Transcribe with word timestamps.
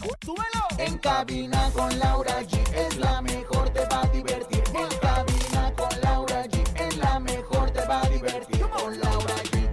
¡Súbelo! 0.00 0.64
En 0.78 0.96
cabina 0.98 1.70
con 1.74 1.98
Laura 1.98 2.40
G 2.42 2.58
es 2.74 2.96
la 2.96 3.20
mejor, 3.20 3.68
te 3.70 3.80
va 3.86 4.00
a 4.02 4.06
divertir. 4.06 4.62
En 4.74 4.88
cabina 4.98 5.74
con 5.76 6.00
Laura 6.00 6.44
G 6.46 6.62
es 6.80 6.96
la 6.96 7.20
mejor, 7.20 7.70
te 7.70 7.84
va 7.84 8.00
a 8.00 8.08
divertir. 8.08 8.60
Con 8.68 8.98
Laura 8.98 9.34
G. 9.50 9.68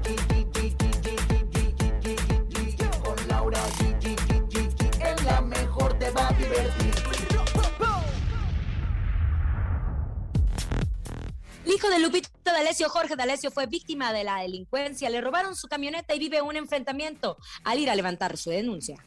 Con 3.04 3.28
Laura 3.30 3.60
G. 3.78 4.06
Es 5.02 5.24
la 5.24 5.42
mejor, 5.42 5.98
te 5.98 6.10
va 6.12 6.28
a 6.28 6.34
divertir. 6.34 6.94
El 11.66 11.72
hijo 11.72 11.90
de 11.90 12.00
Lupita 12.00 12.30
D'Alessio, 12.44 12.90
Jorge 12.90 13.16
D'Alessio, 13.16 13.50
fue 13.52 13.66
víctima 13.68 14.12
de 14.12 14.26
la 14.26 14.42
delincuencia. 14.42 15.10
Le 15.10 15.22
robaron 15.22 15.56
su 15.56 15.68
camioneta 15.68 16.14
y 16.14 16.20
vive 16.20 16.42
un 16.42 16.58
enfrentamiento 16.58 17.38
al 17.64 17.80
ir 17.80 17.90
a 17.90 17.96
levantar 17.96 18.36
su 18.36 18.50
denuncia. 18.50 18.98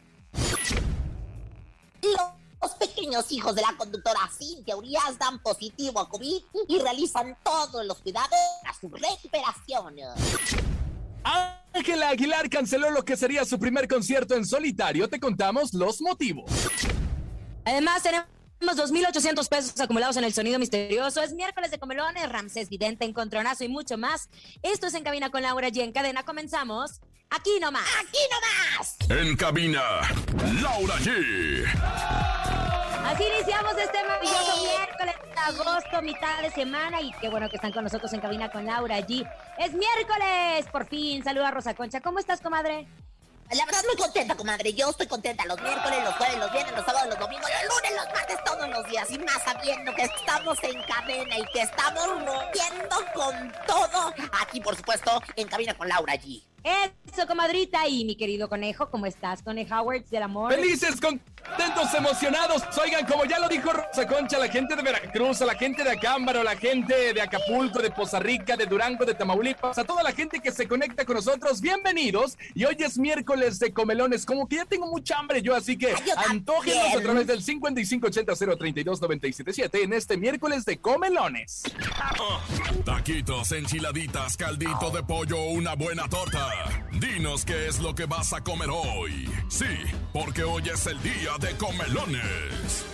Los 2.62 2.72
pequeños 2.72 3.30
hijos 3.32 3.54
de 3.54 3.62
la 3.62 3.74
conductora 3.76 4.20
Cintia 4.36 4.76
Urias 4.76 5.18
dan 5.18 5.38
positivo 5.42 6.00
a 6.00 6.08
COVID 6.08 6.42
y 6.68 6.78
realizan 6.78 7.36
todos 7.42 7.84
los 7.86 7.98
cuidados 7.98 8.38
a 8.66 8.74
su 8.78 8.88
recuperación. 8.90 9.96
Ángela 11.72 12.10
Aguilar 12.10 12.50
canceló 12.50 12.90
lo 12.90 13.04
que 13.04 13.16
sería 13.16 13.44
su 13.44 13.58
primer 13.58 13.88
concierto 13.88 14.34
en 14.34 14.44
solitario. 14.44 15.08
Te 15.08 15.18
contamos 15.18 15.72
los 15.72 16.00
motivos. 16.02 16.50
Además, 17.64 18.02
tenemos 18.02 18.26
2.800 18.60 19.48
pesos 19.48 19.80
acumulados 19.80 20.16
en 20.16 20.24
el 20.24 20.32
sonido 20.32 20.58
misterioso. 20.58 21.22
Es 21.22 21.32
miércoles 21.32 21.70
de 21.70 21.78
comelones, 21.78 22.28
Ramsés 22.28 22.68
Vidente, 22.68 23.04
Encontronazo 23.04 23.64
y 23.64 23.68
mucho 23.68 23.98
más. 23.98 24.28
Esto 24.62 24.86
es 24.86 24.94
En 24.94 25.04
Cabina 25.04 25.30
con 25.30 25.42
Laura 25.42 25.68
G. 25.68 25.82
En 25.82 25.92
cadena 25.92 26.22
comenzamos. 26.22 27.00
Aquí 27.30 27.60
nomás. 27.60 27.86
¡Aquí 28.00 28.18
nomás! 28.30 28.96
En 29.08 29.36
cabina, 29.36 29.82
Laura 30.60 30.96
G. 30.96 31.64
Así 33.04 33.24
iniciamos 33.24 33.76
este 33.78 34.02
maravilloso 34.02 34.62
miércoles 34.62 35.14
de 35.22 35.40
agosto, 35.40 36.02
mitad 36.02 36.42
de 36.42 36.50
semana. 36.50 37.00
Y 37.00 37.12
qué 37.20 37.28
bueno 37.28 37.48
que 37.48 37.56
están 37.56 37.72
con 37.72 37.84
nosotros 37.84 38.12
en 38.12 38.20
cabina 38.20 38.50
con 38.50 38.66
Laura 38.66 38.98
G. 38.98 39.28
Es 39.58 39.72
miércoles, 39.72 40.66
por 40.72 40.86
fin. 40.86 41.22
Saluda 41.22 41.48
a 41.48 41.50
Rosa 41.52 41.74
Concha. 41.74 42.00
¿Cómo 42.00 42.18
estás, 42.18 42.40
comadre? 42.40 42.88
La 43.50 43.64
verdad, 43.64 43.82
muy 43.84 43.96
contenta, 43.96 44.36
comadre. 44.36 44.72
Yo 44.74 44.90
estoy 44.90 45.08
contenta 45.08 45.44
los 45.44 45.60
miércoles, 45.60 46.04
los 46.04 46.14
jueves, 46.14 46.38
los 46.38 46.52
viernes, 46.52 46.72
los 46.76 46.84
sábados, 46.84 47.08
los 47.08 47.18
domingos, 47.18 47.50
los 47.50 47.74
lunes, 47.74 47.92
los 47.96 48.14
martes, 48.14 48.38
todos 48.44 48.68
los 48.68 48.86
días. 48.88 49.10
Y 49.10 49.18
más 49.18 49.42
sabiendo 49.42 49.92
que 49.92 50.02
estamos 50.02 50.56
en 50.62 50.80
cadena 50.82 51.38
y 51.38 51.44
que 51.52 51.62
estamos 51.62 52.06
rompiendo 52.24 52.96
con 53.12 53.52
todo. 53.66 54.14
Aquí, 54.40 54.60
por 54.60 54.76
supuesto, 54.76 55.20
en 55.34 55.48
cabina 55.48 55.74
con 55.74 55.88
Laura 55.88 56.14
G. 56.14 56.44
Eso, 56.62 57.26
comadrita. 57.26 57.88
Y 57.88 58.04
mi 58.04 58.14
querido 58.16 58.48
conejo, 58.48 58.90
¿cómo 58.90 59.06
estás? 59.06 59.42
Conejo 59.42 59.74
Howards 59.74 60.10
del 60.10 60.22
amor. 60.22 60.54
Felices, 60.54 61.00
contentos, 61.00 61.92
emocionados. 61.96 62.62
Oigan, 62.82 63.06
como 63.06 63.24
ya 63.24 63.38
lo 63.38 63.48
dijo 63.48 63.72
Rosa 63.72 64.06
Concha, 64.06 64.36
la 64.38 64.48
gente 64.48 64.76
de 64.76 64.82
Veracruz, 64.82 65.40
a 65.42 65.46
la 65.46 65.54
gente 65.54 65.82
de 65.82 65.90
Acámbaro, 65.90 66.42
la 66.42 66.56
gente 66.56 67.14
de 67.14 67.20
Acapulco, 67.20 67.80
de 67.80 67.90
Poza 67.90 68.20
Rica, 68.20 68.56
de 68.56 68.66
Durango, 68.66 69.04
de 69.04 69.14
Tamaulipas, 69.14 69.78
a 69.78 69.84
toda 69.84 70.02
la 70.02 70.12
gente 70.12 70.40
que 70.40 70.52
se 70.52 70.68
conecta 70.68 71.04
con 71.04 71.16
nosotros, 71.16 71.60
bienvenidos. 71.60 72.38
Y 72.54 72.64
hoy 72.64 72.76
es 72.78 72.98
miércoles 72.98 73.58
de 73.58 73.72
comelones, 73.72 74.26
como 74.26 74.48
que 74.48 74.56
ya 74.56 74.64
tengo 74.64 74.86
mucha 74.86 75.18
hambre 75.18 75.42
yo, 75.42 75.54
así 75.54 75.76
que 75.76 75.94
antógenos 76.28 76.96
a 76.96 77.00
través 77.00 77.26
del 77.26 77.44
5580-032-977 77.44 79.82
en 79.82 79.92
este 79.92 80.16
miércoles 80.16 80.64
de 80.64 80.78
comelones. 80.78 81.62
Taquitos, 82.84 83.52
enchiladitas, 83.52 84.36
caldito 84.36 84.90
de 84.90 85.02
pollo, 85.02 85.42
una 85.44 85.74
buena 85.74 86.08
torta. 86.08 86.49
Dinos 86.92 87.44
qué 87.44 87.66
es 87.66 87.80
lo 87.80 87.94
que 87.94 88.06
vas 88.06 88.32
a 88.32 88.42
comer 88.42 88.68
hoy. 88.70 89.30
Sí, 89.48 89.66
porque 90.12 90.42
hoy 90.42 90.68
es 90.68 90.86
el 90.86 91.00
día 91.02 91.38
de 91.40 91.56
comelones. 91.56 92.84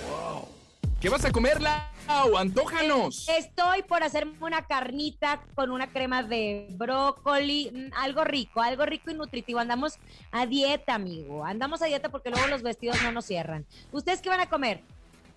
¿Qué 1.01 1.11
vas 1.11 1.25
a 1.25 1.31
comer, 1.31 1.61
Lau? 1.61 2.37
Antójanos. 2.37 3.29
Estoy 3.29 3.83
por 3.83 4.03
hacerme 4.03 4.33
una 4.41 4.67
carnita 4.67 5.43
con 5.55 5.71
una 5.71 5.89
crema 5.89 6.23
de 6.23 6.69
brócoli, 6.71 7.71
mm, 7.73 7.95
algo 7.97 8.25
rico, 8.25 8.61
algo 8.63 8.87
rico 8.87 9.11
y 9.11 9.15
nutritivo. 9.15 9.59
Andamos 9.59 9.99
a 10.33 10.47
dieta, 10.47 10.95
amigo. 10.95 11.45
Andamos 11.45 11.83
a 11.83 11.87
dieta 11.87 12.09
porque 12.09 12.31
luego 12.31 12.47
los 12.47 12.63
vestidos 12.63 13.03
no 13.03 13.13
nos 13.13 13.27
cierran. 13.27 13.67
¿Ustedes 13.93 14.21
qué 14.23 14.29
van 14.29 14.41
a 14.41 14.49
comer? 14.49 14.83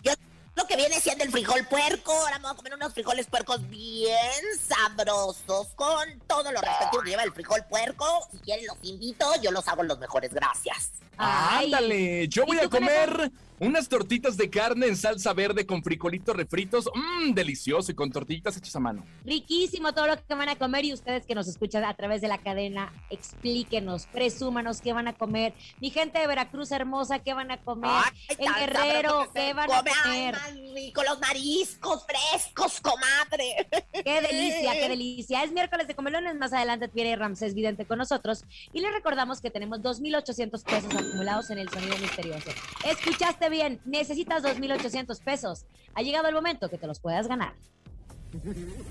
Yo 0.01 0.13
lo 0.59 0.68
que 0.68 0.75
viene 0.75 1.00
siendo 1.00 1.24
el 1.24 1.31
frijol 1.31 1.66
puerco. 1.68 2.12
Ahora 2.12 2.38
vamos 2.40 2.52
a 2.52 2.56
comer 2.56 2.74
unos 2.74 2.94
frijoles 2.94 3.28
puercos 3.28 3.68
bien 3.70 4.44
sabrosos. 4.68 5.68
Con 5.75 6.20
todo 6.28 6.52
lo 6.52 6.59
respectivo 6.59 7.02
que 7.03 7.12
lleva 7.12 7.24
el 7.24 7.31
frijol 7.31 7.64
puerco. 7.70 8.06
Si 8.31 8.40
quieren, 8.40 8.68
los 8.68 8.78
invito. 8.84 9.25
Yo 9.42 9.52
los 9.52 9.68
hago 9.68 9.84
los 9.84 10.00
mejores. 10.00 10.34
Gracias. 10.34 10.92
Ay. 11.18 11.66
Ándale, 11.66 12.28
yo 12.28 12.44
¿Y 12.44 12.46
voy 12.48 12.59
a 12.59 12.69
comer 12.69 13.31
unas 13.59 13.90
tortitas 13.90 14.38
de 14.38 14.50
carne 14.50 14.88
en 14.88 14.96
salsa 14.96 15.34
verde 15.34 15.66
con 15.66 15.84
frijolitos 15.84 16.36
refritos. 16.36 16.90
Mmm, 16.94 17.34
delicioso 17.34 17.92
y 17.92 17.96
con 17.96 18.12
tortillitas 18.12 18.58
hechas 18.58 18.75
a 18.75 18.80
mano. 18.80 19.06
Riquísimo 19.25 19.94
todo 19.94 20.08
lo 20.08 20.16
que 20.16 20.34
van 20.34 20.50
a 20.50 20.56
comer 20.56 20.86
y 20.86 20.94
ustedes 20.94 21.25
que 21.25 21.36
nos 21.36 21.47
escuchan 21.47 21.84
a 21.84 21.94
través 21.94 22.22
de 22.22 22.28
la 22.28 22.38
cadena, 22.38 22.94
explíquenos, 23.09 24.08
presúmanos 24.08 24.81
qué 24.81 24.94
van 24.94 25.08
a 25.08 25.14
comer. 25.14 25.53
Mi 25.80 25.90
gente 25.90 26.19
de 26.19 26.28
Veracruz 26.28 26.72
hermosa, 26.72 27.19
¿qué 27.19 27.34
van 27.34 27.52
a 27.52 27.58
comer? 27.58 27.92
Ay, 27.92 28.38
en 28.38 28.53
Guerrero, 28.53 29.30
¿qué 29.34 29.53
van 29.53 29.72
a 29.72 29.78
come. 29.78 29.92
Comer? 30.03 30.36
rico, 30.74 31.03
los 31.03 31.19
mariscos 31.19 32.06
frescos, 32.06 32.80
comadre. 32.81 33.68
Qué 33.92 34.22
delicia, 34.22 34.74
qué 34.74 34.90
delicia. 34.90 35.44
Es 35.44 35.52
miércoles 35.52 35.88
de 35.88 35.96
comelones. 35.96 36.36
Más 36.36 36.53
adelante 36.53 36.90
viene 36.94 37.16
Ramsés 37.16 37.53
Vidente 37.53 37.86
con 37.86 37.98
nosotros. 37.98 38.46
Y 38.72 38.80
les 38.80 38.92
recordamos 38.94 39.42
que 39.42 39.52
tenemos 39.52 39.80
2.800 39.81 40.64
pesos 40.64 40.96
acumulados 40.96 41.50
en 41.50 41.58
el 41.58 41.69
sonido 41.69 41.98
misterioso. 41.98 42.50
Escuchaste 42.86 43.49
bien, 43.50 43.82
necesitas 43.86 44.44
2.800 44.44 45.22
pesos. 45.24 45.66
Ha 45.94 46.02
llegado 46.02 46.28
el 46.28 46.36
momento 46.36 46.70
que 46.70 46.78
te 46.78 46.88
los 46.88 47.00
puedas 47.00 47.28
ganar. 47.28 47.54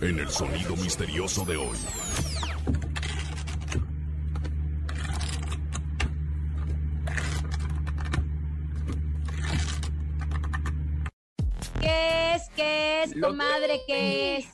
En 0.01 0.19
el 0.19 0.29
sonido 0.31 0.77
misterioso 0.77 1.45
de 1.45 1.57
hoy. 1.57 1.79
¿Qué 11.81 12.35
es? 12.35 12.43
¿Qué 12.57 13.03
es, 13.05 13.15
comadre? 13.21 13.81
¿Qué 13.87 14.39
es? 14.39 14.47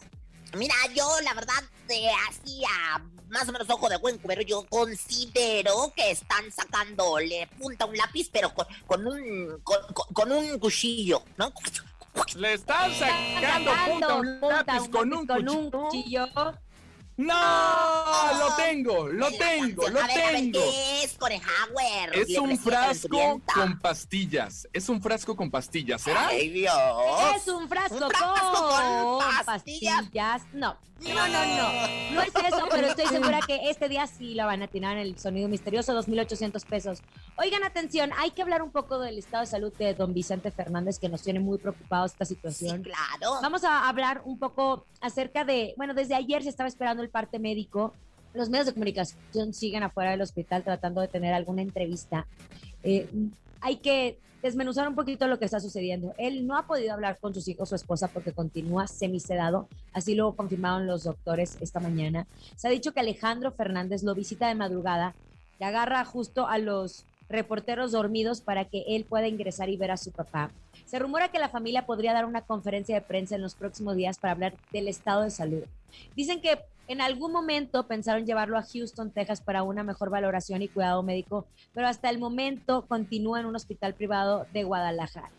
Mira, 0.57 0.75
yo 0.95 1.09
la 1.23 1.35
verdad, 1.35 1.63
de 1.89 2.11
así 2.29 2.63
a 2.65 3.03
más 3.35 3.49
o 3.49 3.53
menos 3.53 3.69
ojo 3.69 3.89
de 3.89 3.97
buen 3.97 4.17
cubero, 4.19 4.43
yo 4.43 4.65
considero 4.69 5.93
que 5.95 6.13
están 6.13 6.51
sacándole 6.53 7.49
punta 7.59 7.85
a 7.85 7.89
un 7.89 7.97
lápiz, 7.97 8.31
pero 8.33 8.55
con, 8.55 8.67
con 8.87 9.07
un 9.07 9.61
con, 10.15 10.33
un 10.33 10.59
cuchillo, 10.61 11.23
¿no? 11.37 11.53
Le 12.37 12.55
están 12.55 12.93
sacando 12.95 13.73
punta 13.87 14.07
a 14.07 14.15
un 14.15 14.41
lápiz 14.41 14.89
con 14.89 15.13
un 15.13 15.27
con 15.27 15.49
un 15.49 15.71
cuchillo. 15.71 16.27
¡No! 17.17 17.35
Lo 18.39 18.57
tengo, 18.57 19.09
lo 19.09 19.31
tengo, 19.31 19.89
lo 19.89 20.01
A 20.01 20.07
ver, 20.07 20.19
a 20.19 20.27
ver, 20.33 20.35
tengo. 20.35 20.61
¿Qué 20.61 21.05
es, 21.05 21.13
Corejauer? 21.17 22.13
Es 22.15 22.37
un 22.39 22.59
frasco 22.59 23.41
con 23.55 23.79
pastillas. 23.79 24.69
Es 24.73 24.89
un 24.89 25.01
frasco 25.01 25.37
con 25.37 25.51
pastillas, 25.51 26.03
¿será? 26.03 26.27
¡Ay, 26.29 26.49
Dios! 26.51 26.75
Es 27.37 27.47
un 27.49 27.69
frasco, 27.69 27.95
Un 28.07 28.11
frasco 28.11 28.69
con 28.69 29.19
con 29.21 29.45
pastillas. 29.47 29.95
pastillas. 30.03 30.43
No, 30.53 30.77
no, 31.01 31.29
no, 31.29 31.47
no. 31.47 32.11
No 32.15 32.23
es 32.23 32.33
eso, 32.35 32.67
pero 32.71 32.89
estoy 32.89 33.07
segura 33.07 33.41
que 33.47 33.69
este 33.71 33.89
día 33.89 34.07
sí 34.07 34.35
la 34.35 34.47
van 34.47 34.63
a 34.63 34.65
atinar 34.67 34.97
en 34.97 35.03
el 35.03 35.19
sonido 35.19 35.49
misterioso, 35.49 35.93
2.800 35.95 36.65
pesos. 36.67 37.03
Oigan, 37.37 37.63
atención, 37.65 38.11
hay 38.19 38.31
que 38.33 38.43
hablar 38.43 38.63
un 38.63 38.71
poco 38.71 38.99
del 38.99 39.19
estado 39.19 39.43
de 39.43 39.47
salud 39.51 39.73
de 39.75 39.95
don 39.95 40.15
Vicente 40.15 40.51
Fernández, 40.51 40.99
que 40.99 41.09
nos 41.09 41.23
tiene 41.23 41.41
muy 41.41 41.59
preocupados 41.59 42.13
esta 42.13 42.25
Sí, 42.25 42.35
situación. 42.35 42.83
claro. 42.83 43.39
Vamos 43.43 43.63
a 43.65 43.89
hablar 43.89 44.23
un 44.25 44.39
poco 44.39 44.87
acerca 45.01 45.45
de, 45.45 45.75
bueno, 45.77 45.95
desde 45.95 46.15
ayer 46.15 46.43
se 46.43 46.49
estaba 46.49 46.69
esperando 46.69 47.04
el 47.05 47.11
parte 47.11 47.39
médico. 47.39 47.95
Los 48.33 48.49
medios 48.49 48.67
de 48.67 48.73
comunicación 48.73 49.55
siguen 49.55 49.85
afuera 49.85 50.11
del 50.11 50.23
hospital 50.23 50.65
tratando 50.65 51.01
de 51.01 51.09
tener 51.09 51.33
alguna 51.33 51.63
entrevista. 51.63 52.27
Eh, 52.83 53.09
hay 53.61 53.77
que 53.77 54.19
desmenuzar 54.43 54.87
un 54.87 54.95
poquito 54.95 55.27
lo 55.27 55.39
que 55.39 55.47
está 55.47 55.59
sucediendo. 55.59 56.15
Él 56.19 56.47
no 56.47 56.59
ha 56.59 56.67
podido 56.67 56.93
hablar 56.93 57.19
con 57.19 57.33
sus 57.33 57.49
hijos, 57.49 57.71
su 57.71 57.77
esposa, 57.77 58.09
porque 58.09 58.33
continúa 58.33 58.87
semisedado. 58.87 59.69
Así 59.95 60.15
lo 60.15 60.35
confirmaron 60.37 60.87
los 60.87 61.05
doctores 61.05 61.57
esta 61.63 61.81
mañana. 61.81 62.27
Se 62.55 62.69
ha 62.69 62.71
dicho 62.71 62.93
que 62.93 63.01
Alejandro 63.01 63.53
Fernández 63.53 64.03
lo 64.03 64.15
visita 64.15 64.49
de 64.49 64.55
madrugada, 64.55 65.15
le 65.59 65.65
agarra 65.65 66.05
justo 66.05 66.47
a 66.47 66.59
los 66.59 67.07
reporteros 67.31 67.93
dormidos 67.93 68.43
para 68.43 68.67
que 68.67 68.85
él 68.89 69.05
pueda 69.05 69.29
ingresar 69.29 69.71
y 69.71 69.79
ver 69.79 69.91
a 69.91 69.97
su 69.97 70.13
papá. 70.13 70.51
Se 70.85 70.99
rumora 70.99 71.31
que 71.31 71.39
la 71.39 71.49
familia 71.49 71.87
podría 71.87 72.13
dar 72.13 72.27
una 72.27 72.43
conferencia 72.43 72.95
de 72.95 73.01
prensa 73.01 73.37
en 73.37 73.43
los 73.43 73.55
próximos 73.55 73.97
días 73.97 74.19
para 74.19 74.33
hablar 74.33 74.55
del 74.73 74.89
estado 74.89 75.23
de 75.23 75.31
salud. 75.31 75.63
Dicen 76.15 76.43
que 76.43 76.59
en 76.87 77.01
algún 77.01 77.33
momento 77.33 77.87
pensaron 77.87 78.27
llevarlo 78.27 78.59
a 78.59 78.63
Houston, 78.63 79.11
Texas, 79.11 79.41
para 79.41 79.63
una 79.63 79.83
mejor 79.83 80.11
valoración 80.11 80.63
y 80.63 80.69
cuidado 80.69 81.03
médico, 81.03 81.47
pero 81.73 81.87
hasta 81.87 82.11
el 82.11 82.19
momento 82.19 82.87
continúa 82.87 83.41
en 83.41 83.47
un 83.47 83.57
hospital 83.57 83.95
privado 83.95 84.47
de 84.53 84.65
Guadalajara. 84.65 85.31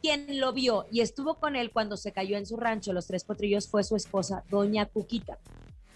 Quien 0.00 0.38
lo 0.38 0.52
vio 0.52 0.86
y 0.92 1.00
estuvo 1.00 1.34
con 1.34 1.56
él 1.56 1.70
cuando 1.70 1.96
se 1.96 2.12
cayó 2.12 2.36
en 2.36 2.46
su 2.46 2.56
rancho, 2.56 2.92
Los 2.92 3.06
Tres 3.06 3.24
Potrillos, 3.24 3.68
fue 3.68 3.82
su 3.84 3.96
esposa, 3.96 4.44
Doña 4.50 4.86
Cuquita. 4.86 5.38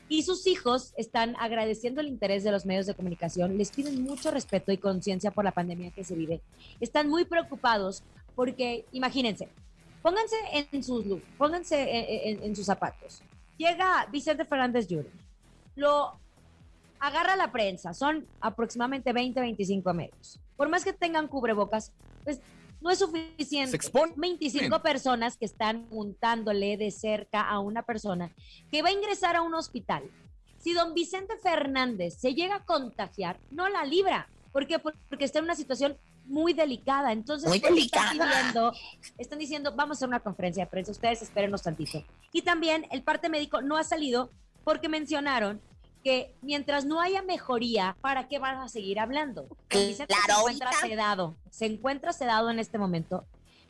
Y 0.08 0.22
sus 0.22 0.46
hijos 0.46 0.94
están 0.96 1.36
agradeciendo 1.38 2.00
el 2.00 2.08
interés 2.08 2.42
de 2.42 2.50
los 2.50 2.64
medios 2.64 2.86
de 2.86 2.94
comunicación, 2.94 3.58
les 3.58 3.70
piden 3.70 4.02
mucho 4.02 4.30
respeto 4.30 4.72
y 4.72 4.78
conciencia 4.78 5.30
por 5.30 5.44
la 5.44 5.52
pandemia 5.52 5.90
que 5.90 6.04
se 6.04 6.14
vive. 6.14 6.40
Están 6.80 7.10
muy 7.10 7.26
preocupados 7.26 8.02
porque, 8.34 8.86
imagínense, 8.92 9.50
pónganse 10.00 10.36
en 10.72 10.82
sus, 10.82 11.04
pónganse 11.36 12.44
en, 12.44 12.56
sus 12.56 12.64
zapatos. 12.64 13.22
Llega 13.58 14.06
Vicente 14.10 14.44
Fernández 14.44 14.86
Jr., 14.88 15.10
lo 15.76 16.18
agarra 17.00 17.36
la 17.36 17.52
prensa, 17.52 17.92
son 17.92 18.26
aproximadamente 18.40 19.12
20, 19.12 19.40
25 19.40 19.94
medios. 19.94 20.40
Por 20.56 20.68
más 20.68 20.84
que 20.84 20.92
tengan 20.92 21.28
cubrebocas, 21.28 21.92
pues 22.24 22.40
no 22.80 22.90
es 22.90 22.98
suficiente. 22.98 23.70
Se 23.70 23.76
expone. 23.76 24.14
25 24.16 24.80
personas 24.82 25.36
que 25.36 25.44
están 25.44 25.86
montándole 25.90 26.76
de 26.76 26.90
cerca 26.90 27.42
a 27.42 27.58
una 27.58 27.82
persona 27.82 28.30
que 28.70 28.82
va 28.82 28.88
a 28.88 28.92
ingresar 28.92 29.36
a 29.36 29.42
un 29.42 29.54
hospital. 29.54 30.04
Si 30.58 30.72
don 30.72 30.94
Vicente 30.94 31.36
Fernández 31.36 32.14
se 32.18 32.34
llega 32.34 32.56
a 32.56 32.64
contagiar, 32.64 33.38
no 33.50 33.68
la 33.68 33.84
libra. 33.84 34.28
¿Por 34.52 34.66
qué? 34.66 34.78
Porque 34.78 35.24
está 35.24 35.38
en 35.38 35.44
una 35.44 35.54
situación 35.54 35.96
muy 36.28 36.52
delicada. 36.52 37.12
Entonces, 37.12 37.48
muy 37.48 37.58
delicada. 37.58 38.12
Están, 38.12 38.72
están 39.16 39.38
diciendo, 39.38 39.72
vamos 39.74 39.96
a 39.96 39.98
hacer 39.98 40.08
una 40.08 40.20
conferencia 40.20 40.64
de 40.64 40.70
prensa, 40.70 40.92
ustedes 40.92 41.22
espérenos 41.22 41.62
tantito. 41.62 42.04
Y 42.32 42.42
también 42.42 42.86
el 42.90 43.02
parte 43.02 43.28
médico 43.28 43.62
no 43.62 43.76
ha 43.76 43.84
salido 43.84 44.30
porque 44.64 44.88
mencionaron 44.88 45.60
que 46.04 46.34
mientras 46.42 46.84
no 46.84 47.00
haya 47.00 47.22
mejoría, 47.22 47.96
¿para 48.00 48.28
qué 48.28 48.38
van 48.38 48.58
a 48.58 48.68
seguir 48.68 49.00
hablando? 49.00 49.48
Claro, 49.68 49.96
se 49.96 50.04
encuentra 50.38 50.72
sedado, 50.72 51.36
se 51.50 51.66
encuentra 51.66 52.12
sedado 52.12 52.50
en 52.50 52.58
este 52.58 52.78
momento. 52.78 53.24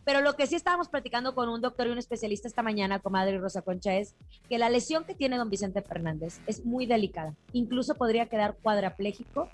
Pero 0.04 0.22
lo 0.22 0.36
que 0.36 0.46
sí 0.46 0.54
estábamos 0.54 0.88
platicando 0.88 1.34
con 1.34 1.50
un 1.50 1.60
doctor 1.60 1.86
y 1.86 1.90
un 1.90 1.98
especialista 1.98 2.48
esta 2.48 2.62
mañana, 2.62 2.98
comadre 2.98 3.38
Rosa 3.38 3.60
Concha, 3.60 3.94
es 3.94 4.14
que 4.48 4.58
la 4.58 4.70
lesión 4.70 5.04
que 5.04 5.14
tiene 5.14 5.36
don 5.36 5.50
Vicente 5.50 5.82
Fernández 5.82 6.40
es 6.46 6.64
muy 6.64 6.86
delicada. 6.86 7.34
Incluso 7.52 7.94
podría 7.94 8.26
quedar 8.26 8.56
cuadrapléjico. 8.56 9.50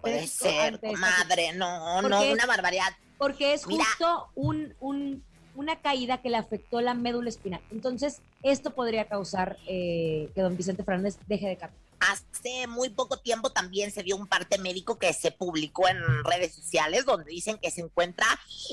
Puede 0.00 0.26
ser, 0.26 0.80
comadre, 0.80 1.52
no, 1.52 2.02
no, 2.02 2.22
una 2.22 2.46
barbaridad. 2.46 2.94
Porque 3.18 3.52
es 3.52 3.64
justo 3.64 4.28
un, 4.34 4.74
un 4.80 5.24
una 5.58 5.74
caída 5.80 6.22
que 6.22 6.30
le 6.30 6.36
afectó 6.36 6.80
la 6.80 6.94
médula 6.94 7.28
espinal. 7.28 7.60
Entonces, 7.72 8.20
esto 8.44 8.70
podría 8.70 9.08
causar 9.08 9.58
eh, 9.66 10.30
que 10.34 10.40
don 10.40 10.56
Vicente 10.56 10.84
Fernández 10.84 11.18
deje 11.26 11.48
de 11.48 11.56
caminar. 11.56 11.82
Hace 11.98 12.68
muy 12.68 12.90
poco 12.90 13.18
tiempo 13.18 13.50
también 13.50 13.90
se 13.90 14.04
vio 14.04 14.14
un 14.14 14.28
parte 14.28 14.56
médico 14.58 14.98
que 14.98 15.12
se 15.12 15.32
publicó 15.32 15.88
en 15.88 15.98
redes 16.22 16.54
sociales 16.54 17.04
donde 17.04 17.32
dicen 17.32 17.58
que 17.58 17.72
se 17.72 17.80
encuentra, 17.80 18.24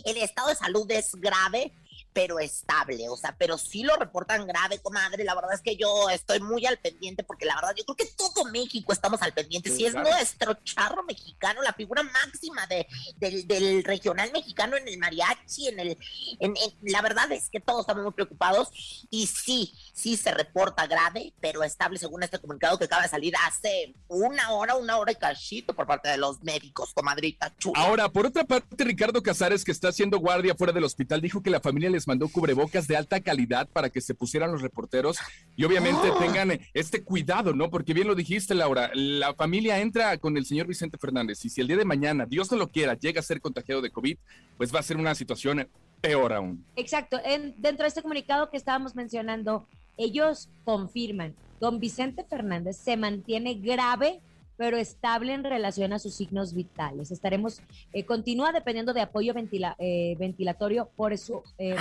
el 0.06 0.18
estado 0.18 0.50
de 0.50 0.56
salud 0.56 0.90
es 0.92 1.16
grave, 1.16 1.74
pero 2.16 2.40
estable, 2.40 3.10
o 3.10 3.18
sea, 3.18 3.36
pero 3.38 3.58
sí 3.58 3.84
lo 3.84 3.98
reportan 3.98 4.48
grave, 4.48 4.80
comadre. 4.80 5.26
La 5.26 5.36
verdad 5.36 5.54
es 5.54 5.60
que 5.60 5.76
yo 5.76 6.10
estoy 6.10 6.40
muy 6.40 6.66
al 6.66 6.78
pendiente 6.78 7.26
porque 7.26 7.44
la 7.44 7.56
verdad 7.56 7.76
yo 7.78 7.84
creo 7.84 7.98
que 7.98 8.16
todo 8.16 8.46
México 8.46 8.94
estamos 8.94 9.22
al 9.22 9.34
pendiente. 9.34 9.70
si 9.70 9.86
es 9.86 9.94
nuestro 9.94 10.54
charro 10.64 11.04
mexicano, 11.04 11.62
la 11.62 11.74
figura 11.74 12.04
máxima 12.04 12.66
de, 12.68 12.88
del, 13.18 13.84
regional 13.84 14.32
mexicano 14.32 14.78
en 14.78 14.88
el 14.88 14.98
mariachi, 14.98 15.68
en 15.68 15.80
el, 15.82 15.98
en, 16.40 16.54
la 16.84 17.02
verdad 17.02 17.30
es 17.34 17.50
que 17.50 17.60
todos 17.60 17.82
estamos 17.82 18.04
muy 18.04 18.14
preocupados 18.14 18.70
y 19.10 19.28
sí, 19.28 19.74
sí 19.94 20.16
se 20.16 20.32
reporta 20.32 20.88
grave, 20.88 21.34
pero 21.42 21.64
estable 21.64 22.00
según 22.00 22.24
este 22.24 22.40
comunicado 22.40 22.78
que 22.78 22.86
acaba 22.86 23.02
de 23.04 23.10
salir 23.10 23.34
hace 23.46 23.94
una 24.08 24.52
hora, 24.52 24.76
una 24.76 25.00
hora 25.00 25.12
y 25.12 25.16
cachito 25.16 25.76
por 25.76 25.86
parte 25.86 26.08
de 26.08 26.18
los 26.18 26.42
médicos, 26.44 26.94
comadrita 26.94 27.54
chula. 27.58 27.82
Ahora, 27.82 28.08
por 28.08 28.26
otra 28.26 28.46
parte, 28.46 28.86
Ricardo 28.86 29.22
Casares, 29.22 29.66
que 29.66 29.74
está 29.74 29.90
haciendo 29.90 30.18
guardia 30.20 30.56
fuera 30.56 30.72
del 30.72 30.86
hospital, 30.86 31.20
dijo 31.20 31.44
que 31.44 31.50
la 31.50 31.60
familia 31.60 31.90
les 31.90 32.05
mandó 32.08 32.28
cubrebocas 32.28 32.88
de 32.88 32.98
alta 32.98 33.20
calidad 33.20 33.68
para 33.70 33.90
que 33.90 34.02
se 34.02 34.14
pusieran 34.14 34.52
los 34.52 34.62
reporteros 34.62 35.18
y 35.56 35.64
obviamente 35.64 36.10
¡Oh! 36.10 36.18
tengan 36.18 36.60
este 36.74 37.04
cuidado, 37.04 37.54
¿no? 37.54 37.70
Porque 37.70 37.94
bien 37.94 38.08
lo 38.08 38.16
dijiste, 38.16 38.56
Laura, 38.56 38.92
la 38.94 39.34
familia 39.34 39.80
entra 39.80 40.18
con 40.18 40.38
el 40.38 40.46
señor 40.46 40.68
Vicente 40.68 40.98
Fernández 40.98 41.44
y 41.46 41.50
si 41.50 41.62
el 41.62 41.68
día 41.68 41.78
de 41.78 41.86
mañana, 41.86 42.26
Dios 42.26 42.52
no 42.52 42.58
lo 42.58 42.68
quiera, 42.68 42.96
llega 42.96 43.20
a 43.20 43.24
ser 43.24 43.42
contagiado 43.42 43.82
de 43.82 43.92
COVID, 43.92 44.18
pues 44.58 44.74
va 44.74 44.80
a 44.80 44.84
ser 44.84 44.98
una 44.98 45.16
situación 45.16 45.68
peor 46.02 46.34
aún. 46.34 46.64
Exacto. 46.76 47.20
En, 47.24 47.56
dentro 47.58 47.84
de 47.84 47.90
este 47.90 48.02
comunicado 48.02 48.50
que 48.50 48.58
estábamos 48.58 48.96
mencionando, 48.96 49.68
ellos 49.98 50.50
confirman, 50.64 51.36
don 51.60 51.80
Vicente 51.80 52.24
Fernández 52.24 52.78
se 52.78 52.98
mantiene 52.98 53.56
grave 53.56 54.22
pero 54.58 54.78
estable 54.78 55.34
en 55.34 55.44
relación 55.44 55.94
a 55.94 56.00
sus 56.00 56.16
signos 56.16 56.54
vitales. 56.54 57.12
Estaremos, 57.12 57.62
eh, 57.94 58.06
continúa 58.06 58.52
dependiendo 58.52 58.94
de 58.94 59.02
apoyo 59.02 59.34
eh, 59.80 60.16
ventilatorio 60.18 60.90
por 60.96 61.18
su, 61.18 61.44
eh, 61.58 61.76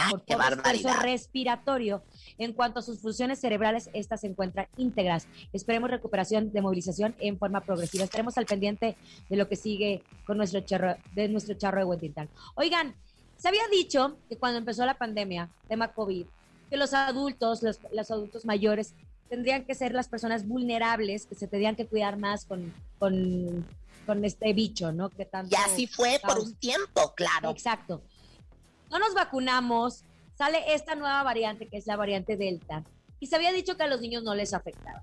respiratorio. 1.02 2.02
En 2.38 2.52
cuanto 2.52 2.80
a 2.80 2.82
sus 2.82 3.00
funciones 3.00 3.40
cerebrales, 3.40 3.90
estas 3.92 4.22
se 4.22 4.26
encuentran 4.26 4.66
íntegras. 4.76 5.28
Esperemos 5.52 5.90
recuperación 5.90 6.52
de 6.52 6.62
movilización 6.62 7.14
en 7.20 7.38
forma 7.38 7.60
progresiva. 7.60 8.04
Estaremos 8.04 8.36
al 8.38 8.46
pendiente 8.46 8.96
de 9.28 9.36
lo 9.36 9.48
que 9.48 9.56
sigue 9.56 10.02
con 10.26 10.36
nuestro 10.36 10.60
charro, 10.60 10.96
de 11.14 11.28
nuestro 11.28 11.54
charro 11.54 11.78
de 11.78 11.84
Huentitán. 11.84 12.28
Oigan, 12.56 12.94
se 13.36 13.48
había 13.48 13.66
dicho 13.70 14.16
que 14.28 14.36
cuando 14.36 14.58
empezó 14.58 14.84
la 14.84 14.98
pandemia, 14.98 15.48
tema 15.68 15.92
COVID, 15.92 16.26
que 16.70 16.76
los 16.76 16.94
adultos, 16.94 17.62
los, 17.62 17.78
los 17.92 18.10
adultos 18.10 18.44
mayores, 18.44 18.94
tendrían 19.28 19.64
que 19.64 19.74
ser 19.74 19.92
las 19.92 20.08
personas 20.08 20.46
vulnerables 20.46 21.26
que 21.26 21.34
se 21.34 21.46
tendrían 21.46 21.76
que 21.76 21.86
cuidar 21.86 22.18
más 22.18 22.44
con, 22.44 22.72
con, 22.98 23.66
con 24.06 24.24
este 24.24 24.52
bicho, 24.52 24.92
¿no? 24.92 25.10
Que 25.10 25.24
tanto 25.24 25.54
y 25.54 25.58
así 25.58 25.86
fue 25.86 26.20
por 26.26 26.38
un 26.38 26.54
tiempo, 26.54 27.14
claro. 27.14 27.50
Exacto. 27.50 28.02
No 28.90 28.98
nos 28.98 29.14
vacunamos, 29.14 30.04
sale 30.36 30.74
esta 30.74 30.94
nueva 30.94 31.22
variante 31.22 31.66
que 31.66 31.78
es 31.78 31.86
la 31.86 31.96
variante 31.96 32.36
Delta 32.36 32.84
y 33.20 33.26
se 33.26 33.36
había 33.36 33.52
dicho 33.52 33.76
que 33.76 33.82
a 33.82 33.88
los 33.88 34.00
niños 34.00 34.22
no 34.22 34.34
les 34.34 34.52
afectaba. 34.54 35.02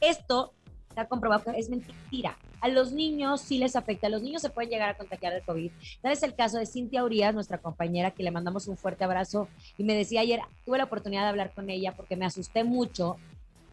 Esto 0.00 0.52
ha 0.96 1.06
comprobado 1.06 1.44
que 1.44 1.58
es 1.58 1.70
mentira. 1.70 2.36
A 2.60 2.68
los 2.68 2.92
niños 2.92 3.40
sí 3.40 3.58
les 3.58 3.76
afecta, 3.76 4.06
a 4.06 4.10
los 4.10 4.22
niños 4.22 4.42
se 4.42 4.50
pueden 4.50 4.70
llegar 4.70 4.88
a 4.88 4.96
contagiar 4.96 5.32
del 5.32 5.42
COVID. 5.42 5.70
Tal 6.00 6.12
es 6.12 6.22
el 6.22 6.34
caso 6.34 6.58
de 6.58 6.66
Cintia 6.66 7.04
Urias, 7.04 7.34
nuestra 7.34 7.58
compañera, 7.58 8.12
que 8.12 8.22
le 8.22 8.30
mandamos 8.30 8.68
un 8.68 8.76
fuerte 8.76 9.04
abrazo 9.04 9.48
y 9.76 9.84
me 9.84 9.94
decía 9.94 10.20
ayer, 10.20 10.40
tuve 10.64 10.78
la 10.78 10.84
oportunidad 10.84 11.22
de 11.22 11.28
hablar 11.28 11.52
con 11.52 11.68
ella 11.68 11.92
porque 11.92 12.16
me 12.16 12.24
asusté 12.24 12.64
mucho 12.64 13.16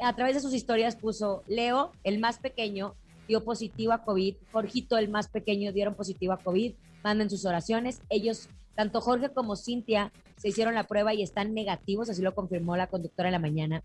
a 0.02 0.16
través 0.16 0.36
de 0.36 0.42
sus 0.42 0.54
historias 0.54 0.96
puso 0.96 1.44
Leo, 1.48 1.92
el 2.04 2.20
más 2.20 2.40
pequeño, 2.40 2.96
dio 3.28 3.44
positivo 3.44 3.94
a 3.94 4.04
COVID, 4.04 4.36
Jorgito, 4.52 4.98
el 4.98 5.10
más 5.10 5.28
pequeño, 5.28 5.72
dieron 5.72 5.96
positivo 5.96 6.34
a 6.34 6.38
COVID, 6.38 6.74
manden 7.04 7.30
sus 7.30 7.46
oraciones. 7.46 8.02
Ellos, 8.10 8.50
tanto 8.76 9.02
Jorge 9.02 9.30
como 9.30 9.56
Cintia, 9.56 10.12
se 10.38 10.50
hicieron 10.50 10.74
la 10.74 10.86
prueba 10.86 11.14
y 11.14 11.22
están 11.22 11.54
negativos, 11.54 12.10
así 12.10 12.22
lo 12.22 12.34
confirmó 12.34 12.76
la 12.76 12.88
conductora 12.88 13.30
en 13.30 13.34
la 13.34 13.40
mañana. 13.40 13.84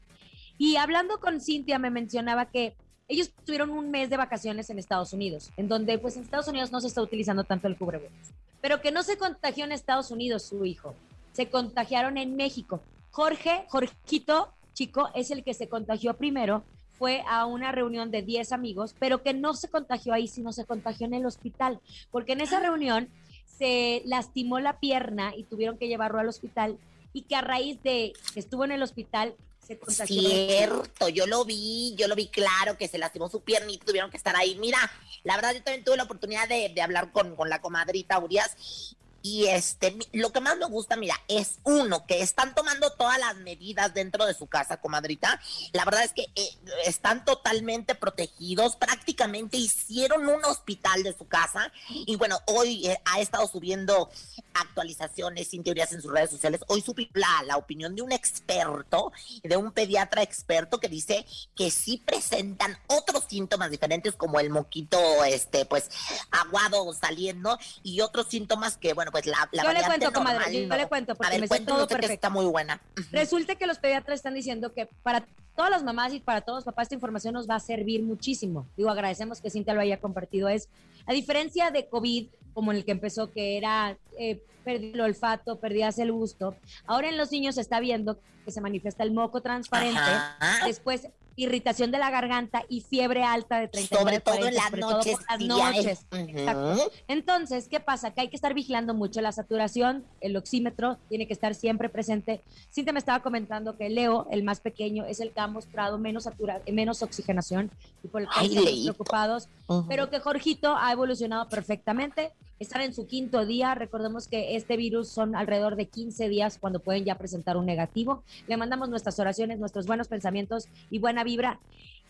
Y 0.59 0.77
hablando 0.77 1.21
con 1.21 1.41
Cintia, 1.41 1.79
me 1.79 1.91
mencionaba 1.91 2.47
que 2.47 2.77
ellos 3.09 3.31
tuvieron 3.45 3.71
un 3.71 3.91
mes 3.91 4.11
de 4.11 4.17
vacaciones 4.17 4.71
en 4.71 4.79
Estados 4.79 5.13
Unidos, 5.13 5.51
en 5.57 5.69
donde 5.69 5.99
pues 5.99 6.17
en 6.17 6.23
Estados 6.23 6.49
Unidos 6.49 6.73
no 6.73 6.81
se 6.81 6.89
está 6.89 7.03
utilizando 7.03 7.45
tanto 7.45 7.69
el 7.69 7.77
cubrebocas, 7.77 8.33
pero 8.61 8.81
que 8.81 8.91
no 8.91 9.03
se 9.03 9.17
contagió 9.17 9.65
en 9.65 9.73
Estados 9.73 10.11
Unidos 10.11 10.43
su 10.43 10.65
hijo, 10.65 10.95
se 11.33 11.49
contagiaron 11.51 12.17
en 12.17 12.35
México. 12.35 12.81
Jorge, 13.11 13.65
Jorgito, 13.69 14.56
chico 14.77 15.11
es 15.15 15.33
el 15.33 15.43
que 15.43 15.55
se 15.55 15.69
contagió 15.69 16.17
primero, 16.17 16.63
fue 16.93 17.25
a 17.29 17.47
una 17.47 17.73
reunión 17.73 18.11
de 18.11 18.23
10 18.23 18.53
amigos, 18.53 18.95
pero 18.99 19.23
que 19.23 19.35
no 19.35 19.55
se 19.55 19.69
contagió 19.69 20.13
ahí, 20.13 20.29
sino 20.29 20.53
se 20.53 20.65
contagió 20.65 21.07
en 21.07 21.15
el 21.15 21.27
hospital, 21.27 21.81
porque 22.11 22.33
en 22.33 22.43
esa 22.43 22.61
reunión 22.61 23.09
se 23.45 24.03
lastimó 24.05 24.61
la 24.61 24.79
pierna 24.79 25.35
y 25.35 25.45
tuvieron 25.45 25.79
que 25.79 25.89
llevarlo 25.89 26.21
al 26.21 26.29
hospital 26.29 26.79
y 27.13 27.23
que 27.23 27.35
a 27.35 27.41
raíz 27.41 27.83
de 27.83 28.13
que 28.35 28.41
estuvo 28.41 28.65
en 28.65 28.73
el 28.73 28.83
hospital 28.83 29.35
se 29.67 29.79
contagió. 29.79 30.21
Cierto, 30.21 31.09
yo 31.09 31.27
lo 31.27 31.45
vi, 31.45 31.95
yo 31.97 32.07
lo 32.07 32.15
vi 32.15 32.29
claro 32.29 32.77
que 32.77 32.87
se 32.87 32.99
lastimó 32.99 33.29
su 33.29 33.41
pierna 33.41 33.73
y 33.73 33.79
tuvieron 33.79 34.11
que 34.11 34.19
estar 34.19 34.37
ahí. 34.37 34.57
Mira, 34.61 34.79
la 35.25 35.37
verdad 35.37 35.55
yo 35.55 35.63
también 35.63 35.85
tuve 35.85 35.97
la 35.97 36.05
oportunidad 36.05 36.49
de, 36.49 36.81
hablar 36.81 37.11
con, 37.13 37.35
con 37.35 37.49
la 37.49 37.61
comadrita 37.61 38.19
Urias 38.19 38.97
Y 39.29 39.49
este, 39.49 39.97
lo 40.13 40.31
que 40.31 40.39
más 40.39 40.57
me 40.57 40.67
gusta, 40.67 40.95
mira, 40.95 41.17
es 41.27 41.59
uno, 41.65 42.07
que 42.07 42.23
están 42.23 42.55
tomando 42.55 42.91
todas 42.91 43.19
las 43.19 43.35
medidas 43.39 43.93
dentro 43.93 44.25
de 44.25 44.35
su 44.35 44.47
casa, 44.47 44.77
comadrita. 44.77 45.41
La 45.73 45.85
verdad 45.85 46.05
es 46.05 46.13
que 46.13 46.29
eh, 46.37 46.49
están 46.85 47.25
totalmente 47.25 47.97
protegidos, 47.97 48.77
prácticamente 48.77 49.57
hicieron 49.57 50.29
un 50.29 50.45
hospital 50.45 51.03
de 51.03 51.13
su 51.13 51.27
casa. 51.27 51.73
Y 51.89 52.15
bueno, 52.15 52.39
hoy 52.47 52.87
eh, 52.87 53.01
ha 53.05 53.19
estado 53.19 53.49
subiendo 53.49 54.11
actualizaciones 54.55 55.49
sin 55.49 55.65
teorías 55.65 55.93
en 55.93 56.03
sus 56.03 56.13
redes 56.13 56.31
sociales. 56.31 56.61
Hoy 56.69 56.81
subí 56.81 57.11
la, 57.13 57.43
la 57.47 57.57
opinión 57.57 57.97
de 57.97 58.03
un 58.03 58.13
experto, 58.13 59.11
de 59.43 59.57
un 59.57 59.73
pediatra 59.73 60.23
experto 60.23 60.79
que 60.79 60.89
dice 60.89 61.27
que 61.57 61.73
sí 61.73 62.01
presentan 62.07 62.79
otros 62.87 63.25
síntomas 63.29 63.73
diferentes 63.73 64.15
como 64.15 64.39
el 64.39 64.51
moquito, 64.51 65.25
este, 65.25 65.67
pues, 65.67 65.91
aguado 66.31 66.93
saliendo 66.95 67.59
y 67.83 68.03
otros 68.03 68.29
síntomas 68.29 68.77
que, 68.77 68.93
bueno, 68.93 69.11
pues 69.17 69.27
la, 69.27 69.49
la 69.53 69.63
yo 69.63 69.73
le 69.73 69.83
cuento, 69.83 70.11
normal, 70.11 70.37
comadre, 70.37 70.67
yo 70.67 70.77
le 70.77 70.87
cuento 70.89 71.15
porque 71.15 71.27
a 71.27 71.31
ver, 71.31 71.41
me 71.41 71.49
sé 71.49 71.61
todo 71.61 71.87
perfecto. 71.87 72.09
que 72.09 72.15
está 72.15 72.29
muy 72.29 72.45
buena. 72.45 72.83
Resulta 73.13 73.55
que 73.55 73.67
los 73.67 73.79
pediatras 73.79 74.17
están 74.17 74.35
diciendo 74.35 74.75
que 74.75 74.87
para 75.03 75.27
todas 75.55 75.71
las 75.71 75.83
mamás 75.83 76.13
y 76.13 76.21
para 76.21 76.43
todos 76.43 76.59
los 76.59 76.65
papás 76.65 76.85
esta 76.85 76.95
información 76.95 77.33
nos 77.33 77.49
va 77.49 77.55
a 77.55 77.61
servir 77.61 78.03
muchísimo. 78.03 78.67
Digo, 78.77 78.91
agradecemos 78.91 79.41
que 79.41 79.49
Cintia 79.49 79.73
lo 79.73 79.81
haya 79.81 80.01
compartido. 80.01 80.49
Es, 80.51 80.69
a 81.07 81.15
diferencia 81.15 81.71
de 81.71 81.89
COVID, 81.89 82.29
como 82.53 82.73
en 82.73 82.79
el 82.79 82.85
que 82.85 82.93
empezó, 82.93 83.33
que 83.33 83.57
era 83.57 83.97
eh, 84.19 84.43
perdí 84.65 84.93
el 84.93 85.01
olfato, 85.01 85.59
perdías 85.59 85.99
el 85.99 86.13
gusto, 86.13 86.57
ahora 86.87 87.09
en 87.09 87.17
los 87.17 87.33
niños 87.33 87.55
se 87.55 87.63
está 87.63 87.81
viendo 87.81 88.19
que 88.45 88.51
se 88.51 88.61
manifiesta 88.61 89.03
el 89.03 89.13
moco 89.13 89.41
transparente, 89.41 89.99
Ajá. 89.99 90.67
después 90.67 91.09
irritación 91.37 91.91
de 91.91 91.99
la 91.99 92.11
garganta 92.11 92.65
y 92.69 92.81
fiebre 92.81 93.23
alta 93.23 93.61
de 93.61 93.69
30 93.69 93.97
Sobre 93.99 94.21
todo 94.21 94.47
en 94.47 94.55
las 94.55 94.65
sobre 94.65 94.81
todo 94.81 94.91
noches. 94.93 95.17
por 95.19 95.39
las 95.39 95.41
noches. 95.49 96.07
ujú. 96.11 96.91
Entonces, 97.09 97.69
¿qué 97.69 97.79
pasa? 97.81 98.13
Que 98.13 98.23
hay 98.23 98.29
que 98.29 98.37
estar 98.37 98.55
vigilando 98.55 98.95
mucho 98.95 99.21
la 99.21 99.33
saturación, 99.33 100.05
el 100.21 100.37
oxímetro 100.37 100.99
tiene 101.09 101.27
que 101.27 101.33
estar 101.35 101.55
siempre 101.55 101.89
presente. 101.89 102.41
Cintia 102.73 102.93
me 102.93 102.99
estaba 102.99 103.23
comentando 103.23 103.77
que 103.77 103.89
Leo, 103.91 104.27
el 104.31 104.43
más 104.43 104.61
pequeño, 104.61 105.05
es 105.05 105.21
el 105.21 105.31
que 105.33 105.41
ha 105.41 105.47
mostrado 105.47 105.99
menos, 105.99 106.25
satura, 106.25 106.61
menos 106.73 107.03
oxigenación 107.03 107.71
y 108.03 108.09
por 108.09 108.23
el 108.23 108.29
estamos 108.29 108.51
Leito. 108.51 108.95
preocupados, 108.95 109.49
pero 109.89 110.09
que 110.11 110.21
Jorgito 110.21 110.75
ha 110.77 110.91
evolucionado 110.93 111.49
perfectamente. 111.49 112.33
Están 112.59 112.81
en 112.81 112.95
su 112.95 113.07
quinto 113.07 113.45
día. 113.45 113.75
Recordemos 113.75 114.29
que 114.29 114.57
este 114.57 114.77
virus 114.77 115.09
son 115.09 115.37
alrededor 115.37 115.77
de 115.77 115.87
15 115.87 116.29
días 116.29 116.59
cuando 116.59 116.81
pueden 116.81 117.05
ya 117.05 117.19
presentar 117.19 117.57
un 117.57 117.67
negativo. 117.67 118.23
Le 118.47 118.57
mandamos 118.57 118.89
nuestras 118.89 119.19
oraciones, 119.19 119.59
nuestros 119.59 119.87
buenos 119.87 120.09
pensamientos 120.09 120.69
y 120.91 120.99
buena 120.99 121.23
vibra. 121.23 121.61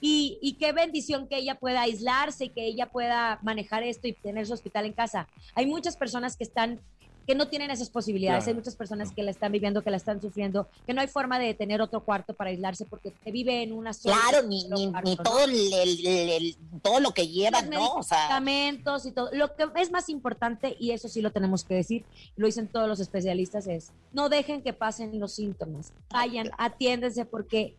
Y, 0.01 0.39
y 0.41 0.53
qué 0.55 0.73
bendición 0.73 1.27
que 1.27 1.39
ella 1.39 1.57
pueda 1.57 1.81
aislarse 1.83 2.45
y 2.45 2.49
que 2.51 2.65
ella 2.65 2.87
pueda 2.87 3.41
manejar 3.43 3.83
esto 3.83 4.07
y 4.07 4.13
tener 4.13 4.47
su 4.47 4.53
hospital 4.53 4.87
en 4.87 4.93
casa. 4.93 5.27
Hay 5.55 5.67
muchas 5.67 5.97
personas 5.97 6.37
que 6.37 6.45
están 6.45 6.81
que 7.27 7.35
no 7.35 7.49
tienen 7.49 7.71
esas 7.71 7.91
posibilidades. 7.91 8.45
Claro. 8.45 8.51
Hay 8.57 8.61
muchas 8.61 8.77
personas 8.77 9.11
que 9.11 9.23
la 9.23 9.31
están 9.33 9.51
viviendo, 9.53 9.83
que 9.83 9.91
la 9.91 9.97
están 9.97 10.21
sufriendo, 10.21 10.69
que 10.87 10.95
no 10.95 11.01
hay 11.01 11.09
forma 11.09 11.39
de 11.39 11.53
tener 11.55 11.83
otro 11.83 12.01
cuarto 12.05 12.35
para 12.35 12.51
aislarse 12.51 12.85
porque 12.85 13.13
se 13.25 13.31
vive 13.33 13.63
en 13.63 13.73
una 13.73 13.93
sola 13.93 14.17
Claro, 14.29 14.47
ni, 14.47 14.65
ni, 14.69 14.91
cuarto, 14.91 15.11
ni 15.11 15.17
¿no? 15.17 15.23
todo, 15.25 15.45
el, 15.45 15.73
el- 15.73 16.07
el- 16.07 16.29
el- 16.31 16.57
todo 16.83 17.01
lo 17.01 17.11
que 17.13 17.27
llevan, 17.29 17.69
¿no? 17.69 17.95
O 17.95 18.03
sea, 18.03 18.19
medicamentos 18.41 19.07
y 19.07 19.11
todo. 19.13 19.31
Lo 19.33 19.55
que 19.57 19.65
es 19.81 19.91
más 19.91 20.09
importante, 20.09 20.77
y 20.79 20.93
eso 20.93 21.09
sí 21.09 21.21
lo 21.21 21.33
tenemos 21.33 21.65
que 21.65 21.75
decir, 21.75 22.05
lo 22.37 22.47
dicen 22.47 22.69
todos 22.69 22.87
los 22.89 23.01
especialistas, 23.01 23.67
es 23.67 23.91
no 24.13 24.29
dejen 24.29 24.63
que 24.63 24.73
pasen 24.73 25.19
los 25.19 25.33
síntomas. 25.33 25.93
Vayan, 26.11 26.51
atiéndense 26.59 27.25
porque 27.25 27.77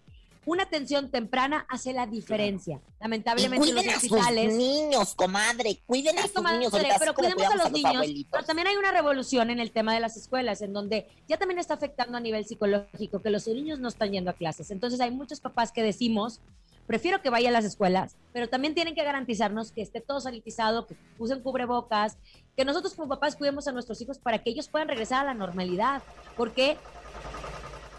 una 0.47 0.63
atención 0.63 1.11
temprana 1.11 1.65
hace 1.67 1.91
la 1.91 2.07
diferencia. 2.07 2.77
y 2.77 3.01
Lamentablemente 3.01 3.57
los 3.57 3.75
cuiden 3.75 3.89
a 3.89 3.99
sus 3.99 4.11
hospitales... 4.13 4.53
niños, 4.55 5.13
comadre, 5.13 5.81
cuiden 5.85 6.17
a 6.17 6.21
sus 6.21 6.31
comadre, 6.31 6.59
niños. 6.59 6.73
ahorita, 6.73 6.95
pero 6.99 7.13
cuidemos 7.13 7.43
a 7.43 7.55
los 7.57 7.71
niños, 7.73 7.93
abuelitos. 7.93 8.31
pero 8.31 8.45
también 8.45 8.69
hay 8.69 8.77
una 8.77 8.93
revolución 8.93 9.49
en 9.49 9.59
el 9.59 9.71
tema 9.71 9.93
de 9.93 9.99
las 9.99 10.15
escuelas, 10.15 10.61
en 10.61 10.71
donde 10.71 11.09
ya 11.27 11.37
también 11.37 11.59
está 11.59 11.73
afectando 11.73 12.17
a 12.17 12.21
nivel 12.21 12.45
psicológico, 12.45 13.21
que 13.21 13.29
los 13.29 13.45
niños 13.45 13.79
no 13.79 13.89
están 13.89 14.13
yendo 14.13 14.31
a 14.31 14.35
clases. 14.35 14.71
Entonces 14.71 15.01
hay 15.01 15.11
muchos 15.11 15.41
papás 15.41 15.73
que 15.73 15.83
decimos, 15.83 16.39
prefiero 16.85 17.21
que 17.21 17.29
vaya 17.29 17.49
a 17.49 17.51
las 17.51 17.65
escuelas, 17.65 18.15
pero 18.31 18.47
también 18.47 18.73
tienen 18.73 18.95
que 18.95 19.03
garantizarnos 19.03 19.73
que 19.73 19.81
esté 19.81 19.99
todo 19.99 20.21
sanitizado, 20.21 20.87
que 20.87 20.95
usen 21.19 21.41
cubrebocas, 21.41 22.17
que 22.55 22.63
nosotros 22.63 22.93
como 22.93 23.09
papás 23.09 23.35
cuidemos 23.35 23.67
a 23.67 23.73
nuestros 23.73 23.99
hijos 23.99 24.17
para 24.17 24.41
que 24.41 24.51
ellos 24.51 24.69
puedan 24.69 24.87
regresar 24.87 25.23
a 25.23 25.25
la 25.25 25.33
normalidad. 25.33 26.01
¿Por 26.37 26.53
qué? 26.53 26.77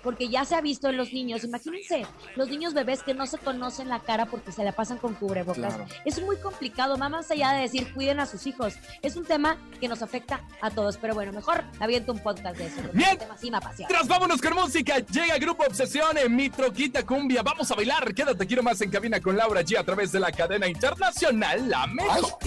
Porque 0.03 0.29
ya 0.29 0.45
se 0.45 0.55
ha 0.55 0.61
visto 0.61 0.89
en 0.89 0.97
los 0.97 1.13
niños, 1.13 1.45
imagínense, 1.45 2.07
los 2.37 2.49
niños 2.49 2.75
bebés 2.75 3.03
que 3.03 3.15
no 3.15 3.27
se 3.27 3.39
conocen 3.39 3.89
la 3.89 4.01
cara 4.01 4.27
porque 4.27 4.53
se 4.53 4.65
la 4.65 4.73
pasan 4.73 4.99
con 4.99 5.15
cubrebocas. 5.15 5.75
Claro. 5.75 5.87
Es 6.05 6.21
muy 6.23 6.37
complicado, 6.37 6.97
va 6.97 7.09
más 7.09 7.31
allá 7.31 7.53
de 7.53 7.63
decir 7.63 7.93
cuiden 7.93 8.21
a 8.21 8.27
sus 8.27 8.47
hijos. 8.47 8.75
Es 9.03 9.17
un 9.17 9.25
tema 9.25 9.57
que 9.81 9.89
nos 9.89 10.03
afecta 10.03 10.43
a 10.61 10.71
todos, 10.71 10.97
pero 10.97 11.15
bueno, 11.15 11.33
mejor 11.33 11.65
aviento 11.81 12.13
un 12.13 12.21
podcast 12.21 12.57
de 12.57 12.67
eso. 12.67 12.81
Bien. 12.93 13.11
el 13.11 13.19
tema 13.19 13.37
sí 13.37 13.51
me 13.51 13.57
apasiona. 13.57 13.89
Tras 13.89 14.09
vámonos 14.09 14.41
con 14.41 14.55
música, 14.55 14.99
llega 14.99 15.39
Grupo 15.39 15.65
Obsesión 15.65 16.17
en 16.19 16.35
mi 16.35 16.51
troquita 16.51 17.05
cumbia. 17.05 17.43
Vamos 17.43 17.71
a 17.71 17.75
bailar. 17.75 18.15
Quédate, 18.15 18.47
quiero 18.47 18.63
más 18.63 18.81
en 18.81 18.91
cabina 18.91 19.21
con 19.21 19.37
Laura 19.37 19.63
G 19.63 19.79
a 19.79 19.85
través 19.85 20.13
de 20.13 20.21
la 20.21 20.33
cadena 20.33 20.69
internacional 20.69 21.69
La 21.69 21.87
Mejor. 21.87 22.39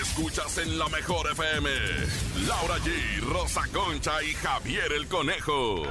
Escuchas 0.00 0.58
en 0.58 0.78
la 0.78 0.88
mejor 0.88 1.30
FM. 1.30 1.70
Laura 2.46 2.76
G, 2.78 3.20
Rosa 3.20 3.62
Concha 3.72 4.22
y 4.22 4.32
Javier 4.34 4.92
el 4.92 5.06
Conejo. 5.06 5.82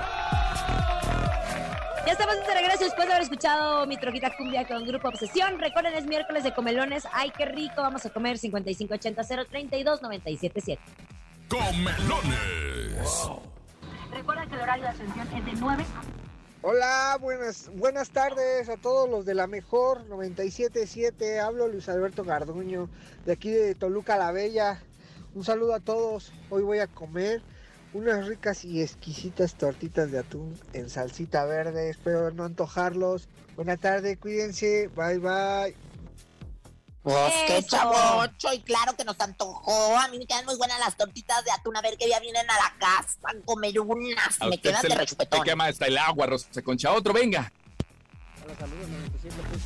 Ya 2.09 2.13
estamos 2.13 2.37
de 2.37 2.53
regreso 2.55 2.85
después 2.85 3.07
de 3.07 3.13
haber 3.13 3.21
escuchado 3.21 3.85
mi 3.85 3.95
troquita 3.95 4.35
cumbia 4.35 4.67
con 4.67 4.83
Grupo 4.83 5.09
Obsesión. 5.09 5.59
Recuerden, 5.59 5.93
es 5.93 6.07
miércoles 6.07 6.43
de 6.43 6.55
comelones. 6.55 7.03
Ay, 7.13 7.31
qué 7.37 7.45
rico. 7.45 7.83
Vamos 7.83 8.03
a 8.03 8.09
comer 8.09 8.39
5580 8.39 9.45
032 9.45 10.01
977. 10.01 10.81
Comelones. 11.49 13.29
Recuerden 14.11 14.49
que 14.49 14.55
el 14.55 14.61
horario 14.61 14.83
de 14.85 14.89
ascensión 14.89 15.27
es 15.35 15.45
de 15.45 15.51
9 15.59 15.85
Hola, 16.63 17.15
buenas, 17.21 17.69
buenas 17.75 18.09
tardes 18.09 18.69
a 18.69 18.77
todos 18.77 19.07
los 19.07 19.23
de 19.27 19.35
la 19.35 19.45
mejor 19.45 20.03
977. 20.05 21.39
Hablo 21.39 21.67
Luis 21.67 21.89
Alberto 21.89 22.23
Garduño, 22.23 22.89
de 23.27 23.33
aquí 23.33 23.51
de 23.51 23.75
Toluca 23.75 24.17
la 24.17 24.31
Bella. 24.31 24.81
Un 25.35 25.43
saludo 25.43 25.75
a 25.75 25.79
todos. 25.79 26.33
Hoy 26.49 26.63
voy 26.63 26.79
a 26.79 26.87
comer 26.87 27.43
unas 27.93 28.27
ricas 28.27 28.63
y 28.63 28.81
exquisitas 28.81 29.55
tortitas 29.55 30.11
de 30.11 30.19
atún 30.19 30.59
en 30.73 30.89
salsita 30.89 31.45
verde. 31.45 31.89
Espero 31.89 32.31
no 32.31 32.43
antojarlos. 32.43 33.27
Buena 33.55 33.77
tarde, 33.77 34.17
cuídense. 34.17 34.89
Bye 34.95 35.19
bye. 35.19 35.75
Pues 37.01 37.33
qué 37.47 37.63
chavocho, 37.63 38.53
y 38.53 38.59
claro 38.59 38.95
que 38.95 39.05
nos 39.05 39.19
antojó. 39.19 39.97
A 39.97 40.07
mí 40.09 40.19
me 40.19 40.27
quedan 40.27 40.45
muy 40.45 40.55
buenas 40.57 40.79
las 40.79 40.97
tortitas 40.97 41.43
de 41.45 41.51
atún. 41.51 41.75
A 41.75 41.81
ver 41.81 41.97
que 41.97 42.09
ya 42.09 42.19
vienen 42.19 42.47
a 42.49 42.53
la 42.55 42.73
casa 42.77 43.17
a 43.23 43.45
comer 43.45 43.79
unas. 43.79 44.41
A 44.41 44.45
Me 44.45 44.55
usted 44.55 44.69
quedan 44.69 44.81
se 44.81 45.15
de 45.15 45.25
te 45.25 45.41
quema 45.41 45.65
hasta 45.65 45.87
el 45.87 45.97
agua, 45.97 46.27
Rosa 46.27 46.61
Concha. 46.61 46.91
Otro, 46.91 47.13
venga. 47.13 47.51
Hola, 48.43 48.55
saludos 48.59 48.89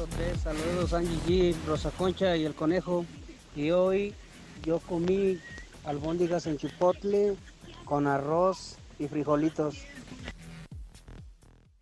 97.3, 0.08 0.44
saludos 0.44 0.94
Angie 0.94 1.54
G, 1.54 1.56
Rosa 1.66 1.92
Concha 1.92 2.38
y 2.38 2.46
el 2.46 2.54
Conejo. 2.54 3.06
Y 3.56 3.72
hoy 3.72 4.14
yo 4.64 4.80
comí 4.80 5.40
albóndigas 5.86 6.46
en 6.46 6.58
chipotle 6.58 7.36
con 7.84 8.08
arroz 8.08 8.78
y 9.00 9.08
frijolitos. 9.08 9.78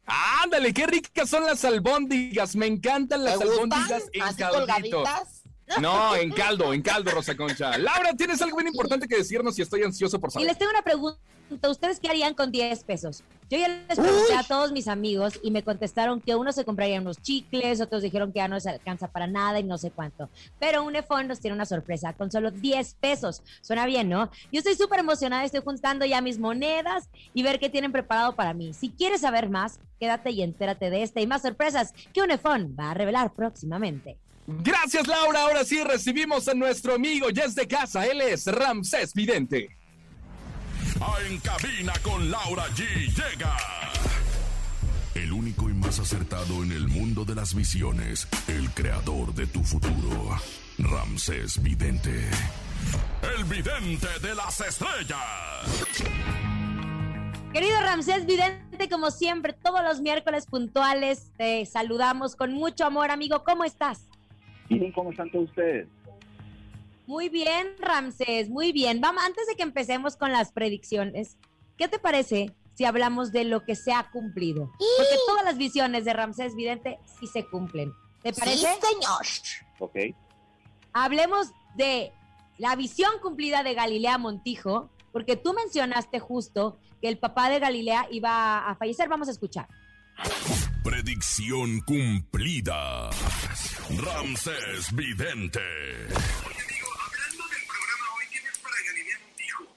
Ándale, 0.05 0.73
qué 0.73 0.87
ricas 0.87 1.29
son 1.29 1.45
las 1.45 1.63
albóndigas. 1.63 2.55
Me 2.55 2.65
encantan 2.67 3.19
¿Te 3.19 3.25
las 3.25 3.41
albóndigas 3.41 4.03
en 4.13 4.21
¿Así 4.23 4.37
caldito. 4.37 4.59
colgaditas? 4.59 5.43
No, 5.79 6.15
en 6.17 6.31
caldo, 6.31 6.73
en 6.73 6.81
caldo, 6.81 7.11
Rosa 7.11 7.35
Concha. 7.37 7.77
Laura, 7.77 8.13
¿tienes 8.17 8.41
algo 8.41 8.57
bien 8.57 8.67
importante 8.67 9.07
que 9.07 9.15
decirnos 9.17 9.57
y 9.57 9.61
estoy 9.61 9.83
ansioso 9.83 10.19
por 10.19 10.29
Y 10.29 10.33
saber? 10.33 10.47
les 10.49 10.57
tengo 10.57 10.71
una 10.71 10.81
pregunta. 10.81 11.19
¿Ustedes 11.69 11.99
qué 11.99 12.09
harían 12.09 12.33
con 12.33 12.51
10 12.51 12.83
pesos? 12.83 13.23
Yo 13.51 13.57
ya 13.57 13.67
les 13.67 13.99
pregunté 13.99 14.33
a 14.33 14.43
todos 14.43 14.71
mis 14.71 14.87
amigos 14.87 15.37
y 15.43 15.51
me 15.51 15.61
contestaron 15.61 16.21
que 16.21 16.35
unos 16.35 16.55
se 16.55 16.63
comprarían 16.63 17.01
unos 17.01 17.21
chicles, 17.21 17.81
otros 17.81 18.01
dijeron 18.01 18.31
que 18.31 18.37
ya 18.37 18.47
no 18.47 18.55
les 18.55 18.65
alcanza 18.65 19.09
para 19.09 19.27
nada 19.27 19.59
y 19.59 19.63
no 19.65 19.77
sé 19.77 19.91
cuánto. 19.91 20.29
Pero 20.57 20.85
Unefón 20.85 21.27
nos 21.27 21.41
tiene 21.41 21.55
una 21.55 21.65
sorpresa 21.65 22.13
con 22.13 22.31
solo 22.31 22.51
10 22.51 22.93
pesos. 23.01 23.43
Suena 23.59 23.85
bien, 23.85 24.07
¿no? 24.07 24.31
Yo 24.53 24.59
estoy 24.59 24.75
súper 24.75 25.01
emocionada, 25.01 25.43
estoy 25.43 25.59
juntando 25.65 26.05
ya 26.05 26.21
mis 26.21 26.39
monedas 26.39 27.09
y 27.33 27.43
ver 27.43 27.59
qué 27.59 27.69
tienen 27.69 27.91
preparado 27.91 28.37
para 28.37 28.53
mí. 28.53 28.71
Si 28.71 28.89
quieres 28.89 29.19
saber 29.19 29.49
más, 29.49 29.81
quédate 29.99 30.31
y 30.31 30.43
entérate 30.43 30.89
de 30.89 31.03
esta 31.03 31.19
y 31.19 31.27
más 31.27 31.41
sorpresas 31.41 31.93
que 32.13 32.21
Unefón 32.21 32.73
va 32.79 32.91
a 32.91 32.93
revelar 32.93 33.33
próximamente. 33.33 34.17
Gracias, 34.47 35.07
Laura. 35.07 35.41
Ahora 35.41 35.65
sí 35.65 35.83
recibimos 35.83 36.47
a 36.47 36.53
nuestro 36.53 36.95
amigo 36.95 37.29
ya 37.29 37.43
es 37.43 37.55
de 37.55 37.67
casa. 37.67 38.05
Él 38.05 38.21
es 38.21 38.45
Ramsés 38.45 39.13
Vidente. 39.13 39.80
Ah, 41.01 41.15
En 41.27 41.39
cabina 41.39 41.93
con 42.03 42.29
Laura 42.29 42.65
G 42.75 42.83
llega. 43.07 43.57
El 45.15 45.33
único 45.33 45.69
y 45.69 45.73
más 45.73 45.99
acertado 45.99 46.63
en 46.63 46.71
el 46.71 46.87
mundo 46.87 47.25
de 47.25 47.35
las 47.35 47.53
visiones. 47.55 48.27
El 48.47 48.69
creador 48.71 49.33
de 49.33 49.47
tu 49.47 49.63
futuro. 49.63 50.37
Ramsés 50.77 51.61
Vidente. 51.61 52.29
El 53.37 53.43
vidente 53.45 54.07
de 54.21 54.35
las 54.35 54.61
estrellas. 54.61 55.17
Querido 57.51 57.79
Ramsés 57.81 58.25
Vidente, 58.25 58.87
como 58.89 59.11
siempre, 59.11 59.53
todos 59.53 59.83
los 59.83 60.01
miércoles 60.01 60.45
puntuales 60.45 61.31
te 61.37 61.65
saludamos 61.65 62.35
con 62.35 62.53
mucho 62.53 62.85
amor, 62.85 63.11
amigo. 63.11 63.43
¿Cómo 63.43 63.63
estás? 63.63 64.07
Bien, 64.69 64.91
¿cómo 64.93 65.11
están 65.11 65.29
todos 65.31 65.49
ustedes? 65.49 65.87
Muy 67.11 67.27
bien, 67.27 67.75
Ramsés, 67.77 68.49
muy 68.49 68.71
bien. 68.71 69.01
Vamos, 69.01 69.21
antes 69.25 69.45
de 69.45 69.57
que 69.57 69.63
empecemos 69.63 70.15
con 70.15 70.31
las 70.31 70.53
predicciones, 70.53 71.35
¿qué 71.77 71.89
te 71.89 71.99
parece 71.99 72.55
si 72.73 72.85
hablamos 72.85 73.33
de 73.33 73.43
lo 73.43 73.65
que 73.65 73.75
se 73.75 73.91
ha 73.91 74.09
cumplido? 74.11 74.71
Porque 74.97 75.17
todas 75.27 75.43
las 75.43 75.57
visiones 75.57 76.05
de 76.05 76.13
Ramsés 76.13 76.55
Vidente 76.55 76.99
sí 77.19 77.27
se 77.27 77.45
cumplen. 77.45 77.91
¿Te 78.23 78.31
parece? 78.31 78.59
Sí, 78.59 78.87
señor. 78.93 79.25
Ok. 79.79 80.15
Hablemos 80.93 81.51
de 81.75 82.13
la 82.57 82.77
visión 82.77 83.11
cumplida 83.21 83.61
de 83.61 83.73
Galilea 83.73 84.17
Montijo, 84.17 84.89
porque 85.11 85.35
tú 85.35 85.51
mencionaste 85.51 86.21
justo 86.21 86.79
que 87.01 87.09
el 87.09 87.17
papá 87.17 87.49
de 87.49 87.59
Galilea 87.59 88.07
iba 88.09 88.69
a 88.69 88.75
fallecer. 88.77 89.09
Vamos 89.09 89.27
a 89.27 89.31
escuchar. 89.31 89.67
Predicción 90.81 91.81
cumplida. 91.81 93.09
Ramsés 93.97 94.95
Vidente. 94.95 95.59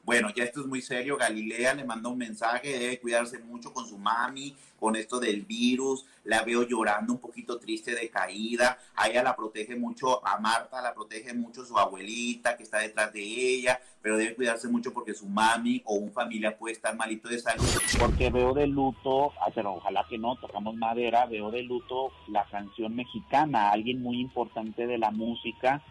Bueno, 0.04 0.28
ya 0.34 0.44
esto 0.44 0.60
es 0.60 0.66
muy 0.66 0.82
serio. 0.82 1.16
Galilea 1.16 1.74
le 1.74 1.84
manda 1.84 2.10
un 2.10 2.18
mensaje, 2.18 2.78
debe 2.78 3.00
cuidarse 3.00 3.38
mucho 3.38 3.72
con 3.72 3.86
su 3.86 3.96
mami, 3.96 4.54
con 4.78 4.96
esto 4.96 5.18
del 5.18 5.42
virus. 5.42 6.04
La 6.24 6.42
veo 6.42 6.62
llorando 6.62 7.14
un 7.14 7.18
poquito 7.18 7.58
triste 7.58 7.94
de 7.94 8.10
caída. 8.10 8.78
A 8.96 9.08
ella 9.08 9.22
la 9.22 9.34
protege 9.34 9.76
mucho, 9.76 10.26
a 10.26 10.38
Marta 10.38 10.82
la 10.82 10.92
protege 10.92 11.32
mucho 11.32 11.64
su 11.64 11.78
abuelita 11.78 12.54
que 12.56 12.64
está 12.64 12.78
detrás 12.78 13.12
de 13.14 13.22
ella, 13.22 13.80
pero 14.02 14.18
debe 14.18 14.34
cuidarse 14.34 14.68
mucho 14.68 14.92
porque 14.92 15.14
su 15.14 15.26
mami 15.26 15.80
o 15.86 15.94
un 15.94 16.12
familia 16.12 16.56
puede 16.56 16.74
estar 16.74 16.94
malito 16.94 17.28
de 17.28 17.38
salud. 17.38 17.64
Porque 17.98 18.28
veo 18.30 18.52
de 18.52 18.66
luto, 18.66 19.32
ah, 19.40 19.50
pero 19.54 19.74
ojalá 19.74 20.04
que 20.08 20.18
no, 20.18 20.36
tocamos 20.36 20.76
madera, 20.76 21.24
veo 21.24 21.50
de 21.50 21.62
luto 21.62 22.10
la 22.28 22.44
canción 22.50 22.94
mexicana, 22.94 23.70
alguien 23.70 24.02
muy 24.02 24.20
importante 24.20 24.86
de 24.86 24.98
la 24.98 25.10
música 25.10 25.82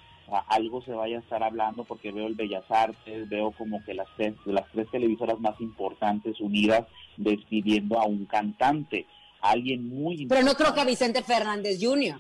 algo 0.47 0.81
se 0.81 0.91
vaya 0.91 1.17
a 1.17 1.19
estar 1.21 1.43
hablando 1.43 1.83
porque 1.83 2.11
veo 2.11 2.27
el 2.27 2.35
Bellas 2.35 2.63
Artes, 2.69 3.29
veo 3.29 3.51
como 3.51 3.83
que 3.83 3.93
las 3.93 4.07
tres, 4.15 4.35
las 4.45 4.69
tres 4.71 4.89
televisoras 4.91 5.39
más 5.39 5.59
importantes 5.59 6.39
unidas 6.39 6.85
despidiendo 7.17 7.99
a 7.99 8.05
un 8.05 8.25
cantante, 8.25 9.05
alguien 9.41 9.87
muy 9.89 10.21
importante. 10.21 10.35
Pero 10.35 10.45
no 10.45 10.55
creo 10.55 10.73
que 10.73 10.81
a 10.81 10.85
Vicente 10.85 11.23
Fernández 11.23 11.77
Jr. 11.81 12.19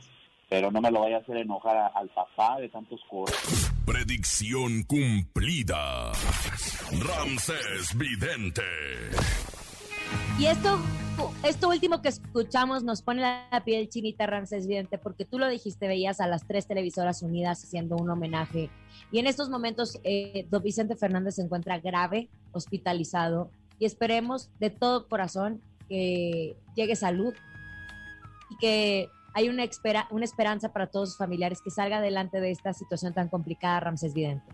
Pero 0.49 0.71
no 0.71 0.81
me 0.81 0.91
lo 0.91 1.01
vaya 1.01 1.17
a 1.17 1.19
hacer 1.19 1.37
enojar 1.37 1.91
al 1.95 2.09
papá 2.09 2.59
de 2.59 2.69
tantos 2.69 3.01
coros. 3.09 3.35
Predicción 3.85 4.83
cumplida. 4.83 6.11
Ramsés 6.99 7.97
Vidente. 7.97 8.61
Y 10.37 10.45
esto, 10.45 10.79
esto 11.43 11.67
último 11.67 12.01
que 12.01 12.09
escuchamos 12.09 12.83
nos 12.83 13.01
pone 13.01 13.21
la 13.21 13.61
piel 13.65 13.89
chinita 13.89 14.25
Ramsés 14.25 14.67
Vidente, 14.67 14.97
porque 14.97 15.25
tú 15.25 15.37
lo 15.39 15.47
dijiste, 15.47 15.87
veías 15.87 16.21
a 16.21 16.27
las 16.27 16.47
tres 16.47 16.67
televisoras 16.67 17.21
unidas 17.21 17.63
haciendo 17.63 17.97
un 17.97 18.09
homenaje. 18.09 18.69
Y 19.11 19.19
en 19.19 19.27
estos 19.27 19.49
momentos, 19.49 19.99
eh, 20.03 20.47
don 20.49 20.63
Vicente 20.63 20.95
Fernández 20.95 21.35
se 21.35 21.41
encuentra 21.41 21.79
grave, 21.79 22.29
hospitalizado, 22.53 23.49
y 23.79 23.85
esperemos 23.85 24.49
de 24.59 24.69
todo 24.69 25.07
corazón 25.07 25.61
que 25.89 26.55
llegue 26.75 26.95
salud 26.95 27.33
y 28.49 28.57
que 28.57 29.09
hay 29.33 29.49
una, 29.49 29.63
espera, 29.63 30.07
una 30.11 30.25
esperanza 30.25 30.71
para 30.71 30.87
todos 30.87 31.09
sus 31.09 31.17
familiares 31.17 31.61
que 31.61 31.71
salga 31.71 31.97
adelante 31.97 32.39
de 32.39 32.51
esta 32.51 32.73
situación 32.73 33.13
tan 33.13 33.27
complicada, 33.27 33.79
Ramsés 33.79 34.13
Vidente. 34.13 34.45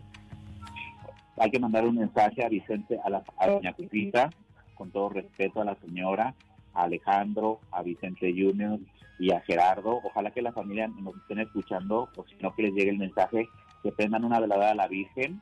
Hay 1.38 1.50
que 1.50 1.58
mandar 1.58 1.86
un 1.86 1.96
mensaje 1.96 2.44
a 2.44 2.48
Vicente, 2.48 2.98
a 3.04 3.10
la 3.10 3.22
a 3.38 3.46
doña 3.46 3.72
Pipita, 3.72 4.30
con 4.74 4.90
todo 4.90 5.10
respeto 5.10 5.60
a 5.60 5.64
la 5.64 5.74
señora, 5.76 6.34
a 6.74 6.84
Alejandro, 6.84 7.60
a 7.70 7.82
Vicente 7.82 8.32
Junior 8.32 8.78
y 9.18 9.32
a 9.32 9.40
Gerardo. 9.40 10.00
Ojalá 10.02 10.30
que 10.30 10.42
la 10.42 10.52
familia 10.52 10.88
nos 10.88 11.16
estén 11.16 11.40
escuchando, 11.40 12.08
o 12.16 12.24
si 12.26 12.34
no 12.40 12.54
que 12.54 12.62
les 12.62 12.74
llegue 12.74 12.90
el 12.90 12.98
mensaje, 12.98 13.48
que 13.82 13.92
prendan 13.92 14.24
una 14.24 14.40
velada 14.40 14.70
a 14.70 14.74
la 14.74 14.88
Virgen, 14.88 15.40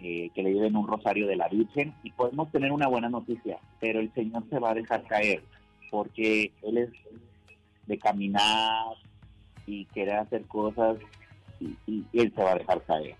eh, 0.00 0.30
que 0.34 0.42
le 0.42 0.52
lleven 0.52 0.76
un 0.76 0.86
rosario 0.86 1.26
de 1.26 1.36
la 1.36 1.48
Virgen 1.48 1.94
y 2.02 2.10
podemos 2.10 2.50
tener 2.52 2.72
una 2.72 2.86
buena 2.88 3.08
noticia, 3.08 3.58
pero 3.80 4.00
el 4.00 4.12
Señor 4.12 4.44
se 4.50 4.58
va 4.58 4.70
a 4.70 4.74
dejar 4.74 5.04
caer 5.04 5.42
porque 5.90 6.52
Él 6.62 6.78
es 6.78 6.90
de 7.86 7.98
caminar 7.98 8.94
y 9.66 9.86
querer 9.86 10.16
hacer 10.16 10.44
cosas 10.46 10.98
y 11.60 12.04
Él 12.12 12.32
se 12.34 12.42
va 12.42 12.52
a 12.52 12.58
dejar 12.58 12.82
caer. 12.82 13.16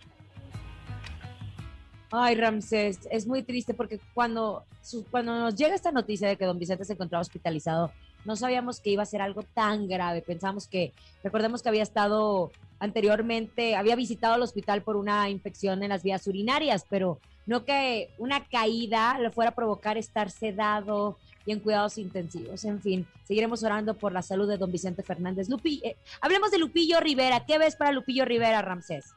Ay, 2.11 2.37
Ramsés, 2.37 3.01
es 3.11 3.27
muy 3.27 3.43
triste 3.43 3.75
porque 3.75 4.01
cuando, 4.15 4.65
cuando 5.11 5.39
nos 5.39 5.57
llega 5.57 5.75
esta 5.75 5.91
noticia 5.91 6.29
de 6.29 6.37
que 6.37 6.45
don 6.45 6.59
Vicente 6.59 6.85
se 6.85 6.93
encontraba 6.93 7.23
hospitalizado, 7.23 7.91
no 8.25 8.37
sabíamos 8.37 8.81
que 8.81 8.91
iba 8.91 9.03
a 9.03 9.07
ser 9.07 9.23
algo 9.23 9.43
tan 9.43 9.89
grave. 9.89 10.23
Pensamos 10.23 10.67
que, 10.69 10.93
recordemos 11.25 11.63
que 11.63 11.69
había 11.69 11.83
estado 11.83 12.51
anteriormente, 12.79 13.77
había 13.77 13.97
visitado 13.97 14.37
el 14.37 14.43
hospital 14.43 14.83
por 14.83 14.97
una 14.97 15.31
infección 15.31 15.83
en 15.83 15.89
las 15.89 16.03
vías 16.03 16.27
urinarias, 16.27 16.85
pero 16.89 17.19
no 17.47 17.65
que 17.65 18.11
una 18.19 18.45
caída 18.45 19.19
le 19.19 19.31
fuera 19.31 19.51
a 19.51 19.55
provocar 19.55 19.97
estar 19.97 20.31
sedado 20.31 21.17
y 21.45 21.53
en 21.53 21.61
cuidados 21.61 21.99
intensivos. 21.99 22.65
En 22.65 22.81
fin, 22.81 23.07
seguiremos 23.25 23.63
orando 23.63 23.95
por 23.95 24.13
la 24.13 24.23
salud 24.23 24.49
de 24.49 24.59
don 24.59 24.71
Vicente 24.71 25.03
Fernández. 25.03 25.49
Lupi, 25.49 25.81
eh, 25.85 25.97
hablemos 26.21 26.51
de 26.51 26.59
Lupillo 26.59 27.01
Rivera. 27.01 27.47
¿Qué 27.47 27.59
ves 27.59 27.77
para 27.77 27.93
Lupillo 27.93 28.25
Rivera, 28.25 28.63
Ramsés? 28.63 29.15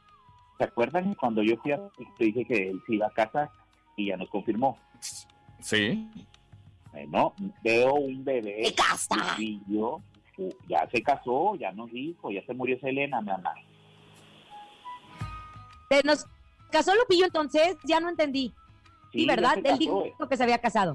¿Se 0.60 0.64
acuerdan 0.64 1.14
cuando 1.14 1.42
yo 1.42 1.56
fui 1.56 1.72
a 1.72 1.80
te 2.18 2.24
dije 2.26 2.44
que 2.44 2.68
él 2.68 2.82
se 2.86 2.96
iba 2.96 3.06
a 3.06 3.10
casa 3.12 3.50
y 3.96 4.08
ya 4.08 4.18
nos 4.18 4.28
confirmó? 4.28 4.78
Sí. 5.62 6.06
Bueno, 6.92 7.32
veo 7.64 7.94
un 7.94 8.22
bebé. 8.22 8.66
¡Se 8.66 8.74
casa! 8.74 9.38
yo, 9.66 10.02
ya 10.68 10.86
se 10.90 11.02
casó, 11.02 11.54
ya 11.54 11.72
nos 11.72 11.90
dijo, 11.90 12.30
ya 12.30 12.44
se 12.44 12.52
murió 12.52 12.78
Selena, 12.78 13.22
mamá. 13.22 13.54
¿Nos 16.04 16.26
casó 16.70 16.94
Lupillo 16.94 17.24
entonces? 17.24 17.78
Ya 17.84 17.98
no 17.98 18.10
entendí. 18.10 18.52
Sí, 19.12 19.24
¿verdad? 19.24 19.56
Él 19.64 19.78
dijo 19.78 20.04
que 20.28 20.36
se 20.36 20.42
había 20.42 20.58
casado. 20.58 20.92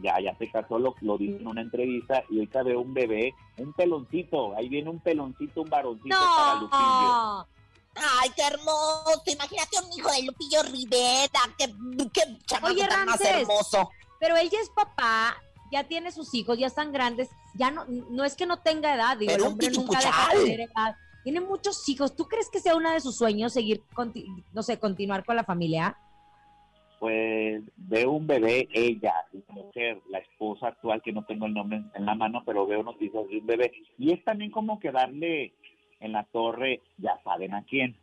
Ya, 0.00 0.18
ya 0.20 0.36
se 0.36 0.50
casó, 0.50 0.80
lo, 0.80 0.96
lo 1.00 1.16
dijo 1.16 1.36
en 1.38 1.46
una 1.46 1.60
entrevista 1.60 2.24
y 2.28 2.38
ahorita 2.38 2.64
veo 2.64 2.80
un 2.80 2.92
bebé, 2.92 3.32
un 3.58 3.72
peloncito, 3.72 4.56
ahí 4.56 4.68
viene 4.68 4.90
un 4.90 4.98
peloncito, 4.98 5.62
un 5.62 5.70
varoncito 5.70 6.16
para 6.36 6.60
Lupillo. 6.60 7.55
Ay, 7.96 8.30
qué 8.36 8.42
hermoso. 8.42 9.22
Imagínate 9.26 9.76
un 9.84 9.92
hijo 9.98 10.10
de 10.10 10.22
Lupillo 10.22 10.62
Rivera. 10.64 11.40
Qué, 11.58 11.74
qué 12.12 12.56
Oye, 12.62 12.86
tan 12.86 13.06
más 13.06 13.20
hermoso. 13.20 13.90
Pero 14.20 14.36
él 14.36 14.48
ya 14.50 14.60
es 14.60 14.70
papá, 14.70 15.36
ya 15.70 15.84
tiene 15.84 16.10
sus 16.12 16.32
hijos, 16.34 16.58
ya 16.58 16.66
están 16.66 16.92
grandes. 16.92 17.28
Ya 17.54 17.70
no, 17.70 17.84
no 17.86 18.24
es 18.24 18.36
que 18.36 18.46
no 18.46 18.58
tenga 18.58 18.94
edad, 18.94 19.16
digo, 19.16 19.32
el 19.32 19.42
hombre 19.42 19.70
nunca 19.70 19.98
deja 19.98 20.34
de 20.34 20.44
tener 20.44 20.60
edad. 20.60 20.96
Tiene 21.24 21.40
muchos 21.40 21.88
hijos. 21.88 22.14
¿Tú 22.14 22.26
crees 22.26 22.48
que 22.48 22.60
sea 22.60 22.76
uno 22.76 22.90
de 22.92 23.00
sus 23.00 23.16
sueños 23.16 23.52
seguir, 23.52 23.82
no 24.52 24.62
sé, 24.62 24.78
continuar 24.78 25.24
con 25.24 25.36
la 25.36 25.44
familia? 25.44 25.98
Pues 27.00 27.62
veo 27.76 28.12
un 28.12 28.26
bebé, 28.26 28.68
ella, 28.72 29.12
mujer, 29.48 30.00
la 30.08 30.18
esposa 30.18 30.68
actual, 30.68 31.02
que 31.02 31.12
no 31.12 31.24
tengo 31.24 31.46
el 31.46 31.54
nombre 31.54 31.82
en 31.94 32.06
la 32.06 32.14
mano, 32.14 32.42
pero 32.46 32.66
veo 32.66 32.82
noticias 32.82 33.26
de 33.28 33.38
un 33.38 33.46
bebé. 33.46 33.72
Y 33.98 34.12
es 34.12 34.24
también 34.24 34.50
como 34.50 34.78
que 34.78 34.92
darle 34.92 35.52
en 36.00 36.12
la 36.12 36.24
torre, 36.24 36.82
ya 36.98 37.20
saben 37.24 37.54
a 37.54 37.64
quién. 37.64 37.98